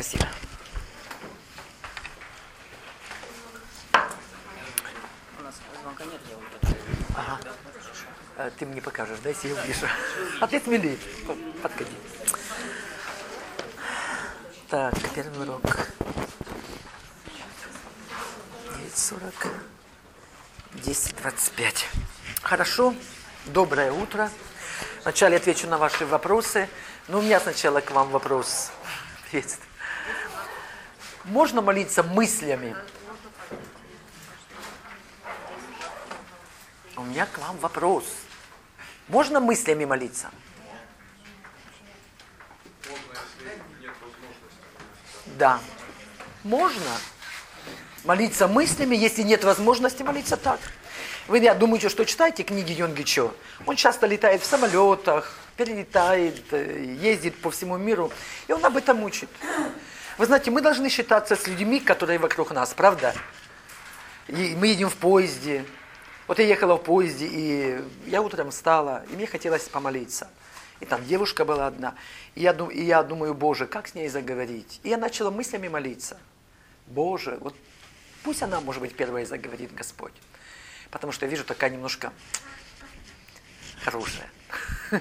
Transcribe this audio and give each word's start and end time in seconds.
Спасибо. 0.00 0.26
У 5.38 5.42
нас 5.42 5.54
звонка 5.82 6.04
нет, 6.04 6.20
я 6.30 6.36
вот 6.36 6.76
Ага. 7.16 7.40
Э, 8.38 8.50
Ты 8.58 8.64
мне 8.64 8.80
покажешь, 8.80 9.18
да, 9.22 9.28
если 9.28 9.48
я 9.48 9.62
увижу. 9.62 9.86
А 10.40 10.46
ты 10.46 10.58
смелее. 10.58 10.96
П- 11.26 11.36
Подходи. 11.62 11.90
Так, 14.70 14.94
первый 15.14 15.42
урок. 15.46 15.62
9.40. 18.96 19.32
10.25. 20.76 21.84
Хорошо. 22.40 22.94
Доброе 23.44 23.92
утро. 23.92 24.30
Вначале 25.02 25.36
отвечу 25.36 25.66
на 25.66 25.76
ваши 25.76 26.06
вопросы. 26.06 26.70
Но 27.08 27.18
у 27.18 27.22
меня 27.22 27.38
сначала 27.38 27.82
к 27.82 27.90
вам 27.90 28.08
вопрос. 28.08 28.70
Приветствую. 29.30 29.69
Можно 31.30 31.62
молиться 31.62 32.02
мыслями? 32.02 32.74
У 36.96 37.02
меня 37.02 37.24
к 37.24 37.38
вам 37.38 37.56
вопрос. 37.58 38.04
Можно 39.06 39.38
мыслями 39.38 39.84
молиться? 39.84 40.32
Да. 45.38 45.60
Можно 46.42 46.90
молиться 48.02 48.48
мыслями, 48.48 48.96
если 48.96 49.22
нет 49.22 49.44
возможности 49.44 50.02
молиться 50.02 50.36
так. 50.36 50.58
Вы, 51.28 51.38
я 51.38 51.54
думаете, 51.54 51.90
что 51.90 52.04
читаете 52.04 52.42
книги 52.42 52.72
Йонгичо? 52.72 53.32
Он 53.66 53.76
часто 53.76 54.06
летает 54.08 54.42
в 54.42 54.46
самолетах, 54.46 55.38
перелетает, 55.56 56.42
э, 56.52 56.96
ездит 57.00 57.40
по 57.40 57.52
всему 57.52 57.76
миру, 57.76 58.10
и 58.48 58.52
он 58.52 58.64
об 58.64 58.76
этом 58.76 59.04
учит. 59.04 59.28
Вы 60.20 60.26
знаете, 60.26 60.50
мы 60.50 60.60
должны 60.60 60.90
считаться 60.90 61.34
с 61.34 61.46
людьми, 61.46 61.80
которые 61.80 62.18
вокруг 62.18 62.50
нас, 62.50 62.74
правда? 62.74 63.14
И 64.28 64.54
мы 64.54 64.66
едем 64.66 64.90
в 64.90 64.96
поезде. 64.96 65.64
Вот 66.26 66.38
я 66.38 66.44
ехала 66.44 66.76
в 66.76 66.82
поезде, 66.82 67.26
и 67.26 67.80
я 68.04 68.20
утром 68.20 68.50
встала, 68.50 69.02
и 69.10 69.16
мне 69.16 69.26
хотелось 69.26 69.62
помолиться. 69.62 70.28
И 70.80 70.84
там 70.84 71.02
девушка 71.06 71.46
была 71.46 71.66
одна. 71.66 71.94
И 72.34 72.42
я, 72.42 72.52
и 72.52 72.82
я 72.82 73.02
думаю, 73.02 73.32
Боже, 73.32 73.66
как 73.66 73.88
с 73.88 73.94
ней 73.94 74.10
заговорить? 74.10 74.80
И 74.82 74.90
я 74.90 74.98
начала 74.98 75.30
мыслями 75.30 75.68
молиться. 75.68 76.18
Боже, 76.86 77.38
вот 77.40 77.54
пусть 78.22 78.42
она, 78.42 78.60
может 78.60 78.82
быть, 78.82 78.94
первая 78.94 79.24
заговорит, 79.24 79.74
Господь. 79.74 80.12
Потому 80.90 81.14
что 81.14 81.24
я 81.24 81.30
вижу 81.30 81.44
такая 81.44 81.70
немножко 81.70 82.12
хорошая. 83.84 84.28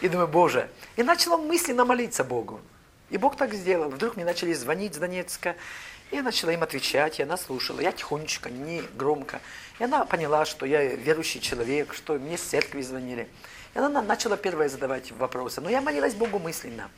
И 0.00 0.08
думаю, 0.08 0.26
Боже. 0.26 0.68
И 0.96 1.04
начала 1.04 1.36
мысленно 1.36 1.84
молиться 1.84 2.24
Богу. 2.24 2.60
И 3.10 3.16
Бог 3.16 3.36
так 3.36 3.54
сделал. 3.54 3.88
Вдруг 3.90 4.16
мне 4.16 4.24
начали 4.24 4.52
звонить 4.52 4.94
с 4.94 4.98
Донецка. 4.98 5.56
И 6.10 6.16
я 6.16 6.22
начала 6.22 6.50
им 6.52 6.62
отвечать, 6.62 7.20
и 7.20 7.22
она 7.22 7.36
слушала. 7.36 7.80
Я 7.80 7.92
тихонечко, 7.92 8.50
не 8.50 8.82
громко. 8.96 9.40
И 9.78 9.84
она 9.84 10.04
поняла, 10.04 10.44
что 10.44 10.66
я 10.66 10.82
верующий 10.82 11.40
человек, 11.40 11.94
что 11.94 12.14
мне 12.14 12.38
с 12.38 12.42
церкви 12.42 12.82
звонили. 12.82 13.28
И 13.74 13.78
она 13.78 13.88
на- 13.88 14.02
начала 14.02 14.36
первая 14.36 14.68
задавать 14.68 15.10
вопросы. 15.12 15.60
Но 15.60 15.68
я 15.70 15.80
молилась 15.80 16.14
Богу 16.14 16.38
мысленно. 16.38 16.90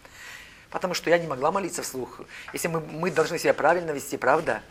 Потому 0.70 0.94
что 0.94 1.11
я 1.11 1.19
не 1.19 1.27
могла 1.27 1.50
молиться 1.50 1.83
вслух. 1.83 2.20
Если 2.52 2.69
мы, 2.69 2.80
мы 2.80 3.11
должны 3.11 3.39
себя 3.39 3.55
правильно 3.55 3.91
вести, 3.91 4.17
правда? 4.17 4.62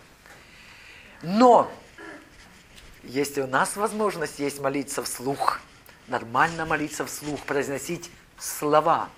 Но 1.21 1.69
если 3.03 3.41
у 3.41 3.47
нас 3.47 3.75
возможность 3.75 4.39
есть 4.39 4.59
молиться 4.59 5.03
вслух, 5.03 5.59
нормально 6.07 6.65
молиться 6.65 7.05
вслух, 7.05 7.41
произносить 7.41 8.09
слова, 8.37 9.09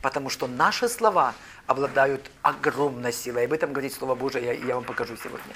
потому 0.00 0.30
что 0.30 0.46
наши 0.46 0.88
слова 0.88 1.34
обладают 1.66 2.30
огромной 2.42 3.12
силой. 3.12 3.44
Об 3.44 3.52
этом 3.52 3.72
говорит 3.72 3.92
Слово 3.92 4.14
Божие, 4.14 4.44
я, 4.44 4.52
я 4.52 4.74
вам 4.74 4.84
покажу 4.84 5.16
сегодня. 5.16 5.54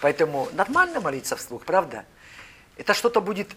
Поэтому 0.00 0.48
нормально 0.52 1.00
молиться 1.00 1.36
вслух, 1.36 1.64
правда? 1.64 2.04
Это 2.76 2.94
что-то 2.94 3.20
будет, 3.20 3.50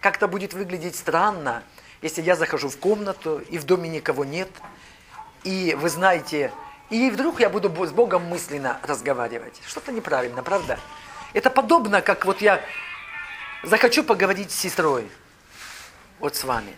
как-то 0.00 0.28
будет 0.28 0.52
выглядеть 0.52 0.96
странно, 0.96 1.62
если 2.02 2.20
я 2.22 2.36
захожу 2.36 2.68
в 2.68 2.76
комнату, 2.78 3.38
и 3.38 3.58
в 3.58 3.64
доме 3.64 3.88
никого 3.88 4.24
нет, 4.24 4.50
и 5.44 5.76
вы 5.78 5.88
знаете, 5.88 6.52
и 6.90 7.10
вдруг 7.10 7.40
я 7.40 7.48
буду 7.48 7.68
с 7.86 7.90
Богом 7.92 8.24
мысленно 8.24 8.78
разговаривать. 8.82 9.60
Что-то 9.66 9.92
неправильно, 9.92 10.42
правда? 10.42 10.78
Это 11.32 11.50
подобно, 11.50 12.02
как 12.02 12.24
вот 12.24 12.40
я 12.40 12.60
захочу 13.62 14.04
поговорить 14.04 14.50
с 14.50 14.56
сестрой, 14.56 15.10
вот 16.18 16.36
с 16.36 16.44
вами. 16.44 16.74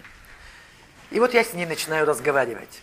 И 1.11 1.21
вот 1.21 1.35
я 1.35 1.45
с 1.45 1.53
ней 1.53 1.67
начинаю 1.67 2.07
разговаривать. 2.07 2.81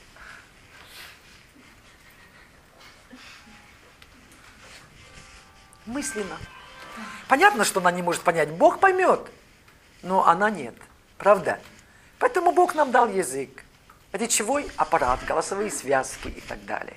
Мысленно. 5.86 6.38
Понятно, 7.28 7.66
что 7.66 7.80
она 7.80 7.92
не 7.92 8.02
может 8.02 8.22
понять. 8.22 8.50
Бог 8.50 8.80
поймет, 8.80 9.20
но 10.02 10.26
она 10.26 10.50
нет. 10.50 10.76
Правда? 11.18 11.60
Поэтому 12.20 12.52
Бог 12.54 12.76
нам 12.76 12.92
дал 12.92 13.10
язык. 13.10 13.64
Речевой 14.14 14.70
аппарат, 14.78 15.20
голосовые 15.26 15.72
связки 15.72 16.28
и 16.28 16.42
так 16.42 16.64
далее. 16.66 16.96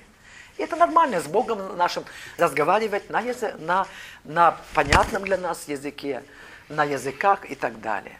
И 0.57 0.63
это 0.63 0.75
нормально 0.75 1.19
с 1.19 1.25
Богом 1.25 1.75
нашим 1.75 2.05
разговаривать 2.37 3.09
на, 3.09 3.21
язы- 3.21 3.57
на, 3.57 3.87
на 4.23 4.57
понятном 4.73 5.23
для 5.23 5.37
нас 5.37 5.67
языке, 5.67 6.23
на 6.69 6.83
языках 6.83 7.49
и 7.49 7.55
так 7.55 7.81
далее. 7.81 8.19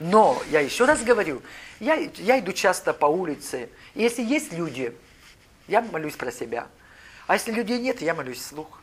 Но, 0.00 0.42
я 0.50 0.60
еще 0.60 0.84
раз 0.86 1.02
говорю, 1.02 1.42
я, 1.80 1.94
я 1.94 2.40
иду 2.40 2.52
часто 2.52 2.92
по 2.92 3.06
улице, 3.06 3.68
и 3.94 4.02
если 4.02 4.22
есть 4.22 4.52
люди, 4.52 4.94
я 5.68 5.80
молюсь 5.82 6.16
про 6.16 6.32
себя. 6.32 6.66
А 7.26 7.34
если 7.34 7.52
людей 7.52 7.78
нет, 7.78 8.02
я 8.02 8.14
молюсь 8.14 8.38
вслух. 8.38 8.80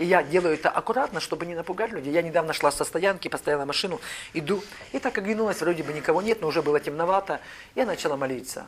И 0.00 0.04
я 0.06 0.22
делаю 0.22 0.54
это 0.54 0.70
аккуратно, 0.70 1.20
чтобы 1.20 1.44
не 1.44 1.54
напугать 1.54 1.92
людей. 1.92 2.10
Я 2.10 2.22
недавно 2.22 2.54
шла 2.54 2.72
со 2.72 2.84
стоянки, 2.84 3.28
поставила 3.28 3.66
машину, 3.66 4.00
иду. 4.32 4.64
И 4.92 4.98
так 4.98 5.18
оглянулась, 5.18 5.60
вроде 5.60 5.82
бы 5.82 5.92
никого 5.92 6.22
нет, 6.22 6.40
но 6.40 6.48
уже 6.48 6.62
было 6.62 6.80
темновато. 6.80 7.42
Я 7.74 7.84
начала 7.84 8.16
молиться. 8.16 8.66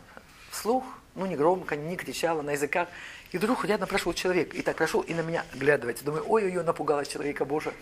Вслух, 0.50 0.84
ну 1.14 1.24
не 1.24 1.34
громко, 1.34 1.74
не 1.74 1.96
кричала, 1.96 2.42
на 2.42 2.50
языках. 2.50 2.86
И 3.30 3.38
вдруг 3.38 3.64
рядом 3.64 3.88
прошел 3.88 4.12
человек. 4.12 4.54
И 4.54 4.60
так 4.60 4.76
прошел 4.76 5.00
и 5.00 5.14
на 5.14 5.22
меня 5.22 5.46
оглядывается. 5.54 6.04
Думаю, 6.04 6.22
ой-ой-ой, 6.28 6.62
напугалась 6.62 7.08
человека, 7.08 7.46
Боже. 7.46 7.72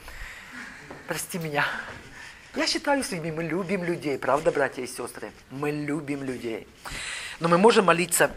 Прости 1.08 1.38
меня. 1.38 1.66
Я 2.56 2.66
считаю 2.66 3.05
людьми, 3.11 3.31
мы 3.31 3.44
любим 3.44 3.84
людей, 3.84 4.19
правда, 4.19 4.50
братья 4.50 4.83
и 4.83 4.87
сестры? 4.87 5.31
Мы 5.50 5.71
любим 5.71 6.25
людей. 6.25 6.66
Но 7.38 7.49
мы 7.49 7.59
можем 7.59 7.84
молиться 7.84 8.31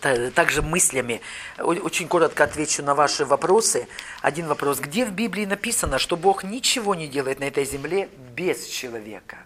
та- 0.00 0.30
также 0.30 0.62
мыслями. 0.62 1.20
Очень 1.58 2.08
коротко 2.08 2.44
отвечу 2.44 2.82
на 2.82 2.94
ваши 2.94 3.26
вопросы. 3.26 3.86
Один 4.22 4.46
вопрос. 4.46 4.80
Где 4.80 5.04
в 5.04 5.12
Библии 5.12 5.44
написано, 5.44 5.98
что 5.98 6.16
Бог 6.16 6.42
ничего 6.42 6.94
не 6.94 7.06
делает 7.06 7.38
на 7.40 7.44
этой 7.44 7.66
земле 7.66 8.08
без 8.34 8.66
человека? 8.66 9.36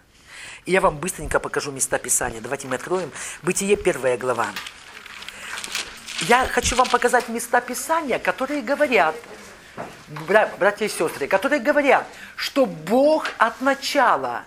И 0.65 0.71
я 0.71 0.79
вам 0.79 0.97
быстренько 0.97 1.39
покажу 1.39 1.71
места 1.71 1.97
Писания. 1.99 2.39
Давайте 2.39 2.67
мы 2.67 2.75
откроем. 2.75 3.11
Бытие, 3.43 3.75
первая 3.75 4.17
глава. 4.17 4.47
Я 6.21 6.47
хочу 6.47 6.77
вам 6.77 6.87
показать 6.87 7.27
места 7.27 7.59
Писания, 7.59 8.17
которые 8.17 8.61
говорят, 8.61 9.15
братья 10.59 10.85
и 10.85 10.89
сестры, 10.89 11.27
которые 11.27 11.59
говорят, 11.59 12.07
что 12.35 12.65
Бог 12.65 13.27
от 13.37 13.61
начала 13.61 14.43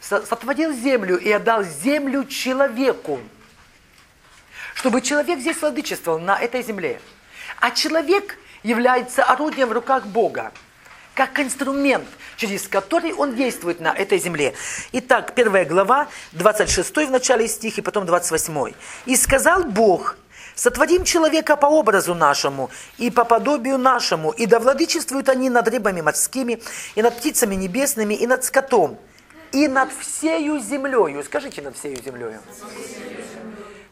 со- 0.00 0.24
сотворил 0.24 0.72
землю 0.72 1.18
и 1.18 1.30
отдал 1.30 1.62
землю 1.64 2.24
человеку 2.24 3.20
чтобы 4.74 5.00
человек 5.00 5.40
здесь 5.40 5.60
владычествовал 5.60 6.20
на 6.20 6.38
этой 6.38 6.62
земле. 6.62 7.00
А 7.58 7.72
человек 7.72 8.38
является 8.62 9.24
орудием 9.24 9.70
в 9.70 9.72
руках 9.72 10.06
Бога, 10.06 10.52
как 11.14 11.40
инструмент, 11.40 12.06
через 12.36 12.68
который 12.68 13.12
он 13.12 13.34
действует 13.34 13.80
на 13.80 13.92
этой 13.92 14.18
земле. 14.18 14.54
Итак, 14.92 15.34
первая 15.34 15.64
глава, 15.64 16.06
26 16.30 16.94
в 16.94 17.10
начале 17.10 17.48
стих 17.48 17.78
и 17.78 17.80
потом 17.80 18.06
28. 18.06 18.72
«И 19.06 19.16
сказал 19.16 19.64
Бог, 19.64 20.16
сотворим 20.58 21.04
человека 21.04 21.56
по 21.56 21.66
образу 21.66 22.14
нашему 22.14 22.70
и 22.98 23.10
по 23.10 23.24
подобию 23.24 23.78
нашему, 23.78 24.30
и 24.30 24.44
да 24.46 24.58
владычествуют 24.58 25.28
они 25.28 25.48
над 25.48 25.68
рыбами 25.68 26.00
морскими, 26.00 26.60
и 26.96 27.02
над 27.02 27.16
птицами 27.16 27.54
небесными, 27.54 28.14
и 28.14 28.26
над 28.26 28.44
скотом, 28.44 28.98
и 29.52 29.68
над 29.68 29.90
всею 29.92 30.58
землею». 30.58 31.22
Скажите, 31.22 31.62
над 31.62 31.76
всею 31.76 32.02
землею. 32.02 32.40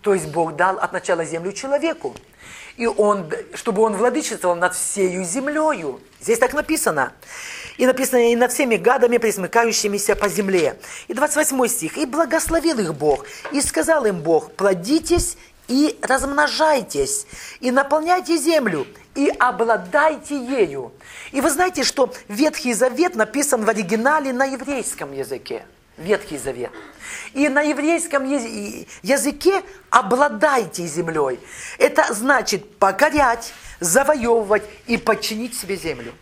То 0.02 0.14
есть 0.14 0.26
Бог 0.26 0.56
дал 0.56 0.78
от 0.78 0.92
начала 0.92 1.24
землю 1.24 1.52
человеку. 1.52 2.14
И 2.76 2.86
он, 2.86 3.32
чтобы 3.54 3.82
он 3.82 3.94
владычествовал 3.94 4.54
над 4.54 4.74
всею 4.74 5.24
землею. 5.24 6.00
Здесь 6.20 6.38
так 6.38 6.52
написано. 6.52 7.12
И 7.78 7.86
написано, 7.86 8.30
и 8.30 8.36
над 8.36 8.52
всеми 8.52 8.76
гадами, 8.76 9.19
присмыкающимися 9.19 10.14
по 10.14 10.28
земле. 10.28 10.78
И 11.08 11.14
28 11.14 11.69
стих. 11.69 11.96
И 11.96 12.06
благословил 12.06 12.78
их 12.78 12.94
Бог. 12.94 13.24
И 13.52 13.60
сказал 13.60 14.04
им 14.04 14.20
Бог, 14.20 14.52
плодитесь 14.52 15.38
и 15.68 15.98
размножайтесь, 16.02 17.26
и 17.60 17.70
наполняйте 17.70 18.36
землю, 18.36 18.86
и 19.14 19.28
обладайте 19.38 20.36
ею. 20.36 20.92
И 21.32 21.40
вы 21.40 21.50
знаете, 21.50 21.84
что 21.84 22.12
Ветхий 22.28 22.74
Завет 22.74 23.14
написан 23.14 23.64
в 23.64 23.68
оригинале 23.68 24.32
на 24.32 24.44
еврейском 24.44 25.12
языке. 25.12 25.64
Ветхий 25.96 26.38
Завет. 26.38 26.70
И 27.32 27.48
на 27.48 27.62
еврейском 27.62 28.24
языке 28.24 29.62
обладайте 29.90 30.86
землей. 30.86 31.40
Это 31.78 32.12
значит 32.12 32.78
покорять, 32.78 33.52
завоевывать 33.80 34.64
и 34.86 34.98
подчинить 34.98 35.58
себе 35.58 35.76
землю. 35.76 36.12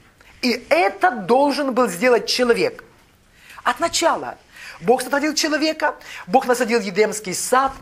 И 0.43 0.64
это 0.69 1.11
должен 1.11 1.73
был 1.75 1.88
сделать 1.88 2.26
человек. 2.26 2.85
От 3.64 3.81
начала. 3.81 4.38
Бог 4.81 5.03
сотворил 5.03 5.35
человека, 5.35 5.94
Бог 6.26 6.47
насадил 6.47 6.81
Едемский 6.81 7.35
сад, 7.35 7.73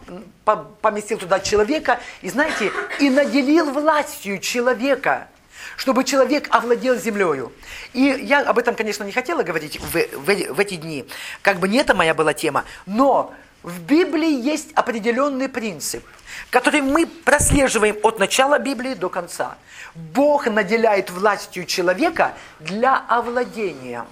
поместил 0.81 1.19
туда 1.19 1.41
человека, 1.41 2.00
и 2.21 2.31
знаете, 2.31 2.73
и 3.00 3.11
наделил 3.11 3.71
властью 3.71 4.39
человека, 4.39 5.29
чтобы 5.77 6.05
человек 6.05 6.49
овладел 6.50 6.97
землею. 6.97 7.53
И 7.93 8.03
я 8.03 8.41
об 8.41 8.59
этом, 8.59 8.75
конечно, 8.75 9.05
не 9.05 9.12
хотела 9.12 9.43
говорить 9.43 9.79
в, 9.81 9.94
в, 9.94 10.55
в 10.55 10.61
эти 10.61 10.75
дни, 10.75 11.06
как 11.43 11.59
бы 11.59 11.69
не 11.69 11.79
это 11.79 11.94
моя 11.94 12.15
была 12.15 12.35
тема, 12.35 12.65
но 12.87 13.35
в 13.62 13.81
Библии 13.81 14.41
есть 14.41 14.73
определенный 14.75 15.49
принцип, 15.49 16.05
который 16.50 16.81
мы 16.81 17.06
прослеживаем 17.06 17.97
от 18.03 18.19
начала 18.19 18.59
Библии 18.59 18.94
до 18.94 19.09
конца. 19.09 19.56
Бог 19.94 20.47
наделяет 20.47 21.11
властью 21.11 21.65
человека 21.65 22.35
для 22.59 22.97
овладения 23.09 24.05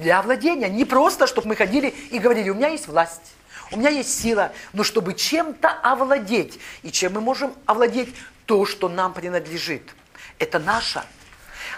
для 0.00 0.22
владения. 0.22 0.68
Не 0.68 0.84
просто, 0.84 1.26
чтобы 1.26 1.48
мы 1.48 1.56
ходили 1.56 1.88
и 2.10 2.18
говорили, 2.18 2.50
у 2.50 2.54
меня 2.54 2.68
есть 2.68 2.88
власть, 2.88 3.34
у 3.70 3.76
меня 3.76 3.90
есть 3.90 4.20
сила, 4.20 4.52
но 4.72 4.84
чтобы 4.84 5.14
чем-то 5.14 5.68
овладеть. 5.68 6.58
И 6.82 6.90
чем 6.90 7.14
мы 7.14 7.20
можем 7.20 7.52
овладеть? 7.66 8.14
То, 8.46 8.64
что 8.64 8.88
нам 8.88 9.12
принадлежит. 9.12 9.82
Это 10.38 10.58
наше. 10.58 11.02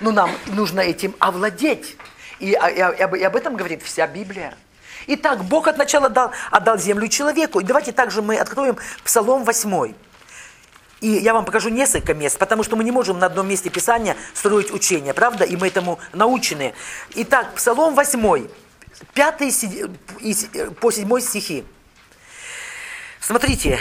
Но 0.01 0.13
нам 0.13 0.31
нужно 0.47 0.81
этим 0.81 1.17
овладеть. 1.19 1.97
И, 2.39 2.51
и, 2.51 2.53
и 2.53 3.25
об 3.25 3.37
этом 3.37 3.57
говорит 3.57 3.83
вся 3.83 4.07
Библия. 4.07 4.57
Итак, 5.09 5.45
Бог 5.45 5.67
от 5.67 5.79
начала 5.79 6.09
дал, 6.09 6.31
отдал 6.51 6.79
землю 6.79 7.09
человеку. 7.09 7.61
И 7.61 7.65
давайте 7.65 7.93
также 7.93 8.23
мы 8.23 8.37
откроем 8.37 8.77
Псалом 9.03 9.45
8. 9.45 9.95
И 11.01 11.09
я 11.09 11.33
вам 11.33 11.45
покажу 11.45 11.71
несколько 11.71 12.13
мест, 12.15 12.39
потому 12.39 12.63
что 12.63 12.77
мы 12.77 12.85
не 12.85 12.91
можем 12.91 13.19
на 13.19 13.27
одном 13.27 13.49
месте 13.49 13.71
Писания 13.71 14.17
строить 14.35 14.71
учение, 14.71 15.15
правда? 15.15 15.45
И 15.45 15.57
мы 15.57 15.69
этому 15.69 15.99
научены. 16.13 16.75
Итак, 17.15 17.55
Псалом 17.55 17.95
8, 17.95 18.49
5 19.15 20.75
по 20.79 20.91
7 20.91 21.21
стихи. 21.21 21.65
Смотрите, 23.21 23.79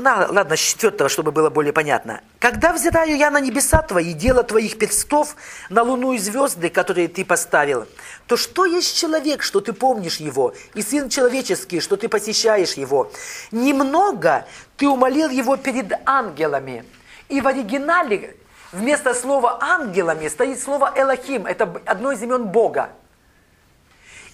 на, 0.00 0.26
ладно, 0.30 0.56
с 0.56 0.60
четвертого, 0.60 1.08
чтобы 1.08 1.32
было 1.32 1.50
более 1.50 1.72
понятно. 1.72 2.20
«Когда 2.38 2.72
взираю 2.72 3.16
я 3.16 3.30
на 3.30 3.40
небеса 3.40 3.82
твои, 3.82 4.12
дело 4.12 4.42
твоих 4.42 4.78
перстов, 4.78 5.36
на 5.68 5.82
луну 5.82 6.12
и 6.12 6.18
звезды, 6.18 6.70
которые 6.70 7.08
ты 7.08 7.24
поставил, 7.24 7.86
то 8.26 8.36
что 8.36 8.64
есть 8.64 8.96
человек, 8.96 9.42
что 9.42 9.60
ты 9.60 9.72
помнишь 9.72 10.16
его, 10.16 10.54
и 10.74 10.82
сын 10.82 11.08
человеческий, 11.08 11.80
что 11.80 11.96
ты 11.96 12.08
посещаешь 12.08 12.74
его? 12.74 13.12
Немного 13.50 14.46
ты 14.76 14.88
умолил 14.88 15.28
его 15.28 15.56
перед 15.56 15.92
ангелами». 16.06 16.84
И 17.28 17.40
в 17.40 17.46
оригинале 17.46 18.36
вместо 18.72 19.14
слова 19.14 19.58
«ангелами» 19.60 20.28
стоит 20.28 20.60
слово 20.60 20.92
«элохим». 20.96 21.46
Это 21.46 21.80
одно 21.86 22.12
из 22.12 22.22
имен 22.22 22.44
Бога. 22.48 22.90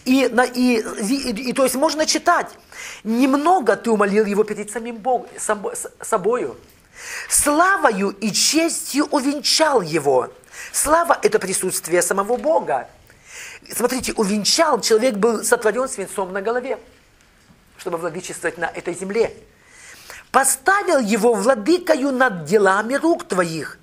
И, 0.07 0.25
и, 0.55 0.79
и, 0.79 1.51
и, 1.51 1.53
то 1.53 1.65
есть 1.65 1.75
можно 1.75 2.07
читать. 2.07 2.47
Немного 3.03 3.77
ты 3.77 3.91
умолил 3.91 4.25
его 4.25 4.45
перед 4.45 4.71
самим 4.71 4.97
Богом, 4.97 5.29
собою. 6.01 6.57
Славою 7.29 8.11
и 8.11 8.31
честью 8.33 9.07
увенчал 9.07 9.83
его. 9.83 10.31
Слава– 10.73 11.19
это 11.23 11.41
присутствие 11.41 12.03
самого 12.03 12.37
Бога. 12.37 12.89
Смотрите, 13.75 14.13
увенчал, 14.13 14.81
человек 14.81 15.17
был 15.17 15.43
сотворен 15.43 15.89
свинцом 15.89 16.33
на 16.33 16.41
голове, 16.41 16.79
чтобы 17.77 17.99
владычествовать 17.99 18.59
на 18.59 18.67
этой 18.67 18.95
земле. 18.95 19.35
Поставил 20.31 21.01
его 21.01 21.35
владыкою 21.35 22.13
над 22.13 22.45
делами 22.45 22.95
рук 22.95 23.27
твоих. 23.27 23.79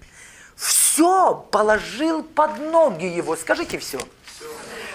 Все 0.55 1.35
положил 1.51 2.23
под 2.23 2.59
ноги 2.59 3.05
его. 3.05 3.35
Скажите 3.35 3.77
все. 3.77 3.99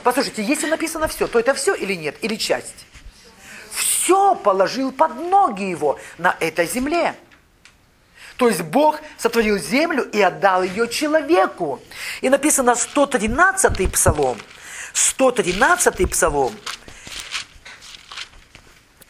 Послушайте, 0.02 0.42
если 0.42 0.68
написано 0.68 1.08
все, 1.08 1.26
то 1.26 1.38
это 1.38 1.54
все 1.54 1.74
или 1.74 1.94
нет, 1.94 2.16
или 2.22 2.36
часть? 2.36 2.86
Все 3.72 4.34
положил 4.34 4.92
под 4.92 5.16
ноги 5.16 5.64
его 5.64 5.98
на 6.18 6.36
этой 6.40 6.66
земле. 6.66 7.14
То 8.36 8.48
есть 8.48 8.62
Бог 8.62 9.00
сотворил 9.18 9.58
землю 9.58 10.04
и 10.04 10.20
отдал 10.20 10.62
ее 10.62 10.88
человеку. 10.88 11.82
И 12.20 12.28
написано 12.28 12.70
113-й 12.70 13.88
псалом. 13.88 14.38
113-й 14.94 16.06
псалом. 16.06 16.54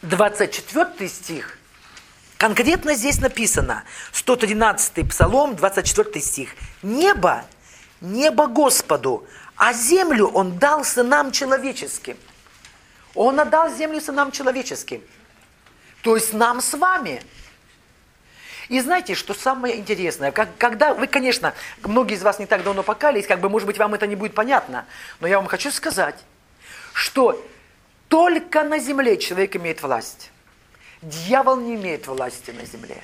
24 0.01 1.09
стих. 1.09 1.57
Конкретно 2.37 2.95
здесь 2.95 3.19
написано. 3.19 3.83
113-й 4.13 5.05
псалом, 5.05 5.55
24 5.55 6.21
стих. 6.21 6.55
Небо, 6.81 7.45
небо 8.01 8.47
Господу, 8.47 9.27
а 9.59 9.73
землю 9.73 10.27
он 10.27 10.57
дал 10.57 10.85
сынам 10.85 11.33
человеческим. 11.33 12.17
Он 13.13 13.37
отдал 13.41 13.69
землю 13.69 13.99
сынам 13.99 14.31
человеческим. 14.31 15.03
То 16.01 16.15
есть 16.15 16.33
нам 16.33 16.61
с 16.61 16.73
вами. 16.75 17.21
И 18.69 18.79
знаете, 18.79 19.15
что 19.15 19.33
самое 19.33 19.75
интересное, 19.77 20.31
как, 20.31 20.57
когда 20.57 20.93
вы, 20.93 21.07
конечно, 21.07 21.53
многие 21.83 22.15
из 22.15 22.23
вас 22.23 22.39
не 22.39 22.45
так 22.45 22.63
давно 22.63 22.83
покались, 22.83 23.27
как 23.27 23.41
бы, 23.41 23.49
может 23.49 23.65
быть, 23.65 23.77
вам 23.77 23.93
это 23.93 24.07
не 24.07 24.15
будет 24.15 24.33
понятно, 24.33 24.85
но 25.19 25.27
я 25.27 25.37
вам 25.37 25.47
хочу 25.47 25.71
сказать, 25.71 26.23
что 26.93 27.45
только 28.07 28.63
на 28.63 28.79
земле 28.79 29.17
человек 29.17 29.57
имеет 29.57 29.81
власть. 29.81 30.31
Дьявол 31.01 31.57
не 31.57 31.75
имеет 31.75 32.07
власти 32.07 32.51
на 32.51 32.63
земле. 32.65 33.03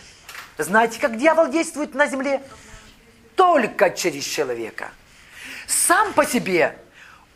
Знаете, 0.58 1.02
как 1.02 1.18
дьявол 1.18 1.50
действует 1.50 1.94
на 1.96 2.08
земле? 2.08 2.42
Только 3.36 3.90
через 3.90 4.24
человека– 4.24 4.92
сам 5.68 6.14
по 6.14 6.26
себе 6.26 6.78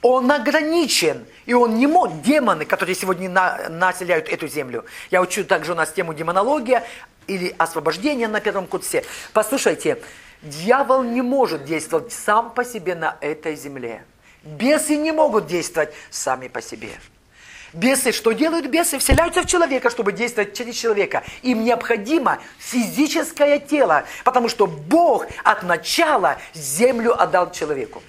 он 0.01 0.31
ограничен, 0.31 1.25
и 1.45 1.53
он 1.53 1.75
не 1.75 1.87
может, 1.87 2.21
демоны, 2.21 2.65
которые 2.65 2.95
сегодня 2.95 3.29
на, 3.29 3.69
населяют 3.69 4.29
эту 4.29 4.47
землю. 4.47 4.85
Я 5.11 5.21
учу 5.21 5.43
также 5.43 5.73
у 5.73 5.75
нас 5.75 5.91
тему 5.91 6.13
демонология 6.13 6.85
или 7.27 7.53
освобождение 7.57 8.27
на 8.27 8.39
первом 8.39 8.65
курсе. 8.65 9.03
Послушайте, 9.33 10.01
дьявол 10.41 11.03
не 11.03 11.21
может 11.21 11.65
действовать 11.65 12.13
сам 12.13 12.51
по 12.51 12.63
себе 12.63 12.95
на 12.95 13.17
этой 13.19 13.55
земле. 13.55 14.03
Бесы 14.43 14.95
не 14.95 15.11
могут 15.11 15.47
действовать 15.47 15.93
сами 16.09 16.47
по 16.47 16.61
себе. 16.61 16.91
Бесы, 17.73 18.11
что 18.11 18.31
делают 18.31 18.65
бесы? 18.65 18.97
Вселяются 18.97 19.43
в 19.43 19.45
человека, 19.45 19.91
чтобы 19.91 20.11
действовать 20.11 20.55
через 20.55 20.75
человека. 20.75 21.23
Им 21.43 21.63
необходимо 21.63 22.39
физическое 22.57 23.59
тело, 23.59 24.05
потому 24.23 24.49
что 24.49 24.65
Бог 24.65 25.27
от 25.43 25.61
начала 25.63 26.37
землю 26.53 27.21
отдал 27.21 27.51
человеку. 27.51 28.01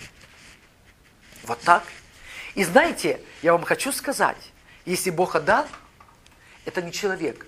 Вот 1.51 1.59
так. 1.63 1.83
И 2.55 2.63
знаете, 2.63 3.21
я 3.43 3.51
вам 3.51 3.65
хочу 3.65 3.91
сказать, 3.91 4.37
если 4.87 5.11
Бог 5.11 5.35
отдал, 5.35 5.67
это 6.65 6.81
не 6.81 6.93
человек. 6.93 7.45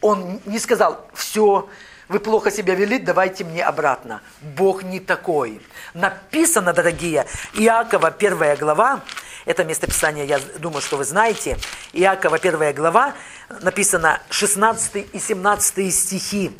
Он 0.00 0.40
не 0.44 0.58
сказал, 0.58 1.08
все, 1.14 1.68
вы 2.08 2.18
плохо 2.18 2.50
себя 2.50 2.74
вели, 2.74 2.98
давайте 2.98 3.44
мне 3.44 3.62
обратно. 3.62 4.22
Бог 4.40 4.82
не 4.82 4.98
такой. 4.98 5.60
Написано, 5.94 6.72
дорогие, 6.72 7.26
Иакова, 7.52 8.10
первая 8.10 8.56
глава, 8.56 9.04
это 9.44 9.62
местописание, 9.62 10.26
я 10.26 10.40
думаю, 10.58 10.82
что 10.82 10.96
вы 10.96 11.04
знаете. 11.04 11.58
Иакова, 11.92 12.40
первая 12.40 12.72
глава, 12.72 13.14
написано 13.60 14.20
16 14.30 15.14
и 15.14 15.20
17 15.20 15.94
стихи. 15.94 16.50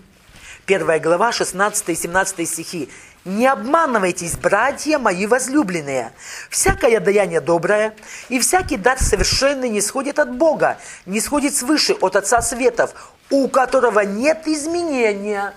Первая 0.64 1.00
глава, 1.00 1.32
16 1.32 1.88
и 1.88 1.96
17 1.96 2.48
стихи. 2.48 2.88
Не 3.28 3.46
обманывайтесь, 3.46 4.38
братья 4.38 4.98
мои 4.98 5.26
возлюбленные. 5.26 6.12
Всякое 6.48 6.98
даяние 6.98 7.42
доброе 7.42 7.94
и 8.30 8.40
всякий 8.40 8.78
дар 8.78 8.98
совершенный 8.98 9.68
не 9.68 9.82
сходит 9.82 10.18
от 10.18 10.34
Бога, 10.34 10.78
не 11.04 11.20
сходит 11.20 11.54
свыше 11.54 11.92
от 11.92 12.16
Отца 12.16 12.40
Светов, 12.40 13.12
у 13.28 13.46
которого 13.48 14.00
нет 14.00 14.48
изменения 14.48 15.52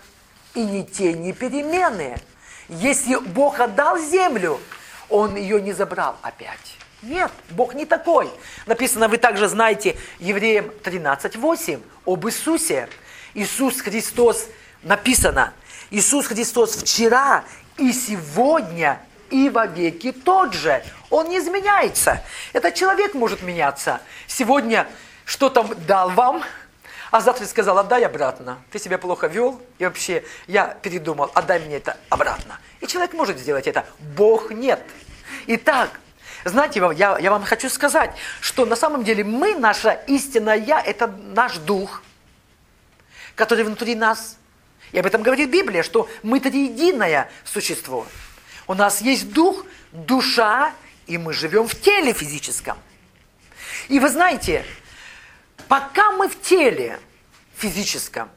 и 0.54 0.66
ни 0.66 0.84
тени 0.84 1.32
перемены. 1.32 2.18
Если 2.68 3.16
Бог 3.16 3.62
отдал 3.62 3.98
землю, 3.98 4.60
Он 5.08 5.38
ее 5.38 5.62
не 5.62 5.72
забрал 5.72 6.18
опять. 6.24 6.76
Нет, 7.02 7.32
Бог 7.52 7.74
не 7.74 7.86
такой. 7.86 8.30
Написано, 8.66 9.08
вы 9.08 9.16
также 9.16 9.48
знаете, 9.48 9.96
Евреям 10.20 10.66
13.8 10.84 11.82
об 12.06 12.28
Иисусе. 12.28 12.90
Иисус 13.34 13.80
Христос 13.80 14.48
написано, 14.84 15.54
Иисус 15.92 16.28
Христос 16.28 16.76
вчера 16.76 17.44
и 17.82 17.92
сегодня 17.94 19.02
и 19.30 19.50
во 19.50 19.66
веки 19.66 20.12
тот 20.12 20.54
же. 20.54 20.84
Он 21.10 21.28
не 21.28 21.40
изменяется. 21.40 22.24
Этот 22.54 22.76
человек 22.76 23.14
может 23.14 23.42
меняться. 23.42 24.02
Сегодня 24.28 24.88
что-то 25.26 25.64
дал 25.88 26.12
вам, 26.12 26.44
а 27.10 27.22
завтра 27.22 27.46
сказал, 27.46 27.78
отдай 27.80 28.06
обратно. 28.06 28.60
Ты 28.72 28.80
себя 28.80 28.98
плохо 28.98 29.28
вел, 29.28 29.62
и 29.80 29.86
вообще 29.86 30.24
я 30.48 30.78
передумал, 30.82 31.32
отдай 31.34 31.60
мне 31.60 31.78
это 31.78 31.98
обратно. 32.10 32.60
И 32.80 32.88
человек 32.88 33.14
может 33.14 33.40
сделать 33.40 33.68
это. 33.68 33.86
Бог 34.16 34.52
нет. 34.52 34.82
Итак, 35.48 36.00
Знаете, 36.44 36.82
я, 36.96 37.20
я 37.20 37.30
вам 37.30 37.44
хочу 37.44 37.70
сказать, 37.70 38.16
что 38.40 38.66
на 38.66 38.76
самом 38.76 39.04
деле 39.04 39.24
мы, 39.24 39.54
наша 39.56 39.92
истинная 40.08 40.56
Я, 40.56 40.82
это 40.82 41.06
наш 41.08 41.58
дух, 41.58 42.02
который 43.36 43.64
внутри 43.64 43.94
нас. 43.94 44.38
И 44.92 45.00
об 45.00 45.06
этом 45.06 45.24
говорит 45.24 45.50
Библия, 45.50 45.84
что 45.84 46.10
мы 46.24 46.38
это 46.38 46.50
единое 46.50 47.30
существо. 47.46 48.06
У 48.68 48.74
нас 48.74 49.02
есть 49.02 49.32
дух, 49.32 49.66
душа, 49.92 50.74
и 51.08 51.18
мы 51.18 51.34
живем 51.34 51.68
в 51.68 51.80
теле 51.80 52.14
физическом. 52.14 52.78
И 53.88 54.00
вы 54.00 54.10
знаете, 54.10 54.66
пока 55.68 56.12
мы 56.12 56.28
в 56.28 56.42
теле 56.42 57.00
физическом, 57.58 58.30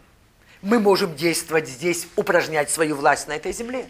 мы 0.63 0.79
можем 0.79 1.15
действовать 1.15 1.69
здесь, 1.69 2.07
упражнять 2.17 2.71
свою 2.71 2.97
власть 2.97 3.29
на 3.29 3.33
этой 3.33 3.53
земле. 3.53 3.89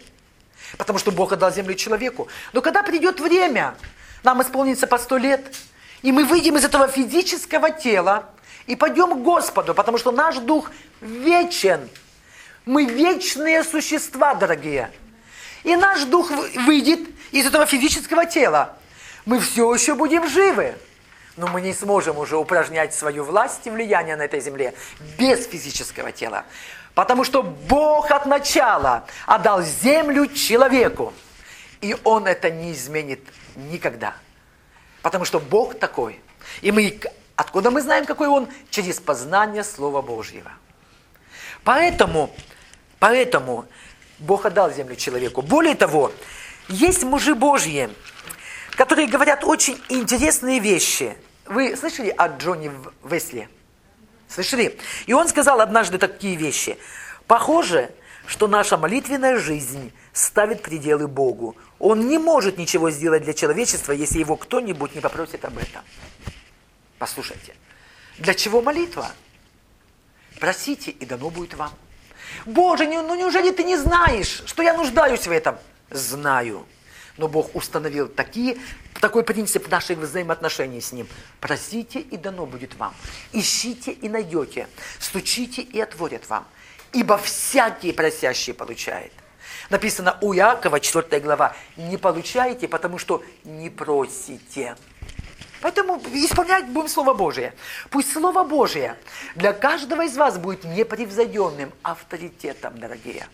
Потому 0.77 0.99
что 0.99 1.11
Бог 1.11 1.31
отдал 1.31 1.53
землю 1.53 1.73
человеку. 1.75 2.27
Но 2.51 2.61
когда 2.61 2.83
придет 2.83 3.19
время, 3.19 3.75
нам 4.23 4.41
исполнится 4.41 4.87
по 4.87 4.97
сто 4.97 5.17
лет, 5.17 5.55
и 6.01 6.11
мы 6.11 6.25
выйдем 6.25 6.57
из 6.57 6.65
этого 6.65 6.87
физического 6.87 7.71
тела 7.71 8.29
и 8.67 8.75
пойдем 8.75 9.19
к 9.19 9.23
Господу, 9.23 9.73
потому 9.73 9.97
что 9.97 10.11
наш 10.11 10.37
дух 10.37 10.71
вечен. 11.01 11.89
Мы 12.65 12.85
вечные 12.85 13.63
существа, 13.63 14.33
дорогие. 14.33 14.91
И 15.63 15.75
наш 15.75 16.03
дух 16.03 16.31
выйдет 16.31 17.07
из 17.31 17.45
этого 17.45 17.65
физического 17.65 18.25
тела. 18.25 18.77
Мы 19.25 19.39
все 19.39 19.71
еще 19.73 19.93
будем 19.95 20.27
живы. 20.27 20.75
Но 21.37 21.47
мы 21.47 21.61
не 21.61 21.73
сможем 21.73 22.17
уже 22.17 22.37
упражнять 22.37 22.93
свою 22.93 23.23
власть 23.23 23.67
и 23.67 23.69
влияние 23.69 24.15
на 24.15 24.23
этой 24.23 24.39
земле 24.39 24.73
без 25.17 25.45
физического 25.45 26.11
тела. 26.11 26.45
Потому 26.93 27.23
что 27.23 27.43
Бог 27.43 28.09
от 28.09 28.25
начала 28.25 29.05
отдал 29.27 29.61
землю 29.61 30.27
человеку. 30.27 31.13
И 31.81 31.95
Он 32.03 32.25
это 32.25 32.49
не 32.49 32.71
изменит 32.71 33.19
никогда. 33.55 34.15
Потому 35.01 35.25
что 35.25 35.39
Бог 35.39 35.77
такой. 35.77 36.19
И 36.61 36.71
мы, 36.71 36.99
откуда 37.35 37.69
мы 37.69 37.81
знаем, 37.81 38.05
какой 38.05 38.27
Он? 38.27 38.47
Через 38.69 38.99
познание 38.99 39.63
Слова 39.63 40.01
Божьего. 40.01 40.51
Поэтому, 41.63 42.33
поэтому 43.05 43.67
Бог 44.17 44.47
отдал 44.47 44.73
землю 44.73 44.95
человеку. 44.95 45.43
Более 45.43 45.75
того, 45.75 46.11
есть 46.69 47.03
мужи 47.03 47.35
Божьи, 47.35 47.87
которые 48.71 49.07
говорят 49.07 49.43
очень 49.43 49.79
интересные 49.89 50.59
вещи. 50.59 51.15
Вы 51.45 51.77
слышали 51.77 52.09
о 52.09 52.29
Джонни 52.29 52.71
Весли? 53.03 53.47
Слышали? 54.27 54.79
И 55.05 55.13
он 55.13 55.27
сказал 55.27 55.61
однажды 55.61 55.99
такие 55.99 56.35
вещи. 56.35 56.79
Похоже, 57.27 57.91
что 58.25 58.47
наша 58.47 58.75
молитвенная 58.75 59.37
жизнь 59.37 59.93
ставит 60.11 60.63
пределы 60.63 61.07
Богу. 61.07 61.55
Он 61.77 62.07
не 62.07 62.17
может 62.17 62.57
ничего 62.57 62.89
сделать 62.89 63.21
для 63.21 63.33
человечества, 63.33 63.91
если 63.91 64.17
его 64.17 64.35
кто-нибудь 64.35 64.95
не 64.95 65.01
попросит 65.01 65.45
об 65.45 65.59
этом. 65.59 65.83
Послушайте, 66.97 67.53
для 68.17 68.33
чего 68.33 68.63
молитва? 68.63 69.11
Просите, 70.39 70.89
и 70.89 71.05
дано 71.05 71.29
будет 71.29 71.53
вам. 71.53 71.71
Боже, 72.45 72.85
ну 72.85 73.15
неужели 73.15 73.51
ты 73.51 73.63
не 73.63 73.77
знаешь, 73.77 74.43
что 74.45 74.63
я 74.63 74.73
нуждаюсь 74.73 75.27
в 75.27 75.31
этом? 75.31 75.57
Знаю. 75.89 76.65
Но 77.17 77.27
Бог 77.27 77.55
установил 77.55 78.07
такие, 78.07 78.57
такой 78.99 79.23
принцип 79.23 79.69
наших 79.69 79.99
взаимоотношений 79.99 80.81
с 80.81 80.91
Ним. 80.91 81.07
Просите, 81.39 81.99
и 81.99 82.17
дано 82.17 82.45
будет 82.45 82.75
вам. 82.75 82.93
Ищите, 83.31 83.91
и 83.91 84.09
найдете. 84.09 84.67
Стучите, 84.99 85.61
и 85.61 85.79
отворят 85.79 86.27
вам. 86.29 86.45
Ибо 86.91 87.17
всякий 87.17 87.93
просящий 87.93 88.53
получает. 88.53 89.11
Написано 89.69 90.17
у 90.21 90.33
Якова, 90.33 90.79
4 90.79 91.19
глава, 91.21 91.55
не 91.77 91.97
получаете, 91.97 92.67
потому 92.67 92.97
что 92.97 93.23
не 93.43 93.69
просите. 93.69 94.75
Поэтому 95.65 95.99
исполнять 96.13 96.67
будем 96.67 96.87
Слово 96.87 97.15
Божие. 97.15 97.51
Пусть 97.89 98.13
Слово 98.13 98.43
Божие 98.43 98.95
для 99.33 99.51
каждого 99.51 100.03
из 100.03 100.15
вас 100.15 100.37
будет 100.37 100.63
непревзойденным 100.63 101.73
авторитетом, 101.81 102.77
дорогие. 102.77 103.27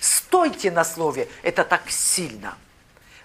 Стойте 0.00 0.70
на 0.70 0.84
Слове, 0.84 1.28
это 1.42 1.64
так 1.64 1.90
сильно 1.90 2.54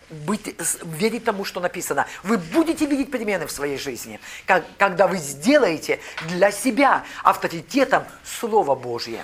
быть, 0.10 0.56
верить 0.84 1.24
тому, 1.24 1.46
что 1.46 1.60
написано. 1.60 2.08
Вы 2.24 2.40
будете 2.40 2.88
видеть 2.88 3.12
перемены 3.12 3.46
в 3.46 3.52
своей 3.52 3.78
жизни, 3.78 4.20
как, 4.48 4.66
когда 4.80 5.06
вы 5.06 5.18
сделаете 5.18 6.00
для 6.28 6.50
себя 6.50 7.04
авторитетом 7.24 8.06
Слово 8.24 8.74
Божье. 8.74 9.24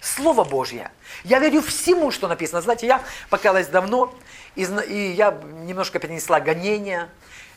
Слово 0.00 0.44
Божье. 0.44 0.90
Я 1.24 1.38
верю 1.38 1.62
всему, 1.62 2.10
что 2.10 2.28
написано. 2.28 2.60
Знаете, 2.60 2.86
я 2.86 3.02
покаялась 3.30 3.66
давно, 3.66 4.14
и, 4.54 4.62
я 5.16 5.38
немножко 5.64 5.98
перенесла 5.98 6.40
гонения, 6.40 7.08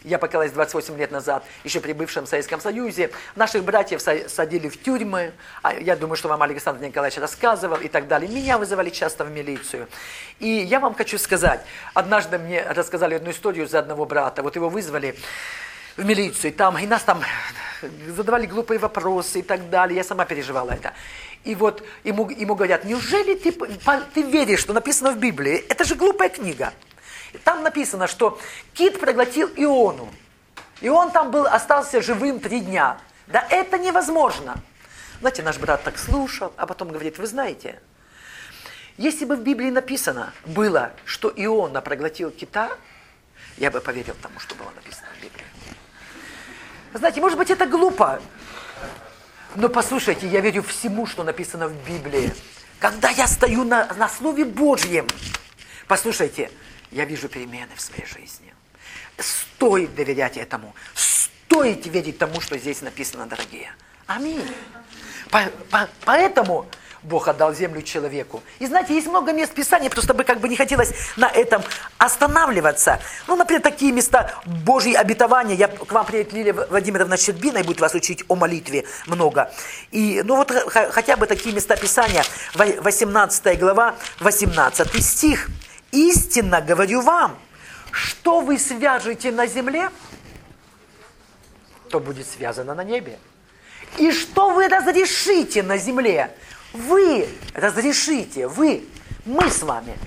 я 0.03 0.17
покаялась 0.17 0.51
28 0.51 0.98
лет 0.98 1.12
назад, 1.12 1.43
еще 1.63 1.79
при 1.79 1.93
бывшем 1.93 2.25
Советском 2.25 2.60
Союзе. 2.60 3.12
Наших 3.36 3.63
братьев 3.63 4.01
садили 4.01 4.67
в 4.67 4.81
тюрьмы. 4.81 5.31
А 5.62 5.75
я 5.75 5.95
думаю, 5.95 6.15
что 6.15 6.27
вам 6.27 6.41
Александр 6.41 6.83
Николаевич 6.83 7.19
рассказывал 7.19 7.77
и 7.77 7.88
так 7.88 8.07
далее. 8.07 8.27
Меня 8.27 8.57
вызывали 8.57 8.89
часто 8.89 9.25
в 9.25 9.31
милицию. 9.31 9.88
И 10.39 10.48
я 10.48 10.79
вам 10.79 10.95
хочу 10.95 11.19
сказать, 11.19 11.63
однажды 11.93 12.39
мне 12.39 12.63
рассказали 12.63 13.13
одну 13.13 13.29
историю 13.29 13.67
за 13.67 13.77
одного 13.77 14.05
брата. 14.05 14.41
Вот 14.41 14.55
его 14.55 14.69
вызвали 14.69 15.15
в 15.98 16.03
милицию, 16.03 16.51
и, 16.51 16.55
там, 16.55 16.79
и 16.79 16.88
нас 16.88 17.03
там 17.03 17.21
задавали 18.07 18.48
глупые 18.48 18.79
вопросы 18.79 19.39
и 19.39 19.43
так 19.43 19.69
далее. 19.69 19.98
Я 19.98 20.03
сама 20.03 20.25
переживала 20.25 20.71
это. 20.71 20.93
И 21.43 21.55
вот 21.55 21.83
ему, 22.03 22.29
ему 22.29 22.55
говорят, 22.55 22.86
неужели 22.86 23.36
ты, 23.36 23.51
ты 24.13 24.21
веришь, 24.21 24.60
что 24.60 24.74
написано 24.74 25.12
в 25.12 25.17
Библии? 25.17 25.65
Это 25.69 25.83
же 25.83 25.95
глупая 25.95 26.29
книга. 26.29 26.74
Там 27.43 27.63
написано, 27.63 28.07
что 28.07 28.39
кит 28.74 29.00
проглотил 29.00 29.50
Иону. 29.55 30.10
И 30.81 30.89
он 30.89 31.12
там 31.12 31.31
был, 31.31 31.45
остался 31.45 32.01
живым 32.01 32.39
три 32.39 32.60
дня. 32.60 33.00
Да 33.27 33.45
это 33.50 33.77
невозможно. 33.77 34.62
Знаете, 35.19 35.43
наш 35.43 35.57
брат 35.57 35.83
так 35.83 35.98
слушал, 35.98 36.53
а 36.57 36.65
потом 36.65 36.89
говорит, 36.89 37.17
вы 37.17 37.27
знаете, 37.27 37.79
если 38.98 39.25
бы 39.25 39.36
в 39.36 39.41
Библии 39.41 39.69
написано 39.69 40.33
было, 40.45 40.91
что 41.05 41.31
Иона 41.36 41.81
проглотил 41.81 42.31
кита, 42.31 42.71
я 43.57 43.71
бы 43.71 43.79
поверил 43.79 44.15
тому, 44.21 44.39
что 44.39 44.55
было 44.55 44.71
написано 44.75 45.07
в 45.17 45.24
Библии. 45.24 45.45
Знаете, 46.93 47.21
может 47.21 47.38
быть, 47.38 47.50
это 47.50 47.65
глупо, 47.67 48.21
но 49.55 49.70
послушайте, 49.70 50.27
я 50.27 50.41
верю 50.41 50.63
всему, 50.63 51.05
что 51.05 51.24
написано 51.24 51.67
в 51.67 51.88
Библии. 51.88 52.34
Когда 52.79 53.10
я 53.10 53.27
стою 53.27 53.63
на, 53.63 53.86
на 53.93 54.10
Слове 54.10 54.46
Божьем, 54.46 55.08
послушайте, 55.88 56.51
я 56.91 57.05
вижу 57.05 57.29
перемены 57.29 57.72
в 57.75 57.81
своей 57.81 58.05
жизни. 58.05 58.53
Стоит 59.17 59.93
доверять 59.96 60.38
этому. 60.38 60.74
Стоит 60.96 61.86
верить 61.86 62.17
тому, 62.17 62.41
что 62.41 62.58
здесь 62.58 62.81
написано, 62.81 63.27
дорогие. 63.27 63.72
Аминь. 64.08 64.43
По, 65.29 65.43
по, 65.70 65.89
поэтому 66.05 66.65
Бог 67.03 67.27
отдал 67.27 67.53
землю 67.53 67.81
человеку. 67.81 68.43
И 68.60 68.67
знаете, 68.67 68.93
есть 68.93 69.08
много 69.08 69.34
мест 69.34 69.53
Писания, 69.53 69.89
просто 69.89 70.13
бы 70.13 70.24
как 70.24 70.39
бы 70.39 70.48
не 70.48 70.55
хотелось 70.55 70.93
на 71.17 71.27
этом 71.27 71.63
останавливаться. 71.98 73.00
Ну, 73.27 73.36
например, 73.36 73.62
такие 73.62 73.91
места 73.91 74.31
Божьи 74.46 74.93
обетования. 74.93 75.55
Я 75.55 75.67
к 75.67 75.91
вам 75.91 76.05
приедет 76.05 76.34
Лилия 76.34 76.53
Владимировна 76.53 77.17
Щербина 77.17 77.60
и 77.60 77.63
будет 77.63 77.79
вас 77.79 77.96
учить 77.96 78.24
о 78.27 78.36
молитве 78.36 78.86
много. 79.08 79.51
И, 79.91 80.22
ну 80.24 80.36
вот 80.36 80.51
хотя 80.51 81.17
бы 81.17 81.25
такие 81.25 81.55
места 81.55 81.75
Писания. 81.75 82.24
18 82.53 83.60
глава, 83.60 83.96
18 84.20 85.03
стих. 85.03 85.50
Истинно 85.91 86.62
говорю 86.62 87.01
вам, 87.01 87.38
что 87.91 88.41
вы 88.41 88.58
свяжете 88.60 89.31
на 89.31 89.48
земле, 89.48 89.89
то 91.89 92.00
будет 92.00 92.27
связано 92.27 92.74
на 92.75 92.84
небе. 92.84 93.17
И 93.98 94.12
что 94.12 94.51
вы 94.51 94.67
разрешите 94.70 95.63
на 95.63 95.77
земле, 95.77 96.34
вы 96.74 97.28
разрешите, 97.54 98.48
вы, 98.48 98.86
мы 99.25 99.50
с 99.50 99.62
вами, 99.62 99.98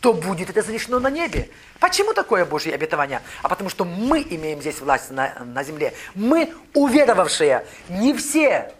то 0.00 0.12
будет 0.14 0.56
разрешено 0.56 0.98
на 0.98 1.10
небе. 1.10 1.50
Почему 1.78 2.14
такое 2.14 2.44
Божье 2.44 2.74
обетование? 2.74 3.22
А 3.42 3.48
потому 3.48 3.70
что 3.70 3.84
мы 3.84 4.20
имеем 4.22 4.60
здесь 4.60 4.80
власть 4.80 5.10
на, 5.10 5.34
на 5.44 5.62
земле. 5.62 5.94
Мы 6.14 6.54
уверовавшие, 6.74 7.66
не 7.88 8.14
все, 8.14 8.72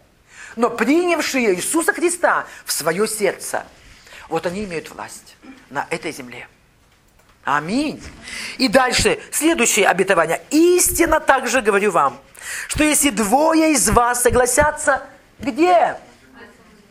но 0.57 0.71
принявшие 0.71 1.55
Иисуса 1.55 1.93
Христа 1.93 2.47
в 2.65 2.73
свое 2.73 3.07
сердце. 3.07 3.65
Вот 4.29 4.47
они 4.47 4.65
имеют 4.65 4.91
власть 4.91 5.37
на 5.69 5.87
этой 5.91 6.13
земле. 6.13 6.49
Аминь. 7.45 8.03
И 8.59 8.69
дальше, 8.69 9.19
следующее 9.31 9.89
обетование. 9.89 10.41
Истинно 10.51 11.21
также 11.21 11.63
говорю 11.63 11.91
вам, 11.91 12.19
что 12.69 12.85
если 12.85 13.11
двое 13.11 13.73
из 13.73 13.89
вас 13.91 14.23
согласятся, 14.23 15.03
где? 15.39 15.99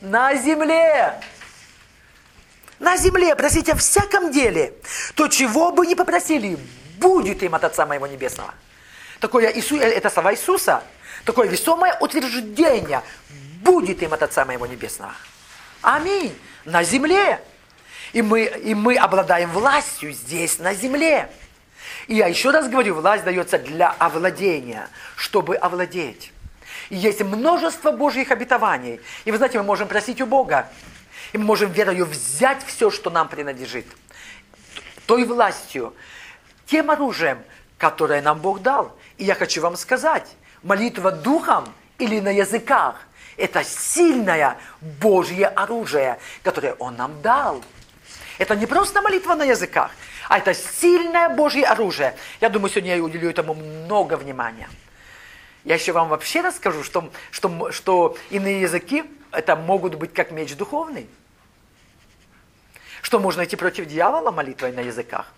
На 0.02 0.36
земле. 0.36 1.20
На 2.80 2.96
земле 2.96 3.36
просите 3.36 3.74
о 3.74 3.76
всяком 3.76 4.32
деле, 4.32 4.74
то 5.16 5.28
чего 5.28 5.72
бы 5.72 5.86
ни 5.86 5.96
попросили, 5.96 6.58
будет 6.98 7.44
им 7.44 7.56
от 7.56 7.66
Отца 7.66 7.86
Моего 7.86 8.08
Небесного. 8.08 8.54
Такое 9.20 9.52
Иису, 9.54 9.76
э, 9.76 9.82
это 9.82 10.10
слова 10.10 10.34
Иисуса, 10.34 10.82
такое 11.26 11.50
весомое 11.50 11.98
утверждение 12.00 13.02
будет 13.62 14.02
им 14.02 14.14
от 14.14 14.24
Отца 14.24 14.46
Моего 14.46 14.66
Небесного. 14.66 15.14
Аминь. 15.82 16.34
На 16.64 16.84
земле. 16.84 17.42
И 18.14 18.22
мы, 18.22 18.44
и 18.44 18.74
мы 18.74 18.96
обладаем 18.96 19.52
властью 19.52 20.14
здесь, 20.14 20.60
на 20.60 20.74
земле. 20.74 21.30
И 22.08 22.16
я 22.16 22.28
еще 22.28 22.52
раз 22.52 22.70
говорю, 22.70 22.96
власть 22.96 23.24
дается 23.24 23.60
для 23.60 23.92
овладения, 23.92 24.88
чтобы 25.16 25.56
овладеть. 25.58 26.32
И 26.90 26.96
есть 26.96 27.22
множество 27.22 27.92
Божьих 27.92 28.32
обетований. 28.32 29.00
И 29.26 29.32
вы 29.32 29.38
знаете, 29.38 29.58
мы 29.60 29.64
можем 29.64 29.88
просить 29.88 30.22
у 30.22 30.26
Бога. 30.26 30.68
И 31.34 31.38
мы 31.38 31.46
можем 31.46 31.72
верою 31.72 32.06
взять 32.06 32.64
все, 32.66 32.90
что 32.90 33.10
нам 33.10 33.28
принадлежит. 33.28 33.86
Той 35.06 35.26
властью, 35.26 35.94
тем 36.66 36.90
оружием, 36.92 37.40
которое 37.78 38.22
нам 38.22 38.40
Бог 38.40 38.62
дал. 38.62 38.98
И 39.18 39.26
я 39.26 39.36
хочу 39.36 39.62
вам 39.62 39.76
сказать, 39.76 40.28
молитва 40.64 41.12
духом 41.12 41.66
или 41.98 42.20
на 42.20 42.30
языках– 42.30 42.96
это 43.38 43.64
сильное 43.64 44.58
Божье 44.82 45.48
оружие, 45.48 46.20
которое 46.44 46.74
Он 46.74 46.96
нам 46.96 47.22
дал. 47.22 47.64
Это 48.38 48.56
не 48.56 48.66
просто 48.66 49.02
молитва 49.02 49.36
на 49.36 49.44
языках, 49.44 49.92
а 50.28 50.38
это 50.38 50.54
сильное 50.54 51.30
Божье 51.30 51.66
оружие. 51.66 52.16
Я 52.42 52.50
думаю, 52.50 52.70
сегодня 52.70 52.96
я 52.96 53.04
уделю 53.04 53.30
этому 53.30 53.54
много 53.54 54.16
внимания. 54.16 54.70
Я 55.64 55.76
еще 55.76 55.92
вам 55.92 56.10
вообще 56.10 56.42
расскажу, 56.42 56.84
что, 56.84 57.12
что, 57.32 57.72
что 57.72 58.18
иные 58.30 58.62
языки 58.62 59.04
это 59.32 59.56
могут 59.56 59.96
быть 59.96 60.14
как 60.14 60.32
меч 60.32 60.56
духовный. 60.56 61.10
Что 63.02 63.20
можно 63.20 63.44
идти 63.44 63.56
против 63.56 63.86
дьявола 63.86 64.32
молитвой 64.32 64.72
на 64.72 64.82
языках? 64.82 65.32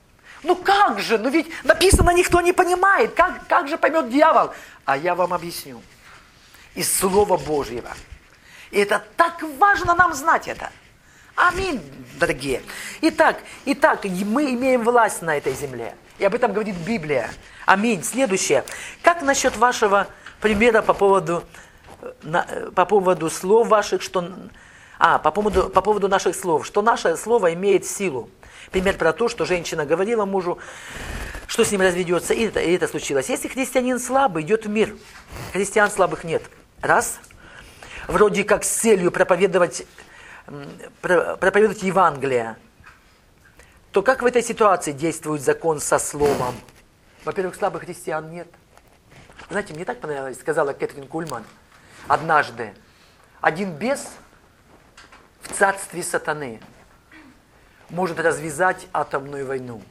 Ну 0.44 0.56
как 0.56 1.00
же, 1.00 1.18
ну 1.18 1.30
ведь 1.30 1.52
написано 1.64 2.12
никто 2.12 2.42
не 2.42 2.54
понимает, 2.54 3.14
как, 3.14 3.48
как 3.48 3.68
же 3.68 3.78
поймет 3.78 4.10
дьявол? 4.10 4.52
А 4.86 4.98
я 4.98 5.14
вам 5.14 5.34
объясню. 5.34 5.82
Из 6.74 6.92
Слова 6.92 7.38
Божьего. 7.38 7.92
И 8.72 8.80
это 8.80 9.04
так 9.18 9.44
важно 9.60 9.94
нам 9.94 10.14
знать 10.14 10.48
это. 10.48 10.72
Аминь, 11.36 11.82
дорогие. 12.20 12.62
Итак, 13.02 13.40
итак, 13.66 14.06
мы 14.06 14.54
имеем 14.54 14.84
власть 14.84 15.22
на 15.22 15.38
этой 15.38 15.54
земле. 15.54 15.96
И 16.22 16.24
об 16.24 16.36
этом 16.36 16.54
говорит 16.54 16.76
Библия. 16.76 17.32
Аминь. 17.66 18.04
Следующее. 18.04 18.64
Как 19.02 19.24
насчет 19.24 19.58
вашего 19.58 20.06
примера 20.40 20.84
по 20.84 20.94
поводу, 20.94 21.44
на, 22.22 22.44
по 22.76 22.86
поводу 22.86 23.32
слов 23.32 23.68
ваших, 23.70 24.04
что... 24.04 24.32
А, 25.00 25.18
по 25.18 25.32
поводу, 25.32 25.68
по 25.68 25.82
поводу 25.82 26.08
наших 26.08 26.36
слов, 26.36 26.68
что 26.68 26.84
наше 26.84 27.18
слово 27.18 27.56
имеет 27.56 27.88
силу. 27.88 28.30
Пример 28.70 28.98
про 28.98 29.14
то, 29.14 29.30
что 29.30 29.46
женщина 29.46 29.84
говорила 29.84 30.26
мужу, 30.26 30.60
что 31.48 31.66
с 31.66 31.72
ним 31.72 31.82
разведется, 31.82 32.36
и 32.36 32.46
это, 32.46 32.60
и 32.60 32.72
это 32.72 32.88
случилось. 32.88 33.28
Если 33.28 33.48
христианин 33.48 34.00
слабый, 34.00 34.44
идет 34.44 34.68
в 34.68 34.70
мир. 34.70 34.96
Христиан 35.54 35.90
слабых 35.90 36.24
нет. 36.24 36.44
Раз. 36.82 37.18
Вроде 38.08 38.44
как 38.44 38.64
с 38.64 38.70
целью 38.70 39.10
проповедовать, 39.10 39.88
проповедовать 41.02 41.82
Евангелие. 41.82 42.58
То 43.92 44.02
как 44.02 44.22
в 44.22 44.26
этой 44.26 44.42
ситуации 44.42 44.94
действует 44.94 45.42
закон 45.42 45.82
со 45.82 46.00
словом? 46.00 46.56
Во-первых, 47.26 47.56
слабых 47.56 47.84
христиан 47.84 48.32
нет. 48.32 48.48
Знаете, 49.50 49.74
мне 49.74 49.84
так 49.84 50.00
понравилось, 50.00 50.40
сказала 50.40 50.72
Кэтрин 50.72 51.08
Кульман, 51.08 51.44
однажды, 52.08 52.74
один 53.42 53.74
бес 53.74 54.08
в 55.42 55.52
царстве 55.52 56.04
сатаны 56.04 56.62
может 57.90 58.18
развязать 58.20 58.88
атомную 58.94 59.46
войну. 59.46 59.82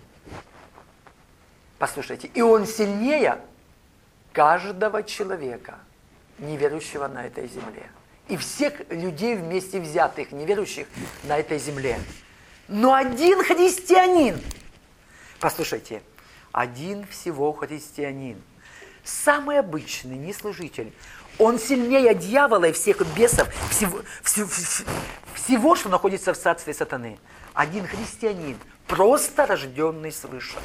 Послушайте, 1.78 2.28
и 2.28 2.40
он 2.40 2.66
сильнее 2.66 3.38
каждого 4.32 5.02
человека, 5.02 5.78
неверующего 6.38 7.06
на 7.06 7.26
этой 7.26 7.48
земле. 7.48 7.90
И 8.28 8.38
всех 8.38 8.80
людей 8.88 9.34
вместе 9.34 9.78
взятых, 9.78 10.32
неверующих 10.32 10.86
на 11.24 11.36
этой 11.36 11.58
земле. 11.58 11.98
Но 12.70 12.94
один 12.94 13.42
христианин, 13.42 14.40
послушайте, 15.40 16.04
один 16.52 17.04
всего 17.08 17.52
христианин, 17.52 18.40
самый 19.02 19.58
обычный, 19.58 20.16
не 20.16 20.32
служитель, 20.32 20.92
он 21.36 21.58
сильнее 21.58 22.14
дьявола 22.14 22.66
и 22.66 22.72
всех 22.72 23.04
бесов, 23.16 23.48
всего, 23.70 24.02
всего, 24.22 24.48
всего, 25.34 25.74
что 25.74 25.88
находится 25.88 26.32
в 26.32 26.38
царстве 26.38 26.72
сатаны. 26.72 27.18
Один 27.54 27.88
христианин, 27.88 28.56
просто 28.86 29.46
рожденный 29.46 30.12
свыше. 30.12 30.58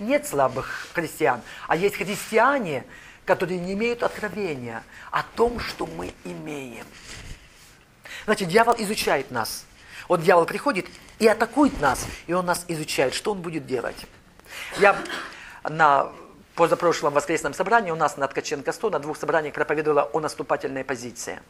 Нет 0.00 0.26
слабых 0.26 0.88
христиан, 0.94 1.42
а 1.68 1.76
есть 1.76 1.94
христиане, 1.94 2.84
которые 3.24 3.60
не 3.60 3.74
имеют 3.74 4.02
откровения 4.02 4.82
о 5.12 5.22
том, 5.22 5.60
что 5.60 5.86
мы 5.86 6.12
имеем. 6.24 6.86
Значит, 8.24 8.48
дьявол 8.48 8.74
изучает 8.78 9.30
нас. 9.30 9.64
Вот 10.08 10.22
дьявол 10.22 10.44
приходит 10.46 10.86
и 11.18 11.26
атакует 11.26 11.80
нас, 11.80 12.06
и 12.26 12.32
он 12.32 12.46
нас 12.46 12.64
изучает, 12.68 13.14
что 13.14 13.32
он 13.32 13.42
будет 13.42 13.66
делать. 13.66 13.96
Я 14.78 14.96
на 15.68 16.12
позапрошлом 16.54 17.12
воскресном 17.12 17.54
собрании 17.54 17.90
у 17.90 17.96
нас 17.96 18.16
на 18.16 18.26
Ткаченко 18.26 18.72
100 18.72 18.90
на 18.90 18.98
двух 18.98 19.16
собраниях 19.18 19.54
проповедовала 19.54 20.02
о 20.12 20.20
наступательной 20.20 20.84
позиции. 20.84 21.40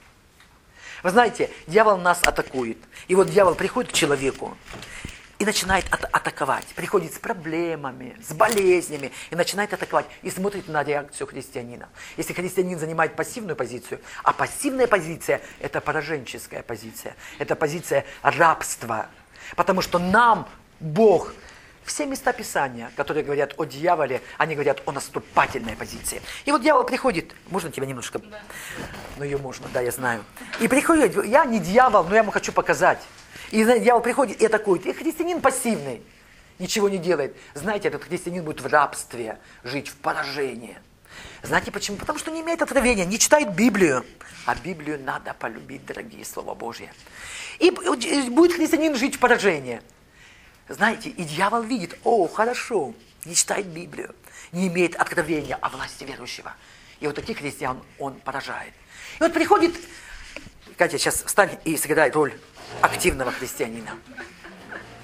Вы 1.02 1.10
знаете, 1.10 1.50
дьявол 1.66 1.98
нас 1.98 2.22
атакует. 2.22 2.78
И 3.06 3.14
вот 3.14 3.30
дьявол 3.30 3.54
приходит 3.54 3.92
к 3.92 3.94
человеку 3.94 4.56
и 5.38 5.44
начинает 5.44 5.84
от- 5.92 6.04
атаковать. 6.04 6.66
Приходит 6.74 7.14
с 7.14 7.18
проблемами, 7.18 8.16
с 8.22 8.32
болезнями 8.32 9.12
и 9.30 9.34
начинает 9.34 9.72
атаковать. 9.72 10.06
И 10.22 10.30
смотрит 10.30 10.68
на 10.68 10.82
реакцию 10.82 11.26
христианина. 11.26 11.88
Если 12.16 12.32
христианин 12.32 12.78
занимает 12.78 13.16
пассивную 13.16 13.56
позицию, 13.56 14.00
а 14.22 14.32
пассивная 14.32 14.86
позиция– 14.86 15.40
это 15.60 15.80
пораженческая 15.80 16.62
позиция. 16.62 17.16
Это 17.38 17.56
позиция 17.56 18.04
рабства. 18.22 19.08
Потому 19.56 19.82
что 19.82 19.98
нам 19.98 20.48
Бог– 20.80 21.32
все 21.96 22.04
места 22.04 22.34
Писания, 22.34 22.92
которые 22.94 23.24
говорят 23.24 23.54
о 23.56 23.64
дьяволе, 23.64 24.20
они 24.36 24.54
говорят 24.54 24.82
о 24.84 24.92
наступательной 24.92 25.76
позиции. 25.76 26.20
И 26.44 26.52
вот 26.52 26.60
дьявол 26.60 26.84
приходит, 26.84 27.34
можно 27.48 27.72
тебя 27.72 27.86
немножко? 27.86 28.18
Да. 28.18 28.38
Ну 29.16 29.24
ее 29.24 29.38
можно, 29.38 29.66
да, 29.72 29.80
я 29.80 29.90
знаю. 29.90 30.22
И 30.60 30.68
приходит, 30.68 31.24
я 31.24 31.46
не 31.46 31.58
дьявол, 31.58 32.04
но 32.04 32.14
я 32.14 32.20
ему 32.20 32.32
хочу 32.32 32.52
показать. 32.52 33.02
И 33.50 33.64
дьявол 33.64 34.02
приходит 34.02 34.42
и 34.42 34.44
атакует. 34.44 34.84
И 34.84 34.92
христианин 34.92 35.40
пассивный, 35.40 36.02
ничего 36.58 36.90
не 36.90 36.98
делает. 36.98 37.34
Знаете, 37.54 37.88
этот 37.88 38.04
христианин 38.04 38.44
будет 38.44 38.60
в 38.60 38.66
рабстве 38.66 39.38
жить, 39.64 39.88
в 39.88 39.96
поражении. 39.96 40.76
Знаете 41.42 41.70
почему? 41.72 41.96
Потому 41.96 42.18
что 42.18 42.30
не 42.30 42.42
имеет 42.42 42.60
откровения, 42.60 43.06
не 43.06 43.18
читает 43.18 43.54
Библию. 43.54 44.04
А 44.44 44.54
Библию 44.54 45.02
надо 45.02 45.32
полюбить, 45.32 45.86
дорогие 45.86 46.26
Слова 46.26 46.54
Божьи. 46.54 46.92
И 47.58 47.70
будет 47.70 48.52
христианин 48.52 48.94
жить 48.96 49.16
в 49.16 49.18
поражении. 49.18 49.80
Знаете, 50.68 51.10
и 51.10 51.24
дьявол 51.24 51.62
видит, 51.62 51.96
о, 52.02 52.26
хорошо, 52.26 52.92
не 53.24 53.34
читает 53.34 53.66
Библию, 53.66 54.14
не 54.52 54.66
имеет 54.66 54.96
откровения 54.96 55.56
о 55.60 55.68
власти 55.68 56.04
верующего. 56.04 56.54
И 57.00 57.06
вот 57.06 57.14
таких 57.14 57.38
христиан 57.38 57.80
он 57.98 58.14
поражает. 58.14 58.72
И 59.18 59.22
вот 59.22 59.32
приходит, 59.32 59.74
Катя, 60.76 60.98
сейчас 60.98 61.22
встань 61.22 61.56
и 61.64 61.76
сыграй 61.76 62.10
роль 62.10 62.34
активного 62.80 63.30
христианина. 63.30 63.90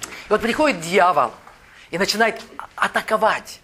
И 0.01 0.29
вот 0.29 0.41
приходит 0.41 0.81
дьявол 0.81 1.31
и 1.91 1.97
начинает 1.97 2.41
атаковать. 2.75 3.61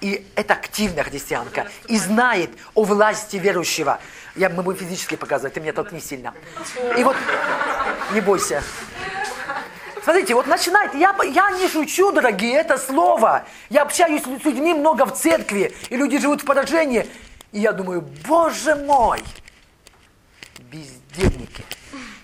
И 0.00 0.26
это 0.36 0.54
активная 0.54 1.02
христианка. 1.02 1.68
И 1.86 1.98
знает 1.98 2.50
о 2.74 2.84
власти 2.84 3.36
верующего. 3.36 4.00
Я, 4.36 4.48
мы 4.50 4.62
будем 4.62 4.80
физически 4.80 5.16
показывать, 5.16 5.54
ты 5.54 5.60
меня 5.60 5.72
толкни 5.72 6.00
сильно. 6.00 6.34
И 6.96 7.02
вот, 7.02 7.16
не 8.12 8.20
бойся. 8.20 8.62
Смотрите, 10.08 10.34
вот 10.34 10.46
начинает, 10.46 10.94
я, 10.94 11.14
я 11.22 11.50
не 11.50 11.68
шучу, 11.68 12.12
дорогие, 12.12 12.54
это 12.54 12.78
слово. 12.78 13.44
Я 13.68 13.82
общаюсь 13.82 14.22
с 14.22 14.44
людьми 14.46 14.72
много 14.72 15.04
в 15.04 15.12
церкви, 15.12 15.76
и 15.90 15.98
люди 15.98 16.18
живут 16.18 16.40
в 16.40 16.46
поражении. 16.46 17.06
И 17.52 17.60
я 17.60 17.72
думаю, 17.72 18.00
боже 18.26 18.74
мой, 18.74 19.22
бездельники 20.60 21.62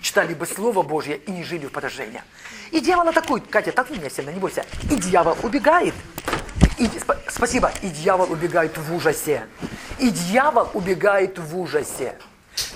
читали 0.01 0.33
бы 0.33 0.47
Слово 0.47 0.81
Божье 0.81 1.17
и 1.17 1.29
не 1.29 1.43
жили 1.43 1.67
в 1.67 1.71
поражении. 1.71 2.23
И 2.71 2.79
дьявол 2.79 3.09
атакует. 3.09 3.45
Катя, 3.51 3.71
так 3.71 3.91
меня 3.91 4.09
сильно, 4.09 4.31
не 4.31 4.39
бойся. 4.39 4.65
И 4.89 4.95
дьявол 4.95 5.37
убегает. 5.43 5.93
И, 6.79 6.85
сп- 6.85 7.19
спасибо. 7.29 7.71
И 7.83 7.89
дьявол 7.89 8.31
убегает 8.31 8.75
в 8.79 8.95
ужасе. 8.95 9.45
И 9.99 10.09
дьявол 10.09 10.71
убегает 10.73 11.37
в 11.37 11.55
ужасе. 11.55 12.15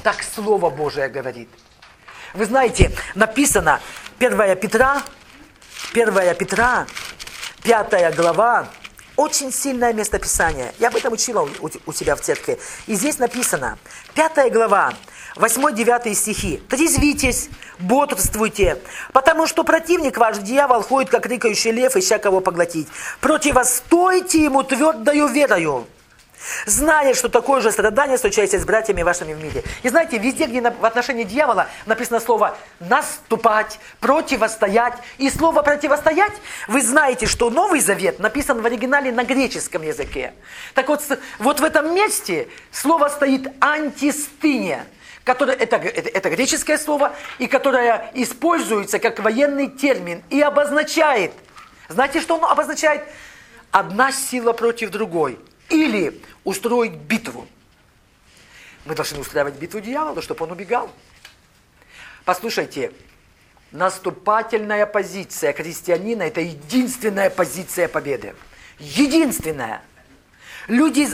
Так 0.04 0.22
Слово 0.22 0.70
Божие 0.70 1.10
говорит. 1.10 1.50
Вы 2.36 2.46
знаете, 2.46 2.92
написано, 3.16 3.82
1 4.20 4.58
Петра, 4.58 5.02
1 5.94 6.36
Петра, 6.36 6.86
5 7.64 8.16
глава, 8.18 8.68
очень 9.16 9.50
сильное 9.50 9.94
местописание. 9.94 10.74
Я 10.78 10.90
об 10.90 10.98
этом 10.98 11.14
учила 11.14 11.48
у, 11.62 11.70
у 11.86 11.94
себя 11.94 12.18
в 12.18 12.22
церкви. 12.22 12.60
И 12.88 12.96
здесь 12.96 13.18
написано, 13.18 13.78
5 14.16 14.52
глава, 14.52 14.94
8-9 15.38 16.14
стихи. 16.16 16.62
«Трезвитесь, 16.68 17.48
бодрствуйте, 17.80 18.78
потому 19.14 19.48
что 19.48 19.64
противник 19.64 20.18
ваш, 20.18 20.40
дьявол, 20.40 20.82
ходит, 20.82 21.10
как 21.10 21.26
рыкающий 21.26 21.72
лев, 21.72 21.96
ища 21.96 22.18
кого 22.18 22.42
поглотить. 22.42 22.90
Противостойте 23.22 24.44
ему 24.44 24.64
твердою 24.64 25.28
верою, 25.28 25.88
зная, 26.66 27.14
что 27.14 27.30
такое 27.30 27.62
же 27.62 27.72
страдание 27.72 28.18
случается 28.18 28.60
с 28.60 28.66
братьями 28.66 29.02
вашими 29.02 29.34
в 29.34 29.44
мире. 29.44 29.64
И 29.84 29.90
знаете, 29.90 30.18
везде, 30.18 30.46
где 30.46 30.62
в 30.62 30.86
отношении 30.86 31.24
дьявола 31.24 31.68
написано 31.86 32.20
слово 32.20 32.58
«наступать», 32.80 33.80
«противостоять», 34.00 34.96
и 35.18 35.30
слово 35.30 35.62
«противостоять», 35.62 36.34
вы 36.68 36.82
знаете, 36.82 37.26
что 37.26 37.50
Новый 37.50 37.80
Завет 37.80 38.20
написан 38.20 38.62
в 38.62 38.66
оригинале 38.66 39.12
на 39.12 39.24
греческом 39.24 39.82
языке. 39.84 40.34
Так 40.74 40.88
вот, 40.90 41.02
вот 41.40 41.60
в 41.60 41.64
этом 41.64 41.94
месте 41.94 42.48
слово 42.72 43.10
стоит 43.10 43.48
«антистыния», 43.60 44.86
которое, 45.24 45.56
это, 45.56 45.76
это, 45.78 46.10
это 46.10 46.30
греческое 46.30 46.78
слово, 46.78 47.14
и 47.38 47.48
которое 47.48 48.12
используется 48.16 49.00
как 49.00 49.20
военный 49.20 49.68
термин 49.68 50.24
и 50.30 50.42
обозначает, 50.42 51.32
знаете, 51.88 52.22
что 52.22 52.36
оно 52.36 52.50
обозначает? 52.50 53.04
Одна 53.72 54.12
сила 54.12 54.54
против 54.54 54.90
другой– 54.90 55.38
или 55.70 56.22
устроить 56.44 56.94
битву. 56.94 57.48
Мы 58.86 58.96
должны 58.96 59.20
устраивать 59.20 59.56
битву 59.56 59.80
дьявола, 59.80 60.22
чтобы 60.22 60.46
он 60.46 60.52
убегал. 60.52 60.90
Послушайте, 62.26 62.92
наступательная 63.72 64.86
позиция 64.86 65.54
христианина– 65.54 66.24
это 66.24 66.42
единственная 66.42 67.30
позиция 67.30 67.88
победы. 67.88 68.36
Единственная. 68.80 69.84
Люди, 70.68 71.08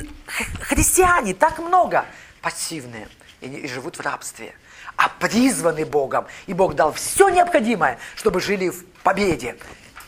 христиане, 0.61 1.33
так 1.33 1.59
много, 1.59 2.05
пассивные 2.41 3.07
и, 3.41 3.47
и 3.47 3.67
живут 3.67 3.97
в 3.97 4.01
рабстве, 4.01 4.53
а 4.95 5.09
призваны 5.09 5.85
Богом. 5.85 6.27
И 6.47 6.53
Бог 6.53 6.75
дал 6.75 6.93
все 6.93 7.29
необходимое, 7.29 7.97
чтобы 8.15 8.41
жили 8.41 8.69
в 8.69 8.85
победе. 9.03 9.57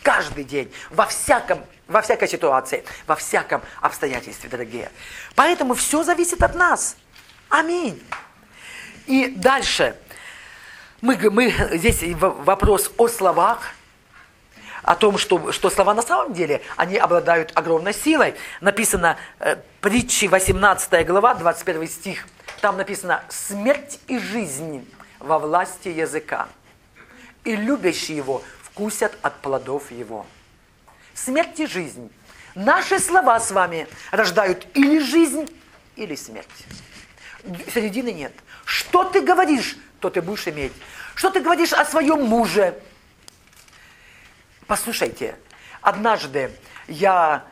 Каждый 0.07 0.45
день, 0.45 0.71
во 0.89 1.05
всяком 1.05 1.65
во 1.85 2.01
всякой 2.01 2.29
ситуации, 2.29 2.85
во 3.07 3.17
всяком 3.17 3.61
обстоятельстве, 3.81 4.49
дорогие. 4.49 4.89
Поэтому 5.35 5.73
все 5.73 6.01
зависит 6.01 6.41
от 6.41 6.55
нас. 6.55 6.95
Аминь. 7.49 8.01
И 9.05 9.27
дальше. 9.27 9.97
Мы, 11.01 11.17
мы, 11.29 11.53
здесь 11.73 12.01
вопрос 12.21 12.89
о 12.95 13.09
словах, 13.09 13.73
о 14.81 14.95
том, 14.95 15.17
что, 15.17 15.51
что 15.51 15.69
слова 15.69 15.93
на 15.93 16.01
самом 16.01 16.33
деле, 16.33 16.61
они 16.77 16.95
обладают 16.95 17.51
огромной 17.53 17.93
силой. 17.93 18.35
Написано, 18.61 19.17
э, 19.39 19.57
притчи 19.81 20.29
18 20.29 21.05
глава, 21.05 21.35
21 21.35 21.85
стих. 21.85 22.25
Там 22.61 22.77
написано, 22.77 23.25
смерть 23.27 23.99
и 24.07 24.19
жизнь 24.19 24.89
во 25.19 25.37
власти 25.37 25.89
языка, 25.89 26.47
и 27.43 27.57
любящие 27.57 28.15
его 28.15 28.41
вкусят 28.77 29.17
от 29.23 29.41
плодов 29.41 29.91
его 29.91 30.27
смерть 31.15 31.59
и 31.59 31.65
жизнь. 31.65 32.11
Наши 32.53 32.99
слова 32.99 33.39
с 33.39 33.49
вами 33.49 33.87
рождают 34.11 34.67
или 34.75 34.99
жизнь, 34.99 35.49
или 35.95 36.13
смерть. 36.13 36.47
Середины 37.73 38.11
нет. 38.11 38.33
Что 38.65 39.03
ты 39.03 39.21
говоришь, 39.21 39.77
то 39.99 40.11
ты 40.11 40.21
будешь 40.21 40.47
иметь. 40.47 40.73
Что 41.15 41.31
ты 41.31 41.39
говоришь 41.39 41.73
о 41.73 41.85
своем 41.85 42.23
муже? 42.23 42.79
Послушайте, 44.67 45.35
однажды 45.81 46.51
я 46.87 47.45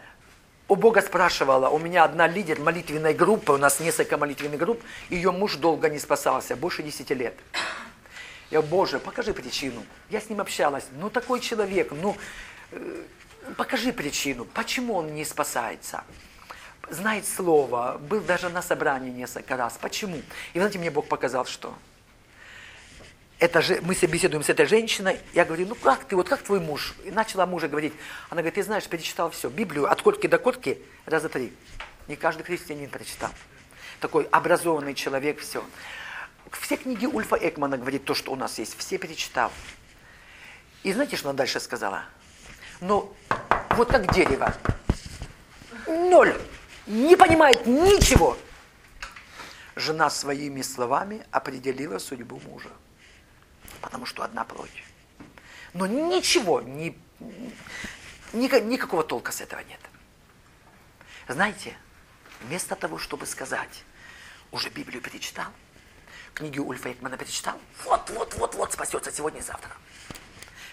у 0.68 0.76
Бога 0.76 1.02
спрашивала, 1.02 1.70
у 1.70 1.80
меня 1.80 2.04
одна 2.04 2.28
лидер 2.28 2.60
молитвенной 2.60 3.16
группы, 3.16 3.54
у 3.54 3.58
нас 3.58 3.80
несколько 3.80 4.18
молитвенных 4.18 4.60
групп, 4.60 4.84
ее 5.10 5.32
муж 5.32 5.56
долго 5.56 5.90
не 5.90 5.98
спасался, 5.98 6.56
больше 6.56 6.84
10 6.84 7.10
лет. 7.12 7.34
Я, 8.56 8.62
Боже, 8.62 9.00
покажи 9.00 9.34
причину. 9.34 9.84
Я 10.10 10.22
с 10.22 10.30
ним 10.30 10.40
общалась. 10.40 10.86
Ну, 10.94 11.10
такой 11.10 11.42
человек, 11.42 11.92
ну, 11.92 12.16
э, 12.72 13.04
покажи 13.58 13.92
причину, 13.92 14.46
почему 14.46 14.94
он 14.94 15.14
не 15.14 15.26
спасается. 15.26 16.06
Знает 16.90 17.28
слово, 17.28 17.98
был 17.98 18.22
даже 18.22 18.48
на 18.48 18.62
собрании 18.62 19.12
несколько 19.12 19.58
раз. 19.58 19.78
Почему? 19.82 20.22
И 20.54 20.60
знаете, 20.60 20.80
мне 20.80 20.90
Бог 20.90 21.10
показал, 21.10 21.46
что 21.46 21.76
это 23.40 23.62
же, 23.62 23.82
мы 23.82 23.94
беседуем 23.94 24.42
с 24.42 24.48
этой 24.48 24.68
женщиной, 24.68 25.20
я 25.34 25.44
говорю, 25.44 25.68
ну 25.68 25.76
как 25.76 26.06
ты, 26.06 26.16
вот 26.16 26.30
как 26.30 26.42
твой 26.42 26.62
муж? 26.62 26.96
И 27.04 27.12
начала 27.12 27.46
мужа 27.46 27.68
говорить. 27.68 27.92
Она 28.30 28.42
говорит, 28.42 28.56
ты 28.56 28.64
знаешь, 28.64 28.88
перечитал 28.88 29.32
все, 29.32 29.50
Библию 29.50 29.92
от 29.92 30.02
корки 30.02 30.28
до 30.28 30.38
корки 30.38 30.82
раза 31.06 31.28
три. 31.28 31.52
Не 32.08 32.16
каждый 32.16 32.44
христианин 32.44 32.90
прочитал. 32.90 33.32
Такой 34.00 34.24
образованный 34.32 34.94
человек, 34.94 35.42
все. 35.42 35.62
Все 36.62 36.78
книги 36.78 37.06
Ульфа 37.06 37.36
Экмана 37.36 37.78
говорит 37.78 38.06
то, 38.06 38.14
что 38.14 38.32
у 38.32 38.36
нас 38.36 38.58
есть, 38.60 38.78
все 38.78 38.98
перечитал. 38.98 39.52
И 40.84 40.94
знаете, 40.94 41.16
что 41.16 41.30
она 41.30 41.38
дальше 41.38 41.60
сказала? 41.60 42.06
ну, 42.82 43.16
вот 43.72 43.90
как 43.90 44.14
дерево. 44.14 44.56
Ноль. 45.88 46.40
Не 46.88 47.16
понимает 47.16 47.66
ничего. 47.66 48.38
Жена 49.76 50.10
своими 50.10 50.62
словами 50.62 51.26
определила 51.32 51.98
судьбу 51.98 52.40
мужа. 52.46 52.70
Потому 53.82 54.06
что 54.06 54.24
одна 54.24 54.44
плоть. 54.44 54.84
Но 55.74 55.88
ничего, 55.88 56.62
ни, 56.62 56.98
ни, 58.34 58.60
никакого 58.62 59.04
толка 59.04 59.32
с 59.32 59.42
этого 59.42 59.60
нет. 59.62 59.80
Знаете, 61.28 61.76
вместо 62.42 62.76
того, 62.76 62.98
чтобы 62.98 63.26
сказать, 63.26 63.84
уже 64.52 64.70
Библию 64.70 65.02
перечитал, 65.02 65.48
книги 66.36 66.60
Ульфа 66.60 66.92
Экмана 66.92 67.18
перечитал, 67.18 67.60
вот, 67.86 68.10
вот, 68.12 68.36
вот, 68.36 68.56
вот 68.56 68.74
спасется 68.74 69.12
сегодня 69.12 69.40
и 69.40 69.44
завтра. 69.44 69.72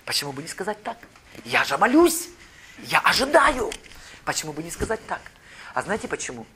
Почему 0.05 0.33
бы 0.33 0.43
не 0.43 0.49
сказать 0.49 0.83
так? 0.83 0.99
Я 1.45 1.65
же 1.65 1.79
молюсь, 1.79 2.29
я 2.79 2.99
ожидаю. 2.99 3.71
Почему 4.25 4.53
бы 4.53 4.63
не 4.63 4.71
сказать 4.71 5.01
так? 5.07 5.21
А 5.73 5.83
знаете 5.83 6.09
почему? 6.09 6.47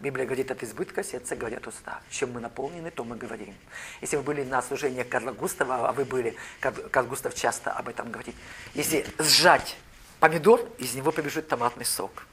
Библия 0.00 0.26
говорит, 0.26 0.50
от 0.50 0.62
избытка 0.62 1.04
сердца 1.04 1.36
говорят 1.36 1.66
уста. 1.66 2.00
Чем 2.10 2.32
мы 2.32 2.40
наполнены, 2.40 2.90
то 2.90 3.04
мы 3.04 3.16
говорим. 3.16 3.54
Если 4.00 4.16
вы 4.16 4.22
были 4.22 4.42
на 4.42 4.60
служении 4.62 5.02
Карла 5.02 5.32
Густава, 5.32 5.88
а 5.88 5.92
вы 5.92 6.04
были, 6.04 6.34
Карл 6.60 7.06
Густав 7.06 7.34
часто 7.34 7.70
об 7.70 7.88
этом 7.88 8.10
говорит. 8.10 8.34
Если 8.72 9.06
сжать 9.18 9.76
помидор, 10.18 10.60
из 10.78 10.94
него 10.94 11.12
побежит 11.12 11.48
томатный 11.48 11.84
сок. 11.84 12.26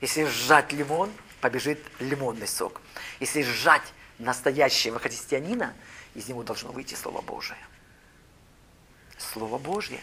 Если 0.00 0.24
сжать 0.24 0.72
лимон, 0.72 1.12
побежит 1.40 1.78
лимонный 2.00 2.48
сок. 2.48 2.80
Если 3.20 3.42
сжать 3.42 3.92
настоящего 4.18 4.98
христианина, 4.98 5.74
из 6.14 6.28
него 6.28 6.42
должно 6.42 6.70
выйти 6.72 6.94
Слово 6.94 7.20
Божие. 7.20 7.58
Слово 9.18 9.58
Божье 9.58 10.00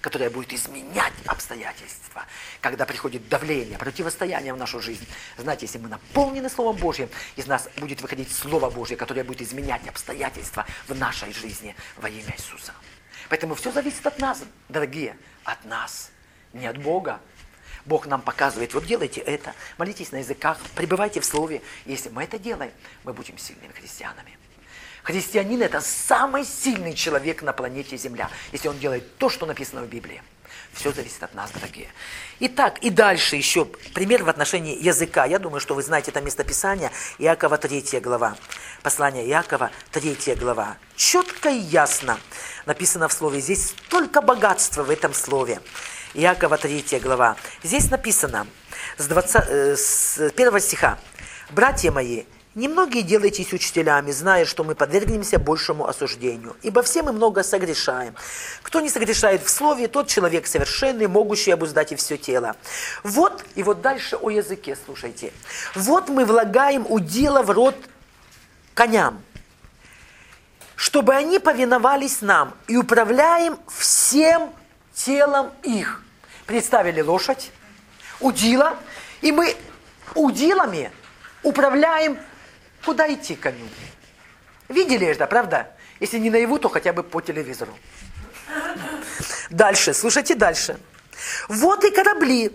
которая 0.00 0.30
будет 0.30 0.52
изменять 0.52 1.12
обстоятельства, 1.26 2.24
когда 2.60 2.86
приходит 2.86 3.28
давление, 3.28 3.78
противостояние 3.78 4.54
в 4.54 4.56
нашу 4.56 4.80
жизнь. 4.80 5.06
Знаете, 5.36 5.66
если 5.66 5.78
мы 5.78 5.88
наполнены 5.88 6.48
Словом 6.48 6.76
Божьим, 6.76 7.08
из 7.36 7.46
нас 7.46 7.68
будет 7.76 8.00
выходить 8.00 8.32
Слово 8.32 8.70
Божье, 8.70 8.96
которое 8.96 9.24
будет 9.24 9.42
изменять 9.42 9.86
обстоятельства 9.86 10.66
в 10.88 10.94
нашей 10.94 11.32
жизни 11.32 11.74
во 11.96 12.08
имя 12.08 12.34
Иисуса. 12.36 12.72
Поэтому 13.28 13.54
все 13.54 13.70
зависит 13.72 14.06
от 14.06 14.18
нас, 14.18 14.42
дорогие, 14.68 15.16
от 15.44 15.64
нас, 15.64 16.10
не 16.52 16.66
от 16.66 16.78
Бога. 16.78 17.20
Бог 17.84 18.06
нам 18.06 18.20
показывает, 18.20 18.74
вот 18.74 18.84
делайте 18.86 19.20
это, 19.20 19.54
молитесь 19.78 20.12
на 20.12 20.16
языках, 20.16 20.58
пребывайте 20.74 21.20
в 21.20 21.24
Слове. 21.24 21.62
Если 21.86 22.08
мы 22.08 22.24
это 22.24 22.38
делаем, 22.38 22.72
мы 23.04 23.12
будем 23.12 23.38
сильными 23.38 23.72
христианами. 23.72 24.36
Христианин– 25.02 25.62
это 25.62 25.80
самый 25.80 26.44
сильный 26.44 26.94
человек 26.94 27.42
на 27.42 27.52
планете 27.52 27.96
Земля, 27.96 28.30
если 28.52 28.68
он 28.68 28.78
делает 28.78 29.16
то, 29.16 29.28
что 29.28 29.46
написано 29.46 29.82
в 29.82 29.88
Библии. 29.88 30.22
Все 30.72 30.92
зависит 30.92 31.22
от 31.22 31.34
нас, 31.34 31.50
дорогие. 31.50 31.88
Итак, 32.38 32.78
и 32.78 32.90
дальше 32.90 33.36
еще 33.36 33.64
пример 33.64 34.22
в 34.24 34.28
отношении 34.28 34.80
языка. 34.80 35.24
Я 35.24 35.38
думаю, 35.38 35.60
что 35.60 35.74
вы 35.74 35.82
знаете 35.82 36.10
это 36.10 36.20
местописание 36.20 36.90
Иакова 37.18 37.58
3 37.58 38.00
глава. 38.00 38.36
Послание 38.82 39.26
Иакова 39.26 39.70
3 39.90 40.36
глава. 40.36 40.76
Четко 40.96 41.50
и 41.50 41.58
ясно 41.58 42.18
написано 42.66 43.08
в 43.08 43.12
слове. 43.12 43.40
Здесь 43.40 43.70
столько 43.70 44.22
богатства 44.22 44.84
в 44.84 44.90
этом 44.90 45.12
слове. 45.12 45.60
Иакова 46.14 46.56
3 46.56 46.98
глава. 47.00 47.36
Здесь 47.62 47.90
написано 47.90 48.46
с, 48.98 49.06
20, 49.06 49.44
э, 49.48 49.76
с 49.76 50.18
1 50.34 50.60
стиха. 50.60 50.98
«Братья 51.50 51.92
мои, 51.92 52.24
Немногие 52.56 53.04
делайтесь 53.04 53.52
учителями, 53.52 54.10
зная, 54.10 54.44
что 54.44 54.64
мы 54.64 54.74
подвергнемся 54.74 55.38
большему 55.38 55.86
осуждению. 55.86 56.56
Ибо 56.62 56.82
все 56.82 57.04
мы 57.04 57.12
много 57.12 57.44
согрешаем. 57.44 58.16
Кто 58.62 58.80
не 58.80 58.90
согрешает 58.90 59.44
в 59.44 59.48
слове, 59.48 59.86
тот 59.86 60.08
человек 60.08 60.48
совершенный, 60.48 61.06
могущий 61.06 61.52
обуздать 61.52 61.92
и 61.92 61.94
все 61.94 62.16
тело. 62.16 62.56
Вот, 63.04 63.44
и 63.54 63.62
вот 63.62 63.82
дальше 63.82 64.16
о 64.16 64.30
языке, 64.30 64.76
слушайте. 64.84 65.32
Вот 65.76 66.08
мы 66.08 66.24
влагаем 66.24 66.86
удила 66.90 67.42
в 67.42 67.50
рот 67.50 67.76
коням, 68.74 69.22
чтобы 70.74 71.14
они 71.14 71.38
повиновались 71.38 72.20
нам, 72.20 72.54
и 72.66 72.76
управляем 72.76 73.60
всем 73.68 74.52
телом 75.04 75.52
их. 75.62 76.02
Представили 76.46 77.00
лошадь, 77.00 77.50
удила, 78.20 78.76
и 79.20 79.32
мы 79.32 79.56
удилами 80.14 80.90
управляем 81.42 82.18
Куда 82.84 83.12
идти 83.12 83.34
коню? 83.36 83.68
Видели 84.68 85.06
это, 85.06 85.26
правда? 85.26 85.70
Если 86.00 86.18
не 86.18 86.30
наяву, 86.30 86.58
то 86.58 86.68
хотя 86.68 86.92
бы 86.92 87.02
по 87.02 87.20
телевизору. 87.20 87.76
Дальше, 89.50 89.92
слушайте 89.92 90.34
дальше. 90.34 90.78
Вот 91.48 91.84
и 91.84 91.90
корабли, 91.90 92.50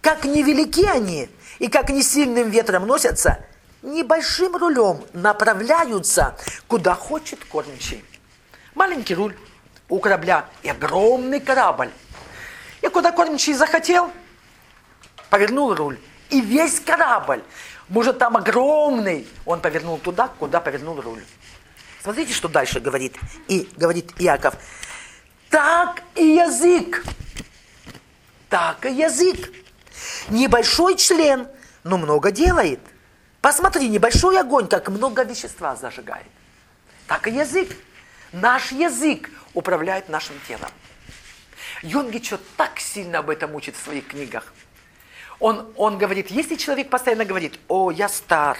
как 0.00 0.24
невелики 0.24 0.84
они, 0.84 1.28
и 1.58 1.68
как 1.68 1.90
не 1.90 2.02
сильным 2.02 2.50
ветром 2.50 2.86
носятся, 2.86 3.44
небольшим 3.82 4.56
рулем 4.56 5.04
направляются, 5.12 6.36
куда 6.66 6.94
хочет 6.94 7.44
кормчий. 7.44 8.04
Маленький 8.74 9.14
руль 9.14 9.36
у 9.92 9.98
корабля 9.98 10.46
и 10.62 10.70
огромный 10.70 11.38
корабль. 11.38 11.90
И 12.80 12.88
куда 12.88 13.12
кормчий 13.12 13.52
захотел, 13.52 14.10
повернул 15.28 15.74
руль. 15.74 15.98
И 16.30 16.40
весь 16.40 16.80
корабль, 16.80 17.44
может 17.90 18.16
там 18.18 18.38
огромный, 18.38 19.28
он 19.44 19.60
повернул 19.60 19.98
туда, 19.98 20.28
куда 20.28 20.62
повернул 20.62 20.98
руль. 20.98 21.22
Смотрите, 22.02 22.32
что 22.32 22.48
дальше 22.48 22.80
говорит. 22.80 23.16
И 23.48 23.68
говорит 23.76 24.12
Иаков. 24.18 24.54
Так 25.50 26.02
и 26.14 26.24
язык. 26.24 27.04
Так 28.48 28.86
и 28.86 28.94
язык. 28.94 29.52
Небольшой 30.30 30.96
член, 30.96 31.48
но 31.84 31.98
много 31.98 32.30
делает. 32.30 32.80
Посмотри, 33.42 33.90
небольшой 33.90 34.40
огонь, 34.40 34.68
как 34.68 34.88
много 34.88 35.22
вещества 35.22 35.76
зажигает. 35.76 36.26
Так 37.06 37.28
и 37.28 37.32
язык. 37.32 37.76
Наш 38.32 38.72
язык 38.72 39.30
управляет 39.52 40.08
нашим 40.08 40.36
телом. 40.48 40.70
Йонгичо 41.82 42.38
так 42.56 42.80
сильно 42.80 43.18
об 43.18 43.28
этом 43.28 43.54
учит 43.54 43.76
в 43.76 43.82
своих 43.82 44.06
книгах. 44.08 44.54
Он, 45.38 45.70
он 45.76 45.98
говорит, 45.98 46.30
если 46.30 46.56
человек 46.56 46.88
постоянно 46.88 47.24
говорит, 47.24 47.58
о, 47.68 47.90
я 47.90 48.08
стар, 48.08 48.58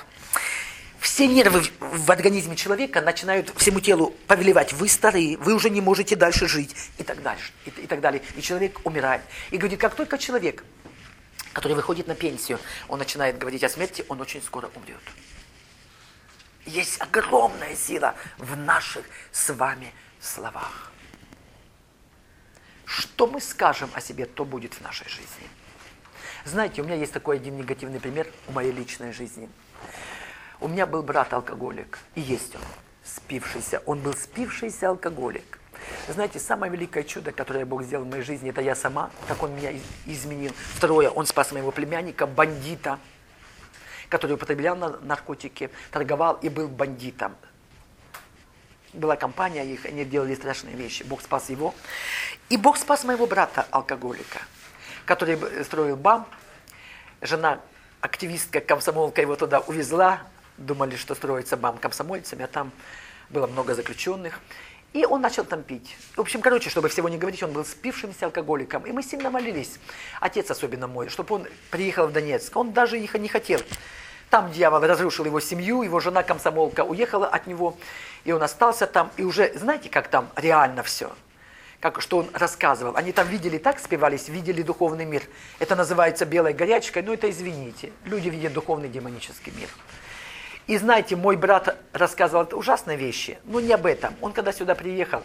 все 0.99 1.27
нервы 1.27 1.63
в 1.81 2.11
организме 2.11 2.57
человека 2.57 3.01
начинают 3.01 3.53
всему 3.57 3.81
телу 3.81 4.15
повелевать, 4.27 4.73
вы 4.73 4.89
старые, 4.89 5.37
вы 5.39 5.55
уже 5.55 5.71
не 5.71 5.81
можете 5.81 6.17
дальше 6.17 6.49
жить, 6.49 6.75
и 6.99 7.03
так 7.03 7.23
дальше, 7.23 7.53
и, 7.65 7.71
и 7.71 7.87
так 7.87 8.01
далее. 8.01 8.23
И 8.37 8.43
человек 8.43 8.81
умирает. 8.85 9.23
И 9.51 9.59
говорит, 9.59 9.81
как 9.81 9.95
только 9.95 10.19
человек, 10.19 10.65
который 11.53 11.75
выходит 11.75 12.09
на 12.09 12.15
пенсию, 12.15 12.59
он 12.89 12.99
начинает 12.99 13.39
говорить 13.39 13.65
о 13.65 13.69
смерти, 13.69 14.05
он 14.09 14.21
очень 14.21 14.43
скоро 14.43 14.71
умрет. 14.75 15.01
Есть 16.67 17.01
огромная 17.01 17.75
сила 17.75 18.15
в 18.39 18.57
наших 18.57 19.05
с 19.33 19.53
вами 19.53 19.93
словах. 20.21 20.93
Что 22.85 23.27
мы 23.27 23.41
скажем 23.41 23.91
о 23.95 24.01
себе, 24.01 24.27
то 24.27 24.45
будет 24.45 24.75
в 24.75 24.81
нашей 24.81 25.09
жизни. 25.09 25.49
Знаете, 26.45 26.83
у 26.83 26.85
меня 26.85 26.95
есть 26.95 27.13
такой 27.13 27.37
один 27.37 27.57
негативный 27.57 28.01
пример 28.01 28.27
в 28.47 28.55
моей 28.55 28.73
личной 28.73 29.13
жизни. 29.13 29.49
У 30.61 30.69
меня 30.69 30.87
был 30.87 31.03
брат-алкоголик, 31.03 31.99
и 32.15 32.21
есть 32.21 32.55
он, 32.55 32.63
спившийся. 33.05 33.83
Он 33.87 34.01
был 34.01 34.15
спившийся 34.15 34.91
алкоголик. 34.91 35.59
Знаете, 36.09 36.39
самое 36.39 36.71
великое 36.71 37.03
чудо, 37.03 37.33
которое 37.33 37.65
Бог 37.65 37.83
сделал 37.83 38.05
в 38.05 38.09
моей 38.09 38.23
жизни, 38.23 38.51
это 38.51 38.61
я 38.61 38.75
сама, 38.75 39.11
как 39.27 39.43
Он 39.43 39.55
меня 39.55 39.73
изменил. 40.07 40.53
Второе, 40.75 41.11
Он 41.11 41.27
спас 41.27 41.51
моего 41.53 41.71
племянника, 41.73 42.27
бандита, 42.27 42.99
который 44.13 44.33
употреблял 44.33 44.77
наркотики, 44.77 45.71
торговал 45.91 46.35
и 46.43 46.51
был 46.51 46.69
бандитом. 46.69 47.35
Была 48.93 49.17
компания 49.17 49.65
их, 49.65 49.87
они 49.87 50.05
делали 50.05 50.35
страшные 50.35 50.77
вещи. 50.77 51.03
Бог 51.03 51.23
спас 51.23 51.49
его. 51.49 51.75
И 52.51 52.59
Бог 52.59 52.77
спас 52.77 53.05
моего 53.05 53.27
брата, 53.27 53.67
алкоголика, 53.71 54.41
который 55.07 55.39
строил 55.65 55.97
БАМ. 55.97 56.27
Жена, 57.23 57.61
активистка, 58.03 58.61
комсомолка 58.61 59.23
его 59.23 59.35
туда 59.35 59.61
увезла. 59.61 60.21
Думали, 60.59 60.97
что 60.97 61.15
строится 61.15 61.57
БАМ 61.57 61.79
комсомольцами, 61.79 62.45
а 62.45 62.49
там 62.49 62.71
было 63.31 63.47
много 63.47 63.75
заключенных. 63.75 64.41
И 64.93 65.07
он 65.07 65.23
начал 65.23 65.45
там 65.45 65.63
пить. 65.63 65.97
В 66.17 66.21
общем, 66.21 66.43
короче, 66.43 66.69
чтобы 66.69 66.89
всего 66.89 67.09
не 67.09 67.17
говорить, 67.17 67.43
он 67.43 67.53
был 67.53 67.65
спившимся 67.65 68.27
алкоголиком. 68.27 68.85
И 68.85 68.93
мы 68.93 69.03
сильно 69.03 69.31
молились, 69.31 69.79
отец 70.21 70.51
особенно 70.51 70.87
мой, 70.87 71.09
чтобы 71.09 71.35
он 71.35 71.47
приехал 71.71 72.07
в 72.07 72.13
Донецк. 72.13 72.55
Он 72.57 72.73
даже 72.73 72.99
ехать 72.99 73.23
не 73.23 73.29
хотел. 73.29 73.61
Там 74.29 74.51
дьявол 74.51 74.81
разрушил 74.81 75.25
его 75.25 75.41
семью, 75.41 75.83
его 75.83 76.01
жена 76.01 76.23
комсомолка 76.23 76.85
уехала 76.85 77.27
от 77.27 77.47
него, 77.47 77.77
и 78.25 78.33
он 78.33 78.43
остался 78.43 78.87
там. 78.87 79.11
И 79.17 79.25
уже, 79.25 79.53
знаете, 79.59 79.91
как 79.91 80.09
там 80.09 80.31
реально 80.37 80.83
все? 80.83 81.11
Как, 81.81 82.01
что 82.01 82.19
он 82.19 82.31
рассказывал. 82.33 82.97
Они 82.97 83.13
там 83.13 83.29
видели, 83.29 83.59
так 83.59 83.79
спевались, 83.79 84.29
видели 84.29 84.63
духовный 84.63 85.05
мир. 85.05 85.23
Это 85.59 85.75
называется 85.75 86.25
белой 86.25 86.53
горячкой, 86.53 87.03
но 87.03 87.13
это 87.13 87.29
извините. 87.29 87.93
Люди 88.05 88.29
видят 88.29 88.53
духовный 88.53 88.89
демонический 88.89 89.53
мир. 89.57 89.69
И 90.67 90.77
знаете, 90.79 91.17
мой 91.17 91.37
брат 91.37 91.77
рассказывал 91.93 92.49
ужасные 92.53 92.97
вещи, 92.97 93.39
но 93.45 93.61
не 93.61 93.73
об 93.73 93.87
этом. 93.87 94.15
Он 94.21 94.33
когда 94.33 94.53
сюда 94.53 94.75
приехал, 94.75 95.23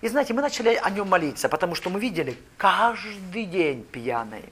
и 0.00 0.08
знаете, 0.08 0.34
мы 0.34 0.42
начали 0.42 0.74
о 0.82 0.90
нем 0.90 1.08
молиться, 1.08 1.48
потому 1.48 1.76
что 1.76 1.88
мы 1.88 2.00
видели 2.00 2.36
каждый 2.56 3.44
день 3.44 3.84
пьяный. 3.84 4.44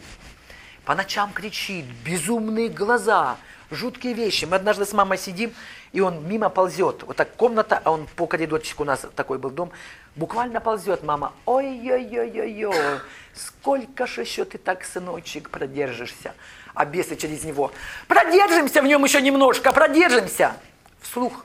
По 0.84 0.94
ночам 0.94 1.32
кричит, 1.32 1.84
безумные 2.04 2.68
глаза, 2.68 3.36
жуткие 3.70 4.14
вещи. 4.14 4.44
Мы 4.44 4.56
однажды 4.56 4.84
с 4.84 4.92
мамой 4.92 5.18
сидим, 5.18 5.52
и 5.92 6.00
он 6.00 6.26
мимо 6.26 6.50
ползет. 6.50 7.02
Вот 7.02 7.16
так 7.16 7.34
комната, 7.34 7.80
а 7.82 7.90
он 7.90 8.06
по 8.14 8.26
коридорчику, 8.26 8.84
у 8.84 8.86
нас 8.86 9.04
такой 9.16 9.38
был 9.38 9.50
дом, 9.50 9.72
буквально 10.14 10.60
ползет. 10.60 11.02
Мама, 11.02 11.32
ой-ой-ой-ой-ой, 11.46 13.00
сколько 13.34 14.06
же 14.06 14.20
еще 14.20 14.44
ты 14.44 14.56
так, 14.56 14.84
сыночек, 14.84 15.50
продержишься? 15.50 16.32
А 16.74 16.84
бесы 16.84 17.16
через 17.16 17.44
него, 17.44 17.72
продержимся 18.06 18.82
в 18.82 18.86
нем 18.86 19.04
еще 19.04 19.20
немножко, 19.20 19.72
продержимся. 19.72 20.56
Вслух. 21.00 21.44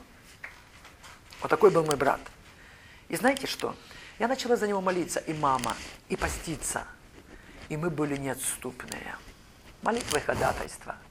Вот 1.40 1.48
такой 1.48 1.70
был 1.70 1.84
мой 1.84 1.96
брат. 1.96 2.20
И 3.08 3.16
знаете 3.16 3.46
что? 3.46 3.74
Я 4.18 4.28
начала 4.28 4.56
за 4.56 4.66
него 4.66 4.80
молиться, 4.80 5.20
и 5.20 5.32
мама, 5.32 5.76
и 6.08 6.16
поститься. 6.16 6.84
И 7.68 7.76
мы 7.76 7.90
были 7.90 8.16
неотступные. 8.16 9.16
Молитва 9.82 10.18
и 10.18 10.20
ходатайство– 10.20 10.96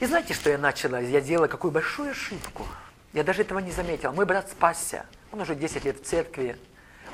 и 0.00 0.06
знаете, 0.06 0.34
что 0.34 0.50
я 0.50 0.58
начала? 0.58 1.00
Я 1.00 1.20
делала 1.20 1.46
какую 1.46 1.70
большую 1.70 2.10
ошибку. 2.10 2.66
Я 3.12 3.24
даже 3.24 3.42
этого 3.42 3.58
не 3.60 3.70
заметила. 3.70 4.12
Мой 4.12 4.26
брат 4.26 4.50
спасся. 4.50 5.06
Он 5.32 5.40
уже 5.40 5.54
10 5.54 5.84
лет 5.84 6.00
в 6.00 6.04
церкви. 6.04 6.56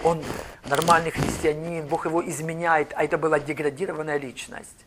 Он 0.03 0.23
нормальный 0.67 1.11
христианин. 1.11 1.87
Бог 1.87 2.07
его 2.07 2.27
изменяет. 2.29 2.93
А 2.97 3.05
это 3.05 3.19
была 3.19 3.39
деградированная 3.39 4.19
личность. 4.19 4.85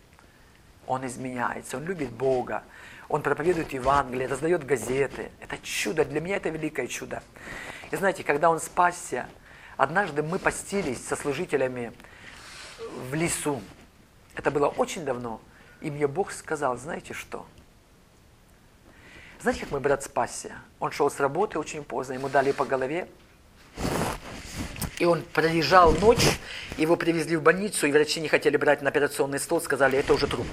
Он 0.88 1.06
изменяется. 1.06 1.78
Он 1.78 1.86
любит 1.86 2.12
Бога. 2.12 2.64
Он 3.10 3.22
проповедует 3.22 3.74
Евангелие, 3.74 4.28
раздает 4.28 4.66
газеты. 4.66 5.32
Это 5.40 5.58
чудо. 5.60 6.06
Для 6.06 6.22
меня 6.22 6.38
это 6.38 6.50
великое 6.50 6.88
чудо. 6.88 7.22
И 7.92 7.96
знаете, 7.96 8.24
когда 8.24 8.50
он 8.50 8.60
спасся, 8.60 9.28
однажды 9.78 10.24
мы 10.24 10.40
постились 10.40 11.06
со 11.06 11.16
служителями 11.16 11.94
в 13.10 13.14
лесу. 13.14 13.62
Это 14.36 14.52
было 14.52 14.68
очень 14.68 15.06
давно. 15.06 15.40
И 15.82 15.92
мне 15.92 16.08
Бог 16.08 16.32
сказал, 16.32 16.78
знаете 16.78 17.14
что? 17.14 17.46
Знаете, 19.40 19.62
как 19.62 19.72
мой 19.72 19.82
брат 19.82 20.04
спасся? 20.04 20.54
Он 20.80 20.92
шел 20.92 21.10
с 21.12 21.20
работы 21.20 21.60
очень 21.60 21.84
поздно, 21.84 22.14
ему 22.14 22.30
дали 22.30 22.52
по 22.52 22.66
голове. 22.66 23.08
И 25.00 25.06
он 25.06 25.24
пролежал 25.34 25.92
ночь, 25.94 26.26
его 26.78 26.96
привезли 26.96 27.36
в 27.36 27.42
больницу, 27.42 27.86
и 27.88 27.92
врачи 27.92 28.22
не 28.22 28.30
хотели 28.30 28.56
брать 28.58 28.82
на 28.82 28.90
операционный 28.90 29.40
стол, 29.40 29.62
сказали, 29.62 30.00
это 30.00 30.14
уже 30.14 30.28
труп. 30.28 30.48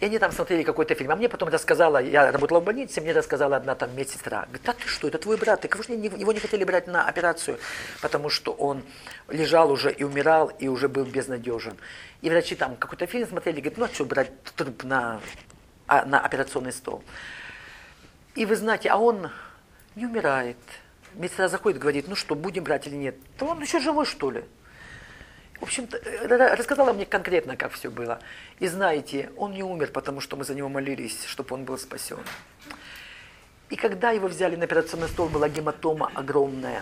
И 0.00 0.04
они 0.04 0.18
там 0.18 0.30
смотрели 0.30 0.62
какой-то 0.62 0.94
фильм. 0.94 1.10
А 1.10 1.16
мне 1.16 1.28
потом 1.28 1.48
рассказала, 1.48 1.98
я 1.98 2.30
работала 2.30 2.60
в 2.60 2.64
больнице, 2.64 3.00
мне 3.00 3.12
рассказала 3.12 3.56
одна 3.56 3.74
там 3.74 3.94
медсестра. 3.96 4.42
Говорит, 4.42 4.62
да 4.64 4.72
ты 4.72 4.86
что, 4.86 5.08
это 5.08 5.18
твой 5.18 5.36
брат, 5.36 5.66
кого 5.68 5.82
же 5.82 5.92
его 5.92 6.32
не 6.32 6.38
хотели 6.38 6.62
брать 6.62 6.86
на 6.86 7.08
операцию, 7.08 7.58
потому 8.00 8.30
что 8.30 8.52
он 8.52 8.84
лежал 9.28 9.72
уже 9.72 9.92
и 9.92 10.04
умирал, 10.04 10.52
и 10.60 10.68
уже 10.68 10.88
был 10.88 11.04
безнадежен. 11.04 11.76
И 12.22 12.30
врачи 12.30 12.54
там 12.54 12.76
какой-то 12.76 13.06
фильм 13.06 13.26
смотрели, 13.26 13.60
говорят, 13.60 13.78
ну 13.78 13.84
а 13.86 13.88
что 13.88 14.04
брать 14.04 14.30
труп 14.56 14.84
на, 14.84 15.20
а, 15.88 16.04
на 16.04 16.20
операционный 16.20 16.72
стол. 16.72 17.02
И 18.36 18.46
вы 18.46 18.54
знаете, 18.54 18.90
а 18.90 18.98
он 18.98 19.30
не 19.96 20.06
умирает. 20.06 20.58
Медсестра 21.18 21.48
заходит, 21.48 21.80
говорит, 21.80 22.06
ну 22.08 22.14
что, 22.14 22.34
будем 22.34 22.64
брать 22.64 22.86
или 22.86 22.94
нет? 22.94 23.16
То 23.36 23.46
он 23.46 23.60
еще 23.60 23.80
живой, 23.80 24.06
что 24.06 24.30
ли? 24.30 24.44
В 25.60 25.64
общем-то, 25.64 25.96
э, 25.96 26.54
рассказала 26.54 26.92
мне 26.92 27.04
конкретно, 27.04 27.56
как 27.56 27.72
все 27.72 27.90
было. 27.90 28.20
И 28.60 28.68
знаете, 28.68 29.30
он 29.36 29.52
не 29.52 29.64
умер, 29.64 29.90
потому 29.90 30.20
что 30.20 30.36
мы 30.36 30.44
за 30.44 30.54
него 30.54 30.68
молились, 30.68 31.24
чтобы 31.24 31.54
он 31.54 31.64
был 31.64 31.76
спасен. 31.76 32.18
И 33.68 33.76
когда 33.76 34.12
его 34.12 34.28
взяли 34.28 34.54
на 34.54 34.64
операционный 34.64 35.08
стол, 35.08 35.28
была 35.28 35.48
гематома 35.48 36.10
огромная. 36.14 36.80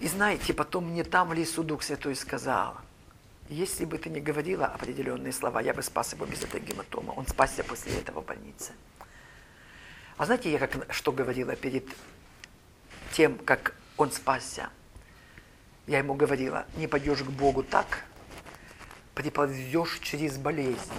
И 0.00 0.06
знаете, 0.06 0.52
потом 0.52 0.90
мне 0.90 1.02
там 1.02 1.28
в 1.28 1.32
лесу 1.32 1.62
Дух 1.62 1.82
Святой 1.82 2.14
сказал, 2.16 2.76
если 3.48 3.86
бы 3.86 3.96
ты 3.96 4.10
не 4.10 4.20
говорила 4.20 4.66
определенные 4.66 5.32
слова, 5.32 5.62
я 5.62 5.72
бы 5.72 5.82
спас 5.82 6.12
его 6.12 6.26
без 6.26 6.42
этой 6.42 6.60
гематомы. 6.60 7.14
Он 7.16 7.26
спасся 7.26 7.64
после 7.64 7.94
этого 7.98 8.20
в 8.20 8.26
больнице. 8.26 8.72
А 10.16 10.26
знаете, 10.26 10.52
я 10.52 10.58
как, 10.58 10.92
что 10.92 11.10
говорила 11.10 11.56
перед 11.56 11.84
тем, 13.14 13.38
как 13.38 13.74
он 13.96 14.10
спасся? 14.10 14.68
Я 15.86 15.98
ему 15.98 16.14
говорила, 16.14 16.66
не 16.76 16.88
пойдешь 16.88 17.20
к 17.20 17.30
Богу 17.30 17.62
так, 17.62 18.04
приползешь 19.14 20.00
через 20.00 20.36
болезнь. 20.36 20.92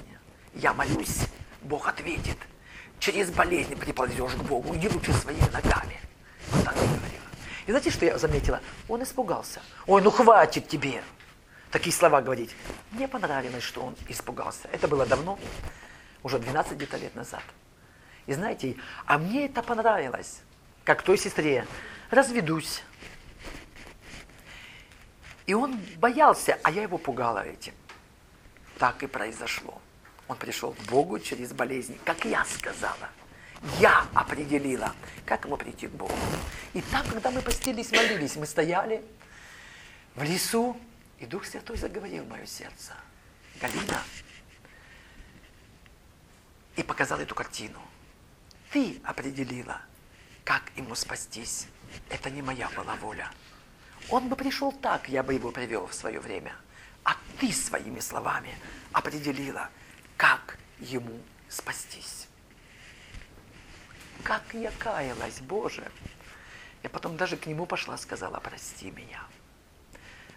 Я 0.54 0.73
молюсь, 0.73 1.28
Бог 1.62 1.88
ответит. 1.88 2.38
Через 2.99 3.30
болезнь 3.30 3.75
приползешь 3.75 4.34
к 4.34 4.43
Богу, 4.43 4.73
иди 4.75 4.88
лучше 4.88 5.12
своими 5.13 5.49
ногами. 5.51 5.99
Вот 6.51 6.63
так 6.63 6.75
я 6.75 6.88
говорила. 6.88 7.25
И 7.65 7.71
знаете, 7.71 7.91
что 7.91 8.06
я 8.06 8.17
заметила? 8.17 8.62
Он 8.88 9.04
испугался. 9.04 9.62
Ой, 9.86 10.01
ну 10.01 10.10
хватит 10.10 10.69
тебе. 10.69 11.04
такие 11.71 11.93
слова 11.93 12.21
говорить. 12.21 12.56
Мне 12.91 13.10
понравилось, 13.10 13.63
что 13.63 13.82
он 13.82 13.95
испугался. 14.08 14.69
Это 14.71 14.88
было 14.88 15.06
давно, 15.06 15.38
уже 16.23 16.39
12 16.39 16.73
где-то 16.73 16.95
лет 16.95 17.13
назад. 17.15 17.43
И 18.28 18.34
знаете, 18.34 18.78
а 19.06 19.17
мне 19.17 19.47
это 19.47 19.62
понравилось, 19.62 20.41
как 20.86 21.01
той 21.01 21.17
сестре. 21.17 21.67
Разведусь. 22.10 22.84
И 25.46 25.54
он 25.54 25.80
боялся, 25.98 26.60
а 26.63 26.72
я 26.72 26.84
его 26.84 26.98
пугала 26.98 27.46
этим. 27.46 27.74
Так 28.80 29.04
и 29.04 29.08
произошло. 29.08 29.82
Он 30.28 30.38
пришел 30.38 30.74
к 30.74 30.80
Богу 30.89 31.20
через 31.20 31.54
болезни, 31.54 32.00
как 32.04 32.26
я 32.26 32.44
сказала. 32.46 33.10
Я 33.80 34.08
определила, 34.13 34.94
как 35.26 35.46
ему 35.46 35.58
прийти 35.58 35.88
к 35.88 35.91
Богу. 35.91 36.13
И 36.74 36.82
так, 36.82 37.08
когда 37.08 37.32
мы 37.32 37.41
постились, 37.41 37.91
молились, 37.91 38.36
мы 38.36 38.46
стояли 38.46 39.04
в 40.15 40.24
лесу, 40.24 40.78
и 41.20 41.26
Дух 41.26 41.46
Святой 41.46 41.78
заговорил 41.78 42.24
в 42.24 42.30
мое 42.30 42.46
сердце. 42.46 42.94
Галина. 43.62 44.02
И 46.76 46.84
показал 46.84 47.20
эту 47.20 47.34
картину. 47.34 47.80
Ты 48.72 49.00
определила, 49.04 49.82
как 50.46 50.72
ему 50.78 50.96
спастись. 50.96 51.68
Это 52.10 52.30
не 52.30 52.42
моя 52.42 52.70
была 52.70 52.96
воля. 52.96 53.30
Он 54.10 54.30
бы 54.30 54.36
пришел 54.36 54.72
так, 54.72 55.10
я 55.10 55.24
бы 55.24 55.34
его 55.34 55.52
привел 55.52 55.88
в 55.88 55.94
свое 55.94 56.20
время. 56.20 56.56
А 57.04 57.18
ты 57.40 57.52
своими 57.52 58.00
словами 58.00 58.56
определила, 58.94 59.70
как 60.16 60.58
ему 60.80 61.20
спастись. 61.50 62.28
Как 64.24 64.44
я 64.54 64.72
каялась, 64.80 65.40
Боже. 65.42 65.84
Я 66.84 66.90
потом 66.90 67.18
даже 67.18 67.36
к 67.36 67.48
нему 67.48 67.66
пошла, 67.66 67.98
сказала, 67.98 68.40
прости 68.40 68.92
меня 68.92 69.24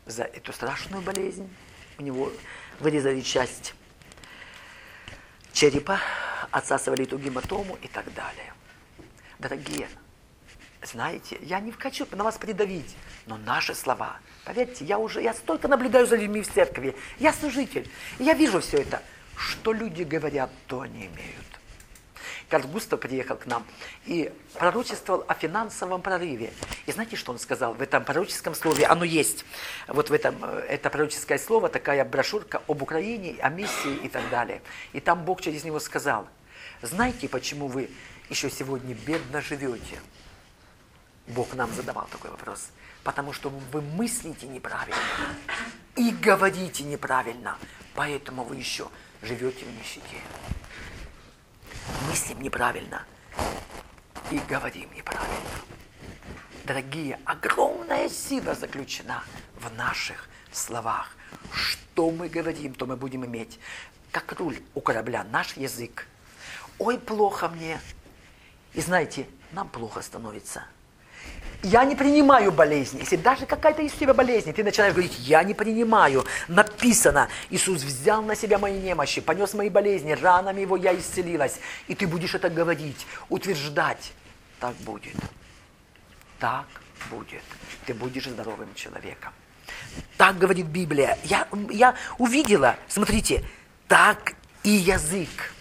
за 0.07 0.25
эту 0.25 0.53
страшную 0.53 1.03
болезнь. 1.03 1.55
У 1.99 2.03
него 2.03 2.33
вырезали 2.81 3.21
часть 3.21 3.75
черепа, 5.53 6.01
отсасывали 6.51 7.05
эту 7.05 7.19
гематому 7.19 7.77
и 7.83 7.89
так 7.89 8.13
далее. 8.15 8.55
Дорогие, 9.39 9.89
знаете, 10.83 11.39
я 11.43 11.61
не 11.61 11.71
хочу 11.71 12.07
на 12.11 12.25
вас 12.25 12.39
придавить, 12.39 12.97
но 13.27 13.37
наши 13.37 13.73
слова, 13.73 14.19
поверьте, 14.45 14.85
я 14.85 14.99
уже, 14.99 15.23
я 15.23 15.33
столько 15.33 15.69
наблюдаю 15.69 16.07
за 16.09 16.17
людьми 16.17 16.43
в 16.43 16.53
церкви, 16.53 16.97
я 17.21 17.33
служитель, 17.33 17.89
я 18.19 18.35
вижу 18.35 18.61
все 18.61 18.79
это. 18.79 19.01
Что 19.37 19.73
люди 19.73 20.03
говорят, 20.03 20.51
то 20.67 20.81
они 20.81 21.07
имеют. 21.07 21.47
Карл 22.49 22.67
Густав 22.67 22.99
приехал 22.99 23.37
к 23.37 23.47
нам 23.47 23.65
и 24.07 24.33
пророчествовал 24.55 25.25
о 25.29 25.35
финансовом 25.35 26.03
прорыве. 26.03 26.53
И 26.87 26.93
знаете, 26.93 27.15
что 27.15 27.31
он 27.31 27.39
сказал 27.39 27.75
в 27.75 27.83
этом 27.83 28.05
пророческом 28.05 28.55
слове? 28.57 28.87
Оно 28.87 29.05
есть. 29.05 29.45
Вот 29.87 30.11
в 30.11 30.13
этом, 30.13 30.37
э, 30.43 30.67
это 30.69 30.91
пророческое 30.91 31.39
слово, 31.39 31.69
такая 31.69 32.05
брошюрка 32.05 32.63
об 32.67 32.83
Украине, 32.83 33.37
о 33.41 33.51
миссии 33.51 33.95
и 34.03 34.09
так 34.09 34.29
далее. 34.31 34.63
И 34.95 35.01
там 35.01 35.25
Бог 35.25 35.43
через 35.43 35.63
него 35.63 35.79
сказал, 35.79 36.27
знаете, 36.83 37.29
почему 37.29 37.69
вы 37.69 37.91
еще 38.29 38.51
сегодня 38.51 38.95
бедно 38.95 39.41
живете? 39.41 40.01
Бог 41.29 41.55
нам 41.55 41.73
задавал 41.75 42.07
такой 42.11 42.31
вопрос. 42.31 42.69
Потому 43.05 43.33
что 43.33 43.49
вы 43.49 43.81
мыслите 43.81 44.47
неправильно 44.47 44.97
и 45.97 46.11
говорите 46.11 46.85
неправильно. 46.85 47.57
Поэтому 47.95 48.45
вы 48.45 48.57
еще 48.57 48.89
живете 49.23 49.65
в 49.65 49.77
нищете 49.77 50.21
мыслим 52.09 52.43
неправильно 52.43 53.05
и 54.31 54.39
говорим 54.49 54.93
неправильно. 54.95 55.51
Дорогие, 56.65 57.19
огромная 57.25 58.09
сила 58.09 58.55
заключена 58.55 59.25
в 59.59 59.75
наших 59.75 60.29
словах. 60.53 61.17
Что 61.53 62.11
мы 62.11 62.29
говорим, 62.29 62.75
то 62.75 62.87
мы 62.87 62.97
будем 62.97 63.25
иметь. 63.25 63.59
Как 64.13 64.33
руль 64.39 64.61
у 64.75 64.81
корабля, 64.81 65.25
наш 65.25 65.57
язык. 65.57 66.07
Ой, 66.79 66.99
плохо 66.99 67.49
мне. 67.49 67.81
И 68.79 68.81
знаете, 68.81 69.27
нам 69.51 69.69
плохо 69.69 70.01
становится– 70.03 70.63
я 71.65 71.85
не 71.85 71.97
принимаю 71.97 72.53
болезни. 72.53 73.01
Если 73.01 73.17
даже 73.17 73.45
какая-то 73.45 73.83
из 73.83 73.91
тебя 73.93 74.15
болезнь, 74.15 74.53
ты 74.53 74.63
начинаешь 74.63 74.95
говорить, 74.95 75.19
я 75.19 75.43
не 75.43 75.55
принимаю. 75.55 76.25
Написано, 76.47 77.29
Иисус 77.51 77.83
взял 77.83 78.23
на 78.23 78.37
себя 78.37 78.59
мои 78.59 78.79
немощи, 78.79 79.21
понес 79.21 79.55
мои 79.55 79.69
болезни, 79.69 80.13
ранами 80.13 80.61
его 80.61 80.77
я 80.77 80.97
исцелилась. 80.97 81.59
И 81.89 81.97
ты 81.97 82.07
будешь 82.07 82.37
это 82.37 82.49
говорить, 82.49 83.09
утверждать. 83.29 84.13
Так 84.61 84.77
будет. 84.77 85.17
Так 86.39 86.67
будет. 87.11 87.43
Ты 87.87 87.95
будешь 87.95 88.27
здоровым 88.27 88.73
человеком. 88.77 89.33
Так 90.17 90.39
говорит 90.39 90.67
Библия. 90.67 91.19
Я, 91.25 91.49
я 91.71 91.97
увидела, 92.19 92.77
смотрите, 92.87 93.45
так 93.89 94.35
и 94.63 94.71
язык. 94.71 95.53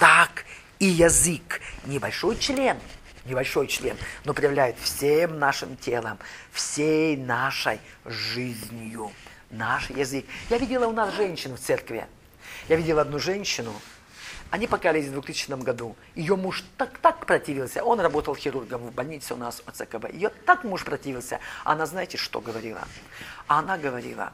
Так 0.00 0.44
и 0.80 0.86
язык. 0.86 1.60
Небольшой 1.84 2.36
член– 2.36 2.76
небольшой 3.24 3.66
член, 3.66 3.96
но 4.24 4.34
проявляет 4.34 4.76
всем 4.78 5.38
нашим 5.38 5.76
телом, 5.76 6.18
всей 6.52 7.16
нашей 7.16 7.80
жизнью, 8.04 9.12
наш 9.50 9.90
язык. 9.90 10.24
Я 10.48 10.58
видела 10.58 10.86
у 10.86 10.92
нас 10.92 11.14
женщин 11.14 11.54
в 11.56 11.60
церкви. 11.60 12.06
Я 12.68 12.76
видела 12.76 13.02
одну 13.02 13.18
женщину, 13.18 13.72
они 14.50 14.66
покались 14.66 15.06
в 15.06 15.12
2000 15.12 15.62
году. 15.62 15.96
Ее 16.14 16.36
муж 16.36 16.64
так, 16.76 16.98
так 16.98 17.24
противился. 17.24 17.84
Он 17.84 18.00
работал 18.00 18.34
хирургом 18.34 18.82
в 18.88 18.92
больнице 18.92 19.34
у 19.34 19.36
нас 19.36 19.62
от 19.64 19.76
ЦКБ. 19.76 20.12
Ее 20.12 20.30
так 20.44 20.64
муж 20.64 20.84
противился. 20.84 21.38
Она, 21.64 21.86
знаете, 21.86 22.18
что 22.18 22.40
говорила? 22.40 22.82
Она 23.46 23.78
говорила, 23.78 24.32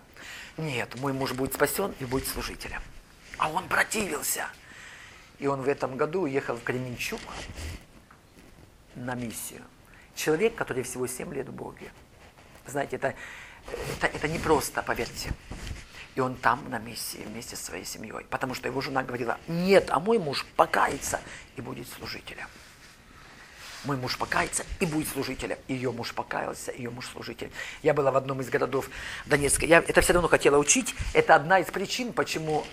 нет, 0.56 0.98
мой 1.00 1.12
муж 1.12 1.32
будет 1.32 1.54
спасен 1.54 1.94
и 2.00 2.06
будет 2.06 2.26
служителем. 2.26 2.80
А 3.36 3.50
он 3.50 3.68
противился. 3.68 4.46
И 5.38 5.46
он 5.46 5.62
в 5.62 5.68
этом 5.68 5.96
году 5.96 6.22
уехал 6.22 6.56
в 6.56 6.62
Кременчук 6.62 7.20
на 8.94 9.14
миссию. 9.14 9.62
Человек, 10.14 10.54
который 10.54 10.82
всего 10.82 11.06
7 11.06 11.32
лет 11.34 11.48
в 11.48 11.52
Боге. 11.52 11.92
Знаете, 12.66 12.96
это, 12.96 13.14
это, 13.96 14.06
это 14.06 14.28
не 14.28 14.38
просто, 14.38 14.82
поверьте. 14.82 15.32
И 16.14 16.20
он 16.20 16.34
там 16.34 16.64
на 16.70 16.78
миссии 16.78 17.22
вместе 17.26 17.56
со 17.56 17.64
своей 17.66 17.84
семьей. 17.84 18.24
Потому 18.30 18.54
что 18.54 18.66
его 18.68 18.80
жена 18.80 19.02
говорила, 19.02 19.38
нет, 19.46 19.90
а 19.90 20.00
мой 20.00 20.18
муж 20.18 20.46
покается 20.56 21.20
и 21.56 21.60
будет 21.60 21.86
служителем. 21.88 22.48
Мой 23.84 23.98
муж 23.98 24.16
покается 24.16 24.64
и 24.80 24.86
будет 24.86 25.08
служителем. 25.08 25.58
Ее 25.68 25.92
муж 25.92 26.14
покаялся, 26.14 26.72
ее 26.72 26.90
муж 26.90 27.06
служитель. 27.08 27.52
Я 27.82 27.92
была 27.92 28.10
в 28.10 28.16
одном 28.16 28.40
из 28.40 28.48
городов 28.48 28.88
Донецка. 29.26 29.66
Я 29.66 29.78
это 29.78 30.00
все 30.00 30.14
равно 30.14 30.28
хотела 30.28 30.56
учить. 30.56 30.94
Это 31.12 31.34
одна 31.34 31.60
из 31.60 31.66
причин, 31.66 32.14
почему 32.14 32.66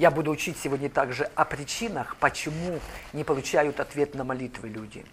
я 0.00 0.10
буду 0.10 0.30
учить 0.30 0.56
сегодня 0.58 0.88
также 0.88 1.24
о 1.34 1.44
причинах, 1.44 2.16
почему 2.16 2.80
не 3.12 3.22
получают 3.22 3.80
ответ 3.80 4.14
на 4.14 4.24
молитвы 4.24 4.68
люди 4.68 5.04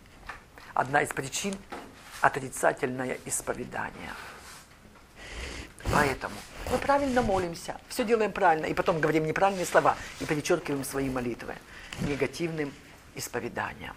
одна 0.74 1.02
из 1.02 1.10
причин– 1.10 1.56
отрицательное 2.22 3.18
исповедание. 3.26 4.12
Поэтому 5.92 6.36
мы 6.72 6.78
правильно 6.78 7.22
молимся, 7.22 7.76
все 7.90 8.06
делаем 8.06 8.32
правильно, 8.32 8.68
и 8.68 8.74
потом 8.74 9.02
говорим 9.02 9.26
неправильные 9.26 9.66
слова 9.66 9.98
и 10.22 10.26
перечеркиваем 10.26 10.86
свои 10.86 11.10
молитвы 11.10 11.56
негативным 12.02 12.72
исповеданием. 13.16 13.96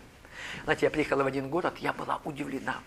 Знаете, 0.65 0.87
я 0.87 0.91
приехала 0.91 1.23
в 1.23 1.27
один 1.27 1.49
город, 1.49 1.79
я 1.79 1.93
была 1.93 2.21
удивлена. 2.25 2.79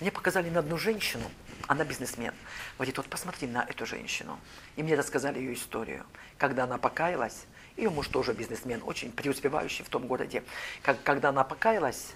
Мне 0.00 0.10
показали 0.10 0.50
на 0.50 0.60
одну 0.60 0.78
женщину, 0.78 1.30
она 1.68 1.84
бизнесмен. 1.84 2.34
Говорит, 2.76 2.96
вот 2.96 3.06
посмотри 3.06 3.46
на 3.46 3.62
эту 3.62 3.86
женщину. 3.86 4.38
И 4.76 4.82
мне 4.82 4.94
рассказали 4.94 5.38
ее 5.38 5.54
историю. 5.54 6.04
Когда 6.38 6.64
она 6.64 6.78
покаялась, 6.78 7.44
ее 7.76 7.90
муж 7.90 8.08
тоже 8.08 8.32
бизнесмен, 8.32 8.82
очень 8.84 9.12
преуспевающий 9.12 9.84
в 9.84 9.88
том 9.88 10.06
городе. 10.06 10.42
Как, 10.82 11.02
когда 11.02 11.30
она 11.30 11.44
покаялась, 11.44 12.12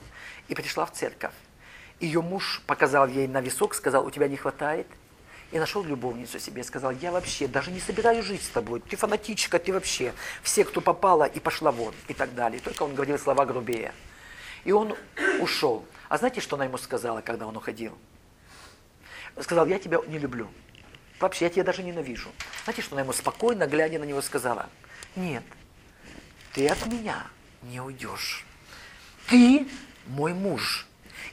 и 0.49 0.55
пришла 0.55 0.87
в 0.87 0.93
церковь. 0.93 1.33
Ее 2.01 2.21
муж 2.21 2.63
показал 2.67 3.07
ей 3.07 3.27
на 3.27 3.41
висок, 3.41 3.75
сказал, 3.75 4.07
у 4.07 4.11
тебя 4.11 4.29
не 4.29 4.37
хватает. 4.37 4.87
И 5.53 5.59
нашел 5.61 5.85
любовницу 5.85 6.41
себе, 6.41 6.65
сказал, 6.65 6.91
я 6.91 7.13
вообще 7.13 7.47
даже 7.47 7.71
не 7.71 7.79
собираюсь 7.79 8.25
жить 8.25 8.43
с 8.43 8.49
тобой, 8.49 8.81
ты 8.81 8.97
фанатичка, 8.97 9.61
ты 9.61 9.73
вообще, 9.73 10.13
все, 10.43 10.65
кто 10.65 10.81
попала, 10.81 11.23
и 11.23 11.39
пошла 11.39 11.71
вон, 11.71 11.95
и 12.09 12.15
так 12.15 12.35
далее. 12.35 12.61
Только 12.61 12.83
он 12.83 12.97
говорил 12.97 13.17
слова 13.17 13.47
грубее. 13.47 13.93
И 14.67 14.73
он 14.73 14.97
ушел. 15.41 15.87
А 16.09 16.19
знаете, 16.19 16.41
что 16.41 16.57
она 16.57 16.65
ему 16.65 16.77
сказала, 16.77 17.21
когда 17.21 17.47
он 17.47 17.57
уходил? 17.57 17.97
Сказал, 19.41 19.65
я 19.67 19.79
тебя 19.79 19.99
не 20.09 20.19
люблю. 20.19 20.49
Вообще, 21.21 21.45
я 21.45 21.51
тебя 21.51 21.63
даже 21.63 21.85
ненавижу. 21.85 22.31
Знаете, 22.65 22.83
что 22.83 22.97
она 22.97 23.03
ему 23.03 23.13
спокойно, 23.13 23.69
глядя 23.69 24.01
на 24.01 24.05
него, 24.05 24.21
сказала? 24.21 24.69
Нет, 25.15 25.45
ты 26.53 26.67
от 26.67 26.85
меня 26.87 27.27
не 27.63 27.81
уйдешь. 27.81 28.45
Ты 29.29 29.69
мой 30.07 30.35
муж. 30.35 30.87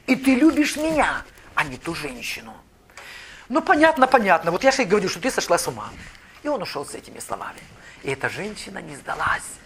И 0.05 0.15
ты 0.15 0.35
любишь 0.35 0.77
меня, 0.77 1.25
а 1.55 1.63
не 1.63 1.77
ту 1.77 1.95
женщину. 1.95 2.55
Ну, 3.49 3.63
понятно, 3.63 4.05
понятно. 4.05 4.51
Вот 4.51 4.63
я 4.63 4.71
же 4.71 4.83
и 4.83 4.85
говорю, 4.85 5.09
что 5.09 5.19
ты 5.19 5.31
сошла 5.31 5.57
с 5.57 5.67
ума. 5.67 5.89
И 6.43 6.47
он 6.47 6.61
ушел 6.61 6.85
с 6.85 6.93
этими 6.93 7.17
словами. 7.17 7.61
И 8.03 8.11
эта 8.11 8.29
женщина 8.29 8.77
не 8.77 8.95
сдалась. 8.95 9.57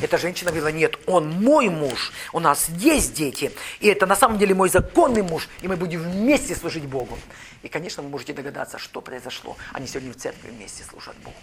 Эта 0.00 0.18
женщина 0.18 0.50
говорила, 0.50 0.72
нет, 0.72 0.98
он 1.06 1.28
мой 1.30 1.68
муж, 1.68 2.12
у 2.32 2.40
нас 2.40 2.68
есть 2.68 3.14
дети, 3.14 3.52
и 3.80 3.88
это 3.88 4.06
на 4.06 4.16
самом 4.16 4.38
деле 4.38 4.54
мой 4.54 4.68
законный 4.68 5.22
муж, 5.22 5.48
и 5.62 5.68
мы 5.68 5.76
будем 5.76 6.02
вместе 6.02 6.54
служить 6.54 6.84
Богу. 6.84 7.18
И, 7.62 7.68
конечно, 7.68 8.02
вы 8.02 8.08
можете 8.08 8.32
догадаться, 8.32 8.78
что 8.78 9.00
произошло. 9.00 9.56
Они 9.72 9.86
сегодня 9.86 10.12
в 10.12 10.16
церкви 10.16 10.50
вместе 10.50 10.84
служат 10.84 11.16
Богу. 11.18 11.36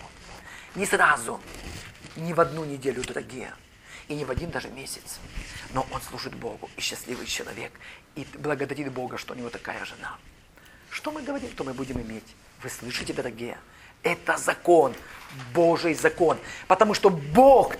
Не 0.75 0.85
сразу, 0.85 1.39
не 2.15 2.33
в 2.33 2.39
одну 2.39 2.65
неделю, 2.65 3.03
дорогие, 3.03 3.53
и 4.07 4.15
не 4.15 4.25
в 4.25 4.31
один 4.31 4.49
даже 4.49 4.69
месяц. 4.69 5.19
Но 5.73 5.85
он 5.91 6.01
служит 6.01 6.35
Богу, 6.35 6.69
и 6.77 6.81
счастливый 6.81 7.27
человек, 7.27 7.71
и 8.15 8.25
благодарит 8.38 8.91
Бога, 8.91 9.17
что 9.17 9.33
у 9.33 9.38
него 9.38 9.49
такая 9.49 9.83
жена. 9.85 10.17
Что 10.89 11.11
мы 11.11 11.21
говорим, 11.21 11.49
то 11.51 11.63
мы 11.63 11.73
будем 11.73 12.01
иметь. 12.01 12.35
Вы 12.63 12.69
слышите, 12.69 13.13
дорогие? 13.13 13.57
Это 14.03 14.38
закон, 14.38 14.93
Божий 15.53 15.93
закон. 15.93 16.38
Потому 16.67 16.93
что 16.93 17.09
Бог 17.09 17.75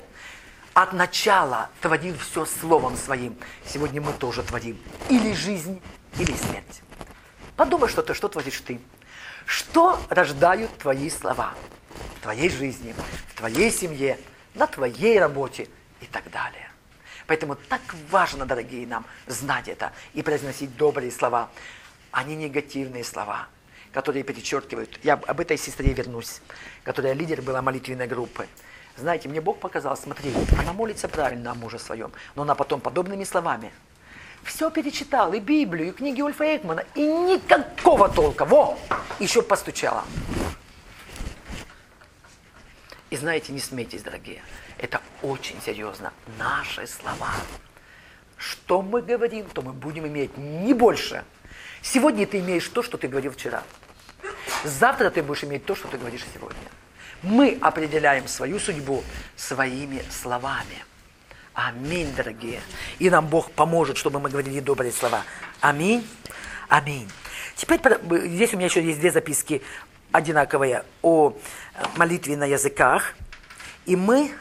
от 0.78 0.94
начала 0.94 1.72
творил 1.82 2.16
все 2.20 2.46
словом 2.46 2.98
своим. 2.98 3.36
Сегодня 3.66 4.00
мы 4.00 4.14
тоже 4.14 4.44
творим. 4.44 4.80
Или 5.10 5.34
жизнь, 5.34 5.82
или 6.20 6.32
смерть. 6.34 6.84
Подумай, 7.56 7.90
что 7.90 8.04
ты, 8.04 8.14
что 8.14 8.28
творишь 8.28 8.62
ты. 8.62 8.80
Что 9.48 10.00
рождают 10.10 10.78
твои 10.78 11.10
слова 11.10 11.56
в 12.18 12.22
твоей 12.22 12.52
жизни, 12.52 12.94
в 13.30 13.38
твоей 13.40 13.72
семье, 13.72 14.20
на 14.54 14.68
твоей 14.68 15.20
работе 15.20 15.68
и 16.00 16.06
так 16.06 16.30
далее. 16.30 16.70
Поэтому 17.26 17.56
так 17.56 17.82
важно, 18.12 18.46
дорогие 18.46 18.86
нам, 18.86 19.04
знать 19.26 19.68
это 19.68 19.94
и 20.14 20.22
произносить 20.22 20.78
добрые 20.78 21.12
слова, 21.12 21.50
а 22.12 22.24
не 22.24 22.36
негативные 22.36 23.04
слова, 23.04 23.48
которые 23.92 24.22
перечеркивают. 24.22 25.00
Я 25.02 25.14
об 25.14 25.40
этой 25.40 25.58
сестре 25.58 25.92
вернусь, 25.94 26.40
которая 26.84 27.14
лидер 27.14 27.42
была 27.42 27.64
молитвенной 27.64 28.06
группы. 28.06 28.48
Знаете, 28.98 29.30
мне 29.30 29.41
Бог 29.41 29.60
показал, 29.60 29.95
смотри, 29.95 30.34
она 30.60 30.74
молится 30.74 31.08
правильно 31.08 31.52
о 31.52 31.56
муже 31.56 31.78
своем, 31.80 32.12
но 32.36 32.41
она 32.41 32.56
потом 32.56 32.82
подобными 32.82 33.24
словами 33.24 33.72
все 34.43 34.72
перечитал, 34.72 35.34
и 35.34 35.39
Библию, 35.39 35.89
и 35.89 35.91
книги 35.91 36.22
Ульфа 36.22 36.56
Экмана, 36.56 36.84
и 36.95 37.02
никакого 37.02 38.10
толка. 38.10 38.45
Во! 38.45 38.78
Еще 39.20 39.41
постучала. 39.41 40.04
И 43.10 43.18
знаете, 43.18 43.54
не 43.54 43.60
смейтесь, 43.60 44.04
дорогие, 44.04 44.41
это 44.78 45.02
очень 45.22 45.62
серьезно. 45.62 46.12
Наши 46.38 46.88
слова. 46.88 47.30
Что 48.38 48.82
мы 48.82 49.02
говорим, 49.02 49.45
то 49.48 49.62
мы 49.62 49.74
будем 49.74 50.08
иметь 50.08 50.38
не 50.38 50.74
больше. 50.74 51.24
Сегодня 51.82 52.26
ты 52.26 52.39
имеешь 52.39 52.68
то, 52.68 52.84
что 52.84 52.98
ты 52.98 53.08
говорил 53.08 53.32
вчера. 53.32 53.64
Завтра 54.64 55.10
ты 55.10 55.24
будешь 55.24 55.43
иметь 55.43 55.66
то, 55.66 55.76
что 55.76 55.88
ты 55.88 55.98
говоришь 55.98 56.26
сегодня. 56.34 56.60
Мы 57.24 57.57
определяем 57.61 58.28
свою 58.28 58.59
судьбу 58.59 59.03
своими 59.36 60.03
словами. 60.09 60.84
Аминь, 61.53 62.13
дорогие. 62.15 62.61
И 62.99 63.09
нам 63.09 63.28
Бог 63.28 63.51
поможет, 63.51 63.97
чтобы 63.97 64.20
мы 64.20 64.30
говорили 64.30 64.59
добрые 64.59 64.91
слова. 64.91 65.24
Аминь. 65.59 66.07
Аминь. 66.70 67.09
Теперь 67.55 67.82
здесь 68.28 68.53
у 68.53 68.57
меня 68.57 68.68
еще 68.68 68.84
есть 68.84 68.99
две 68.99 69.11
записки 69.11 69.63
одинаковые 70.11 70.84
о 71.01 71.34
молитве 71.95 72.38
на 72.38 72.45
языках. 72.45 73.15
И 73.86 73.95
мы... 73.95 74.32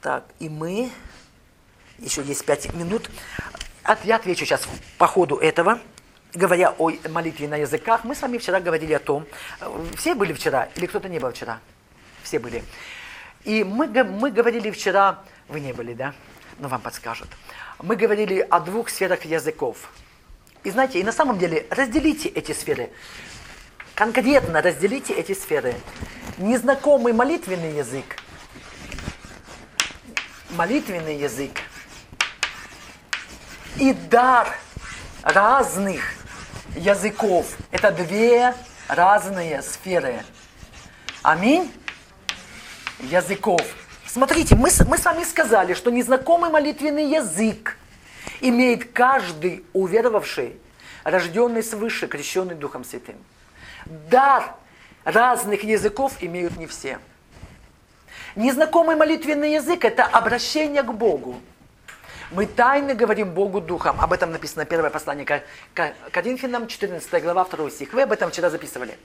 Так, 0.00 0.24
и 0.38 0.48
мы... 0.48 0.92
Еще 1.98 2.22
есть 2.22 2.44
пять 2.44 2.72
минут. 2.74 3.10
Я 4.04 4.16
отвечу 4.16 4.44
сейчас 4.44 4.68
по 4.98 5.08
ходу 5.08 5.36
этого 5.36 5.80
говоря 6.34 6.74
о 6.78 6.90
молитве 7.08 7.48
на 7.48 7.56
языках, 7.56 8.04
мы 8.04 8.14
с 8.14 8.22
вами 8.22 8.38
вчера 8.38 8.60
говорили 8.60 8.92
о 8.92 8.98
том, 8.98 9.26
все 9.96 10.14
были 10.14 10.32
вчера 10.32 10.68
или 10.76 10.86
кто-то 10.86 11.08
не 11.08 11.18
был 11.18 11.30
вчера? 11.30 11.60
Все 12.22 12.38
были. 12.38 12.62
И 13.44 13.64
мы, 13.64 13.86
мы 14.04 14.30
говорили 14.30 14.70
вчера, 14.70 15.22
вы 15.48 15.60
не 15.60 15.72
были, 15.72 15.94
да? 15.94 16.14
Но 16.58 16.68
вам 16.68 16.80
подскажут. 16.80 17.28
Мы 17.80 17.96
говорили 17.96 18.40
о 18.40 18.60
двух 18.60 18.88
сферах 18.88 19.24
языков. 19.24 19.90
И 20.64 20.70
знаете, 20.70 21.00
и 21.00 21.04
на 21.04 21.12
самом 21.12 21.38
деле 21.38 21.66
разделите 21.70 22.28
эти 22.28 22.52
сферы. 22.52 22.90
Конкретно 23.94 24.60
разделите 24.60 25.14
эти 25.14 25.32
сферы. 25.32 25.74
Незнакомый 26.36 27.12
молитвенный 27.12 27.76
язык, 27.76 28.04
молитвенный 30.50 31.16
язык 31.16 31.52
и 33.76 33.92
дар 33.92 34.56
разных 35.28 36.14
языков. 36.74 37.46
Это 37.70 37.90
две 37.90 38.54
разные 38.88 39.62
сферы. 39.62 40.22
Аминь. 41.22 41.70
Языков. 43.00 43.60
Смотрите, 44.06 44.54
мы, 44.56 44.70
мы 44.86 44.98
с 44.98 45.04
вами 45.04 45.22
сказали, 45.24 45.74
что 45.74 45.90
незнакомый 45.90 46.50
молитвенный 46.50 47.10
язык 47.10 47.76
имеет 48.40 48.92
каждый 48.92 49.64
уверовавший, 49.74 50.56
рожденный 51.04 51.62
свыше, 51.62 52.08
крещенный 52.08 52.54
Духом 52.54 52.84
Святым. 52.84 53.16
Дар 53.84 54.54
разных 55.04 55.62
языков 55.62 56.14
имеют 56.20 56.56
не 56.56 56.66
все. 56.66 56.98
Незнакомый 58.34 58.96
молитвенный 58.96 59.52
язык– 59.52 59.84
это 59.86 60.04
обращение 60.04 60.82
к 60.82 60.92
Богу. 60.92 61.40
Мы 62.30 62.44
тайно 62.46 62.94
говорим 62.94 63.32
Богу 63.32 63.60
Духом. 63.60 63.98
Об 64.00 64.12
этом 64.12 64.32
написано 64.32 64.66
первое 64.66 64.90
послание 64.90 65.24
к 65.24 65.42
Коринфянам, 66.10 66.66
14 66.66 67.22
глава, 67.22 67.44
2 67.44 67.70
стих. 67.70 67.92
Вы 67.94 68.02
об 68.02 68.12
этом 68.12 68.30
вчера 68.30 68.50
записывали. 68.50 68.98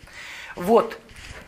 Вот. 0.56 1.00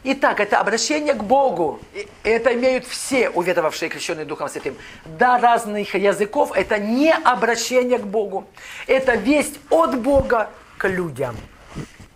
Итак, 0.03 0.39
это 0.39 0.59
обращение 0.59 1.13
к 1.13 1.23
Богу. 1.23 1.82
Это 2.23 2.53
имеют 2.53 2.86
все 2.86 3.30
уверовавшие, 3.30 3.89
крещенные 3.89 4.26
Духом 4.26 4.47
Святым. 4.47 4.78
Да, 5.03 5.38
разных 5.38 5.95
языков– 5.95 6.51
это 6.55 6.78
не 6.78 7.11
обращение 7.11 7.99
к 7.99 8.05
Богу. 8.05 8.47
Это 8.88 9.15
весть 9.15 9.59
от 9.69 9.99
Бога 9.99 10.49
к 10.78 10.88
людям. 10.88 11.36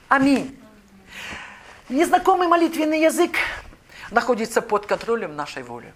Аминь. 0.07 0.57
Незнакомый 1.89 2.47
молитвенный 2.47 3.01
язык 3.01 3.31
находится 4.11 4.61
под 4.61 4.85
контролем 4.85 5.35
нашей 5.35 5.63
воли 5.63 5.93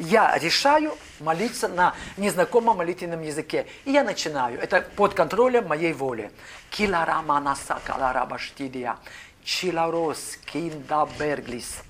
я 0.00 0.36
решаю 0.38 0.96
молиться 1.20 1.68
на 1.68 1.94
незнакомом 2.16 2.78
молитвенном 2.78 3.22
языке. 3.22 3.66
И 3.84 3.92
я 3.92 4.02
начинаю. 4.02 4.58
Это 4.58 4.80
под 4.80 5.14
контролем 5.14 5.68
моей 5.68 5.92
воли. 5.92 6.30
Килараманаса 6.70 7.78
каларабаштидия. 7.84 8.96
Чиларос 9.44 10.38
кинда 10.46 11.08
берглис. 11.18 11.82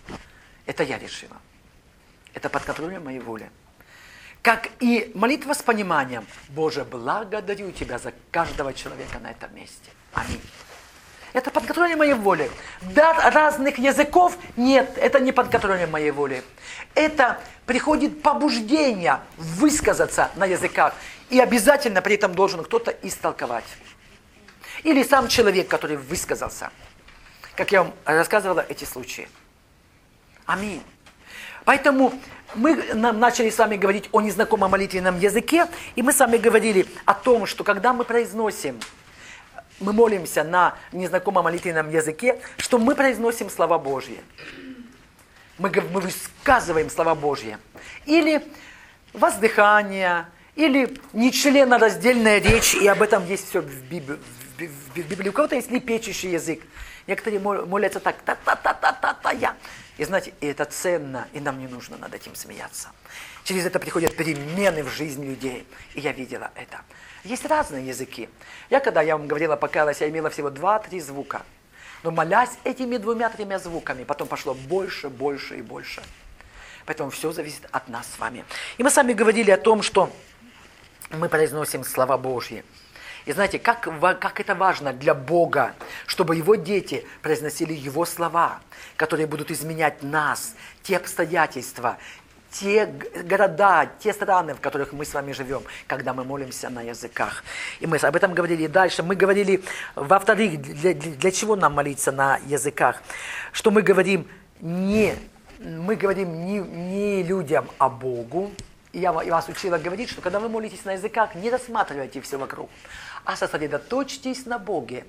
Это 0.66 0.82
я 0.82 0.98
решила. 0.98 1.36
Это 2.34 2.48
под 2.48 2.64
контролем 2.64 3.04
моей 3.04 3.20
воли. 3.20 3.50
Как 4.42 4.68
и 4.80 5.12
молитва 5.14 5.52
с 5.52 5.62
пониманием. 5.62 6.26
Боже, 6.48 6.84
благодарю 6.84 7.70
Тебя 7.72 7.98
за 7.98 8.12
каждого 8.30 8.72
человека 8.72 9.18
на 9.18 9.30
этом 9.30 9.54
месте. 9.54 9.90
Аминь. 10.14 10.40
Это 11.32 11.50
под 11.50 11.64
контролем 11.64 11.98
моей 11.98 12.14
воли. 12.14 12.50
Да, 12.82 13.30
разных 13.30 13.78
языков 13.78 14.36
нет, 14.56 14.90
это 14.96 15.20
не 15.20 15.30
под 15.30 15.48
контролем 15.48 15.90
моей 15.90 16.10
воли. 16.10 16.42
Это 16.94 17.38
приходит 17.66 18.22
побуждение 18.22 19.20
высказаться 19.36 20.30
на 20.36 20.46
языках. 20.46 20.94
И 21.28 21.38
обязательно 21.38 22.02
при 22.02 22.16
этом 22.16 22.34
должен 22.34 22.64
кто-то 22.64 22.90
истолковать. 23.02 23.64
Или 24.82 25.02
сам 25.02 25.28
человек, 25.28 25.68
который 25.68 25.96
высказался. 25.96 26.70
Как 27.54 27.70
я 27.72 27.84
вам 27.84 27.92
рассказывала 28.04 28.64
эти 28.68 28.84
случаи. 28.84 29.28
Аминь. 30.46 30.82
Поэтому 31.64 32.12
мы 32.54 32.74
начали 32.94 33.50
с 33.50 33.58
вами 33.58 33.76
говорить 33.76 34.08
о 34.12 34.20
незнакомом 34.20 34.70
молитвенном 34.70 35.18
языке, 35.18 35.68
и 35.94 36.02
мы 36.02 36.12
с 36.12 36.18
вами 36.18 36.38
говорили 36.38 36.86
о 37.04 37.14
том, 37.14 37.46
что 37.46 37.62
когда 37.62 37.92
мы 37.92 38.04
произносим 38.04 38.80
мы 39.80 39.92
молимся 39.94 40.44
на 40.44 40.74
незнакомом 40.92 41.44
молитвенном 41.44 41.90
языке, 41.90 42.38
что 42.58 42.78
мы 42.78 42.94
произносим 42.94 43.48
слова 43.48 43.78
Божьи. 43.78 44.20
Мы, 45.60 45.70
мы 45.92 46.00
высказываем 46.00 46.88
слова 46.88 47.14
Божьи. 47.14 47.58
Или 48.06 48.42
воздыхание, 49.12 50.26
или 50.56 50.98
нечленораздельная 51.12 52.40
речь, 52.40 52.74
и 52.74 52.86
об 52.86 53.02
этом 53.02 53.26
есть 53.26 53.50
все 53.50 53.60
в 53.60 53.82
Библии. 53.84 54.18
В 54.56 54.96
Библии. 54.96 55.28
У 55.28 55.32
кого-то 55.32 55.56
есть 55.56 55.70
лепечущий 55.70 56.30
язык. 56.30 56.62
Некоторые 57.06 57.40
молятся 57.40 58.00
так, 58.00 58.22
та-та-та-та-та-та-я. 58.22 59.54
И 59.98 60.04
знаете, 60.04 60.32
и 60.40 60.46
это 60.46 60.64
ценно, 60.64 61.28
и 61.34 61.40
нам 61.40 61.58
не 61.58 61.66
нужно 61.66 61.98
над 61.98 62.14
этим 62.14 62.34
смеяться. 62.34 62.88
Через 63.44 63.66
это 63.66 63.78
приходят 63.78 64.16
перемены 64.16 64.82
в 64.82 64.88
жизни 64.88 65.26
людей. 65.26 65.66
И 65.94 66.00
я 66.00 66.12
видела 66.12 66.50
это. 66.54 66.80
Есть 67.22 67.44
разные 67.44 67.86
языки. 67.86 68.30
Я, 68.70 68.80
когда 68.80 69.02
я 69.02 69.18
вам 69.18 69.28
говорила, 69.28 69.56
покаялась, 69.56 70.00
я 70.00 70.08
имела 70.08 70.30
всего 70.30 70.48
два-три 70.48 71.00
звука. 71.00 71.42
Но 72.02 72.10
молясь 72.10 72.58
этими 72.64 72.96
двумя-тремя 72.96 73.58
звуками, 73.58 74.04
потом 74.04 74.28
пошло 74.28 74.54
больше, 74.54 75.08
больше 75.08 75.58
и 75.58 75.62
больше. 75.62 76.02
Поэтому 76.86 77.10
все 77.10 77.30
зависит 77.32 77.68
от 77.70 77.88
нас 77.88 78.06
с 78.14 78.18
вами. 78.18 78.44
И 78.78 78.82
мы 78.82 78.90
с 78.90 78.96
вами 78.96 79.12
говорили 79.12 79.50
о 79.50 79.58
том, 79.58 79.82
что 79.82 80.10
мы 81.10 81.28
произносим 81.28 81.84
слова 81.84 82.16
Божьи. 82.16 82.64
И 83.26 83.32
знаете, 83.32 83.58
как, 83.58 83.88
как 84.18 84.40
это 84.40 84.54
важно 84.54 84.92
для 84.92 85.14
Бога, 85.14 85.74
чтобы 86.06 86.36
Его 86.36 86.54
дети 86.54 87.06
произносили 87.20 87.74
Его 87.74 88.06
слова, 88.06 88.60
которые 88.96 89.26
будут 89.26 89.50
изменять 89.50 90.02
нас, 90.02 90.54
те 90.82 90.96
обстоятельства, 90.96 91.98
те 92.50 92.86
города, 93.24 93.88
те 93.98 94.12
страны, 94.12 94.54
в 94.54 94.60
которых 94.60 94.92
мы 94.92 95.04
с 95.04 95.14
вами 95.14 95.32
живем, 95.32 95.62
когда 95.86 96.12
мы 96.12 96.24
молимся 96.24 96.68
на 96.70 96.82
языках. 96.82 97.44
И 97.80 97.86
мы 97.86 97.96
об 97.96 98.16
этом 98.16 98.34
говорили. 98.34 98.66
Дальше 98.66 99.02
мы 99.02 99.14
говорили, 99.14 99.62
во-вторых, 99.94 100.60
для, 100.60 100.94
для 100.94 101.30
чего 101.30 101.56
нам 101.56 101.74
молиться 101.74 102.12
на 102.12 102.38
языках? 102.46 103.02
Что 103.52 103.70
мы 103.70 103.82
говорим 103.82 104.26
не, 104.60 105.14
мы 105.58 105.96
говорим 105.96 106.44
не, 106.44 106.58
не 106.58 107.22
людям, 107.22 107.68
а 107.78 107.88
Богу. 107.88 108.50
И 108.92 108.98
я 108.98 109.12
вас 109.12 109.48
учила 109.48 109.78
говорить, 109.78 110.10
что 110.10 110.20
когда 110.20 110.40
вы 110.40 110.48
молитесь 110.48 110.84
на 110.84 110.92
языках, 110.92 111.36
не 111.36 111.48
рассматривайте 111.48 112.20
все 112.20 112.38
вокруг, 112.38 112.68
а 113.30 113.36
сосредоточьтесь 113.36 114.44
на 114.44 114.58
Боге. 114.58 115.04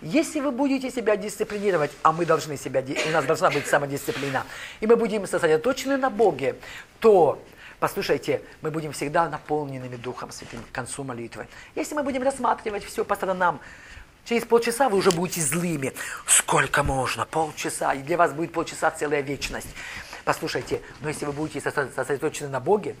Если 0.00 0.40
вы 0.40 0.50
будете 0.50 0.90
себя 0.90 1.14
дисциплинировать, 1.16 1.90
а 2.02 2.12
мы 2.12 2.24
должны 2.24 2.56
себя, 2.56 2.82
у 3.06 3.10
нас 3.10 3.26
должна 3.26 3.50
быть 3.50 3.66
самодисциплина, 3.66 4.46
и 4.80 4.86
мы 4.86 4.96
будем 4.96 5.26
сосредоточены 5.26 5.98
на 5.98 6.08
Боге, 6.08 6.56
то, 7.00 7.38
послушайте, 7.78 8.40
мы 8.62 8.70
будем 8.70 8.92
всегда 8.92 9.28
наполненными 9.28 9.96
Духом 9.96 10.32
Святым 10.32 10.62
к 10.62 10.74
концу 10.74 11.04
молитвы. 11.04 11.48
Если 11.74 11.94
мы 11.94 12.02
будем 12.02 12.22
рассматривать 12.22 12.84
все 12.84 13.04
по 13.04 13.14
сторонам, 13.14 13.60
Через 14.24 14.44
полчаса 14.44 14.88
вы 14.88 14.98
уже 14.98 15.12
будете 15.12 15.40
злыми. 15.40 15.92
Сколько 16.26 16.82
можно? 16.82 17.26
Полчаса. 17.26 17.94
И 17.94 18.02
для 18.02 18.16
вас 18.16 18.32
будет 18.32 18.52
полчаса 18.52 18.90
целая 18.90 19.20
вечность. 19.20 19.68
Послушайте, 20.24 20.80
но 21.00 21.10
если 21.10 21.26
вы 21.26 21.32
будете 21.32 21.60
сосредоточены 21.60 22.48
на 22.48 22.58
Боге, 22.58 22.96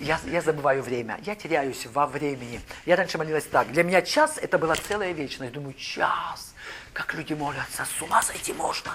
я, 0.00 0.20
я 0.26 0.40
забываю 0.40 0.82
время, 0.82 1.18
я 1.24 1.34
теряюсь 1.34 1.86
во 1.86 2.06
времени. 2.06 2.60
Я 2.86 2.96
раньше 2.96 3.18
молилась 3.18 3.44
так. 3.44 3.70
Для 3.72 3.82
меня 3.82 4.02
час 4.02 4.38
это 4.38 4.58
была 4.58 4.76
целая 4.76 5.12
вечность. 5.12 5.52
Думаю, 5.52 5.74
час. 5.74 6.54
Как 6.92 7.14
люди 7.14 7.34
молятся, 7.34 7.84
с 7.84 8.02
ума 8.02 8.22
сойти 8.22 8.52
можно. 8.52 8.94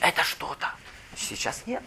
Это 0.00 0.22
что-то. 0.24 0.72
Сейчас 1.16 1.66
нет. 1.66 1.82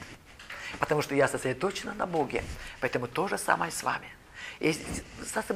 Потому 0.79 1.01
что 1.01 1.15
я 1.15 1.27
сосредоточена 1.27 1.93
на 1.93 2.05
Боге. 2.05 2.43
Поэтому 2.79 3.07
то 3.07 3.27
же 3.27 3.37
самое 3.37 3.71
с 3.71 3.83
вами. 3.83 4.07
И 4.59 4.75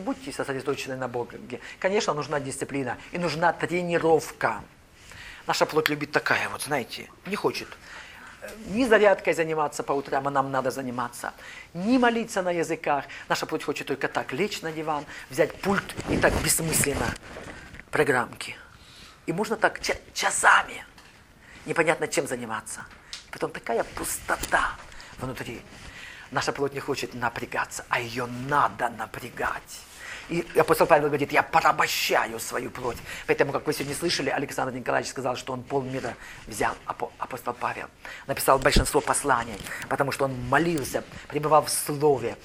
будьте 0.05 0.32
сосредоточены 0.32 0.97
на 0.97 1.08
Боге. 1.08 1.62
Конечно, 1.80 2.14
нужна 2.14 2.39
дисциплина 2.39 2.97
и 3.12 3.18
нужна 3.18 3.53
тренировка. 3.53 4.64
Наша 5.45 5.66
плоть 5.66 5.88
любит 5.88 6.12
такая, 6.12 6.49
вот 6.49 6.64
знаете, 6.64 7.10
не 7.26 7.38
хочет 7.38 7.70
ни 8.67 8.85
зарядкой 8.85 9.33
заниматься 9.33 9.83
по 9.83 9.91
утрам, 9.93 10.27
а 10.27 10.31
нам 10.31 10.51
надо 10.51 10.71
заниматься, 10.71 11.33
ни 11.73 11.97
молиться 11.97 12.41
на 12.41 12.51
языках. 12.51 13.05
Наша 13.29 13.45
плоть 13.45 13.63
хочет 13.63 13.88
только 13.88 14.07
так 14.07 14.33
лечь 14.33 14.61
на 14.61 14.71
диван, 14.71 15.05
взять 15.29 15.53
пульт 15.61 15.95
и 16.09 16.17
так 16.17 16.33
бессмысленно 16.43 17.13
программки. 17.91 18.55
И 19.25 19.33
можно 19.33 19.55
так 19.55 19.79
часами 20.13 20.85
непонятно 21.65 22.07
чем 22.07 22.27
заниматься. 22.27 22.85
Потом 23.31 23.51
такая 23.51 23.83
пустота 23.83 24.75
внутри. 25.19 25.61
Наша 26.31 26.51
плоть 26.51 26.73
не 26.73 26.79
хочет 26.79 27.13
напрягаться, 27.13 27.85
а 27.89 27.99
ее 27.99 28.25
надо 28.25 28.89
напрягать. 28.89 29.81
И 30.30 30.45
апостол 30.57 30.88
Павел 30.88 31.07
говорит, 31.07 31.32
я 31.32 31.41
порабощаю 31.41 32.39
свою 32.39 32.69
плоть. 32.69 32.97
Поэтому, 33.28 33.53
как 33.53 33.65
вы 33.65 33.73
сегодня 33.73 33.95
слышали, 33.95 34.30
Александр 34.30 34.73
Николаевич 34.73 35.09
сказал, 35.09 35.36
что 35.38 35.53
он 35.53 35.63
полмира 35.63 36.15
взял, 36.47 36.75
апостол 36.86 37.53
Павел. 37.53 37.86
Написал 38.28 38.59
большинство 38.59 38.99
посланий, 38.99 39.57
потому 39.88 40.11
что 40.11 40.25
он 40.25 40.36
молился, 40.49 41.03
пребывал 41.30 41.63
в 41.63 41.69
слове. 41.69 42.38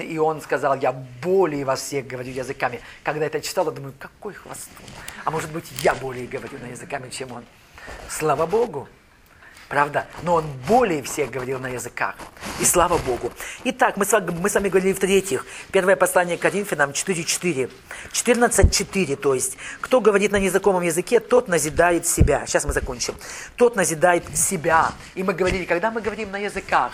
И 0.00 0.18
он 0.18 0.40
сказал, 0.40 0.76
я 0.76 0.92
более 0.92 1.64
во 1.64 1.74
всех 1.74 2.06
говорю 2.06 2.30
языками. 2.30 2.80
Когда 3.02 3.26
это 3.26 3.40
читал, 3.40 3.66
я 3.66 3.72
думаю, 3.72 3.94
какой 3.98 4.34
хвостун. 4.34 4.86
А 5.24 5.30
может 5.30 5.50
быть, 5.50 5.70
я 5.82 5.94
более 5.94 6.26
говорю 6.26 6.58
на 6.58 6.66
языками, 6.66 7.10
чем 7.10 7.32
он. 7.32 7.44
Слава 8.08 8.46
Богу. 8.46 8.88
Правда? 9.70 10.08
Но 10.24 10.34
он 10.34 10.44
более 10.66 11.00
всех 11.00 11.30
говорил 11.30 11.60
на 11.60 11.68
языках. 11.68 12.16
И 12.58 12.64
слава 12.64 12.98
Богу. 12.98 13.32
Итак, 13.62 13.96
мы 13.96 14.04
с, 14.04 14.10
вами, 14.10 14.32
мы 14.32 14.50
с 14.50 14.54
вами 14.56 14.68
говорили 14.68 14.92
в-третьих. 14.92 15.46
Первое 15.70 15.94
послание 15.94 16.36
к 16.36 16.40
Коринфянам 16.40 16.90
4.4. 16.90 17.70
14.4, 18.12 19.14
то 19.14 19.32
есть. 19.32 19.56
Кто 19.80 20.00
говорит 20.00 20.32
на 20.32 20.40
незнакомом 20.40 20.82
языке, 20.82 21.20
тот 21.20 21.46
назидает 21.46 22.04
себя. 22.04 22.46
Сейчас 22.46 22.64
мы 22.64 22.72
закончим. 22.72 23.14
Тот 23.54 23.76
назидает 23.76 24.24
себя. 24.36 24.90
И 25.14 25.22
мы 25.22 25.34
говорили, 25.34 25.64
когда 25.64 25.92
мы 25.92 26.00
говорим 26.00 26.32
на 26.32 26.38
языках, 26.38 26.92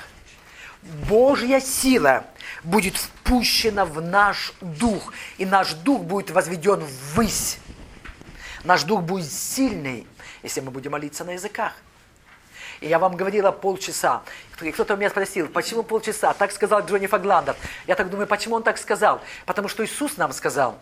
Божья 1.08 1.60
сила 1.60 2.26
будет 2.62 2.98
впущена 2.98 3.86
в 3.86 4.02
наш 4.02 4.52
дух. 4.60 5.14
И 5.38 5.46
наш 5.46 5.72
дух 5.72 6.02
будет 6.02 6.30
возведен 6.30 6.84
ввысь. 7.14 7.56
Наш 8.64 8.82
дух 8.82 9.00
будет 9.00 9.32
сильный, 9.32 10.06
если 10.42 10.60
мы 10.60 10.70
будем 10.70 10.90
молиться 10.90 11.24
на 11.24 11.30
языках. 11.30 11.72
И 12.80 12.88
я 12.88 12.98
вам 12.98 13.16
говорила 13.16 13.52
полчаса. 13.52 14.22
И 14.60 14.70
кто-то 14.72 14.96
меня 14.96 15.10
спросил, 15.10 15.48
почему 15.48 15.82
полчаса? 15.82 16.34
Так 16.34 16.52
сказал 16.52 16.84
Джонни 16.84 17.06
Фагландер. 17.06 17.56
Я 17.86 17.94
так 17.94 18.10
думаю, 18.10 18.26
почему 18.26 18.56
он 18.56 18.62
так 18.62 18.78
сказал? 18.78 19.20
Потому 19.44 19.68
что 19.68 19.84
Иисус 19.84 20.16
нам 20.16 20.32
сказал, 20.32 20.78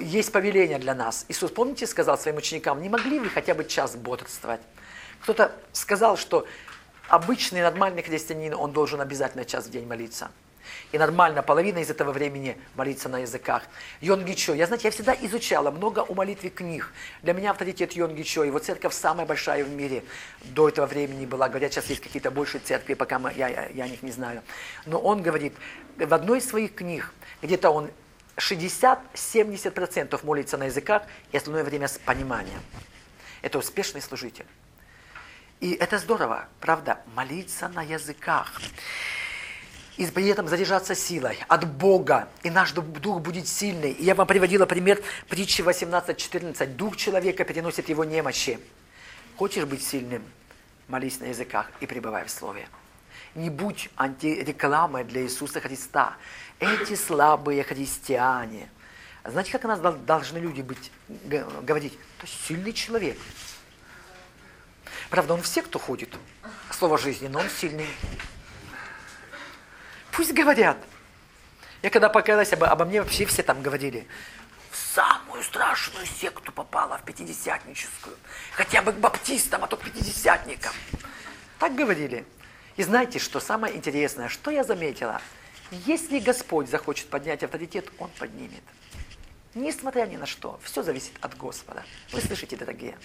есть 0.00 0.32
повеление 0.32 0.78
для 0.78 0.94
нас. 0.94 1.24
Иисус, 1.28 1.50
помните, 1.50 1.86
сказал 1.86 2.18
своим 2.18 2.36
ученикам, 2.36 2.82
не 2.82 2.88
могли 2.88 3.18
вы 3.18 3.28
хотя 3.28 3.54
бы 3.54 3.64
час 3.64 3.96
бодрствовать? 3.96 4.60
Кто-то 5.22 5.52
сказал, 5.72 6.16
что 6.16 6.46
обычный 7.08 7.62
нормальный 7.62 8.02
христианин, 8.02 8.54
он 8.54 8.72
должен 8.72 9.00
обязательно 9.00 9.44
час 9.44 9.66
в 9.66 9.70
день 9.70 9.86
молиться. 9.86 10.30
И 10.92 10.98
нормально, 10.98 11.42
половина 11.42 11.78
из 11.78 11.90
этого 11.90 12.10
времени 12.10 12.58
молиться 12.74 13.08
на 13.08 13.18
языках. 13.18 13.62
Йонги 14.00 14.32
Чо. 14.32 14.54
Я, 14.54 14.66
знаете, 14.66 14.88
я 14.88 14.90
всегда 14.90 15.14
изучала 15.20 15.70
много 15.70 16.00
о 16.00 16.14
молитве 16.14 16.50
книг. 16.50 16.92
Для 17.22 17.32
меня 17.32 17.52
авторитет 17.52 17.92
Йонги 17.92 18.22
Чо. 18.22 18.42
Его 18.42 18.58
церковь 18.58 18.92
самая 18.92 19.24
большая 19.24 19.64
в 19.64 19.70
мире 19.70 20.02
до 20.42 20.68
этого 20.68 20.86
времени 20.86 21.26
была. 21.26 21.48
Говорят, 21.48 21.72
сейчас 21.72 21.86
есть 21.86 22.02
какие-то 22.02 22.32
большие 22.32 22.60
церкви, 22.60 22.94
пока 22.94 23.20
мы, 23.20 23.32
я, 23.34 23.48
я, 23.48 23.68
я 23.68 23.84
о 23.84 23.88
них 23.88 24.02
не 24.02 24.10
знаю. 24.10 24.42
Но 24.84 24.98
он 24.98 25.22
говорит, 25.22 25.54
в 25.96 26.12
одной 26.12 26.38
из 26.38 26.48
своих 26.48 26.74
книг, 26.74 27.12
где-то 27.40 27.70
он 27.70 27.88
60-70% 28.36 30.24
молится 30.24 30.56
на 30.56 30.64
языках 30.64 31.04
и 31.30 31.36
остальное 31.36 31.62
время 31.62 31.86
с 31.86 31.98
пониманием. 31.98 32.60
Это 33.42 33.58
успешный 33.58 34.02
служитель. 34.02 34.46
И 35.60 35.72
это 35.74 35.98
здорово, 35.98 36.48
правда, 36.58 36.98
молиться 37.14 37.68
на 37.68 37.82
языках 37.82 38.60
и 40.00 40.06
при 40.06 40.28
этом 40.28 40.48
заряжаться 40.48 40.94
силой 40.94 41.38
от 41.46 41.70
Бога, 41.70 42.30
и 42.42 42.48
наш 42.48 42.72
дух 42.72 43.20
будет 43.20 43.46
сильный. 43.46 43.92
И 43.92 44.02
я 44.02 44.14
вам 44.14 44.26
приводила 44.26 44.64
пример 44.64 45.02
притчи 45.28 45.60
18.14. 45.60 46.74
Дух 46.74 46.96
человека 46.96 47.44
переносит 47.44 47.90
его 47.90 48.02
немощи. 48.04 48.58
Хочешь 49.36 49.66
быть 49.66 49.86
сильным? 49.86 50.24
Молись 50.88 51.20
на 51.20 51.26
языках 51.26 51.70
и 51.80 51.86
пребывай 51.86 52.24
в 52.24 52.30
Слове. 52.30 52.66
Не 53.34 53.50
будь 53.50 53.90
антирекламой 53.94 55.04
для 55.04 55.20
Иисуса 55.20 55.60
Христа. 55.60 56.16
Эти 56.60 56.94
слабые 56.94 57.62
христиане. 57.62 58.70
Знаете, 59.22 59.52
как 59.52 59.66
у 59.66 59.68
нас 59.68 59.80
должны 59.80 60.38
люди 60.38 60.62
быть, 60.62 60.90
говорить? 61.60 61.92
То 62.16 62.26
есть 62.26 62.42
сильный 62.46 62.72
человек. 62.72 63.18
Правда, 65.10 65.34
он 65.34 65.42
все, 65.42 65.60
кто 65.60 65.78
ходит. 65.78 66.08
Слово 66.70 66.96
жизни, 66.96 67.28
но 67.28 67.40
он 67.40 67.50
сильный. 67.50 67.86
Пусть 70.20 70.34
говорят. 70.34 70.76
Я 71.80 71.88
когда 71.88 72.10
покаялась, 72.10 72.52
обо, 72.52 72.66
обо 72.66 72.84
мне 72.84 73.00
вообще 73.00 73.24
все 73.24 73.42
там 73.42 73.62
говорили. 73.62 74.06
В 74.70 74.76
самую 74.76 75.42
страшную 75.42 76.04
секту 76.04 76.52
попала, 76.52 76.98
в 76.98 77.04
пятидесятническую. 77.04 78.14
Хотя 78.52 78.82
бы 78.82 78.92
к 78.92 78.96
баптистам, 78.96 79.64
а 79.64 79.66
то 79.66 79.78
к 79.78 79.80
пятидесятникам. 79.82 80.74
Так 81.58 81.74
говорили. 81.74 82.26
И 82.76 82.82
знаете, 82.82 83.18
что 83.18 83.40
самое 83.40 83.74
интересное, 83.74 84.28
что 84.28 84.50
я 84.50 84.62
заметила? 84.62 85.22
Если 85.70 86.18
Господь 86.18 86.68
захочет 86.68 87.08
поднять 87.08 87.42
авторитет, 87.42 87.88
Он 87.98 88.10
поднимет. 88.18 88.62
Несмотря 89.54 90.04
ни 90.04 90.18
на 90.18 90.26
что, 90.26 90.60
все 90.62 90.82
зависит 90.82 91.14
от 91.22 91.34
Господа. 91.38 91.82
Вы 92.12 92.20
слышите, 92.20 92.58
дорогие? 92.58 92.98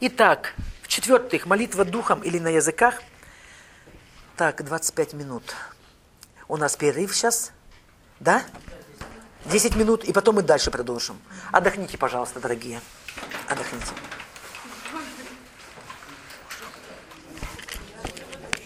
Итак, 0.00 0.52
в-четвертых, 0.82 1.46
молитва 1.46 1.86
духом 1.86 2.20
или 2.20 2.38
на 2.38 2.48
языках. 2.48 3.00
Так, 4.36 4.62
25 4.62 5.14
минут. 5.14 5.54
У 6.48 6.56
нас 6.56 6.76
перерыв 6.76 7.14
сейчас. 7.14 7.52
Да? 8.20 8.42
10 9.46 9.76
минут, 9.76 10.04
и 10.04 10.12
потом 10.12 10.36
мы 10.36 10.42
дальше 10.42 10.70
продолжим. 10.70 11.20
Отдохните, 11.52 11.98
пожалуйста, 11.98 12.40
дорогие. 12.40 12.80
Отдохните. 13.48 13.92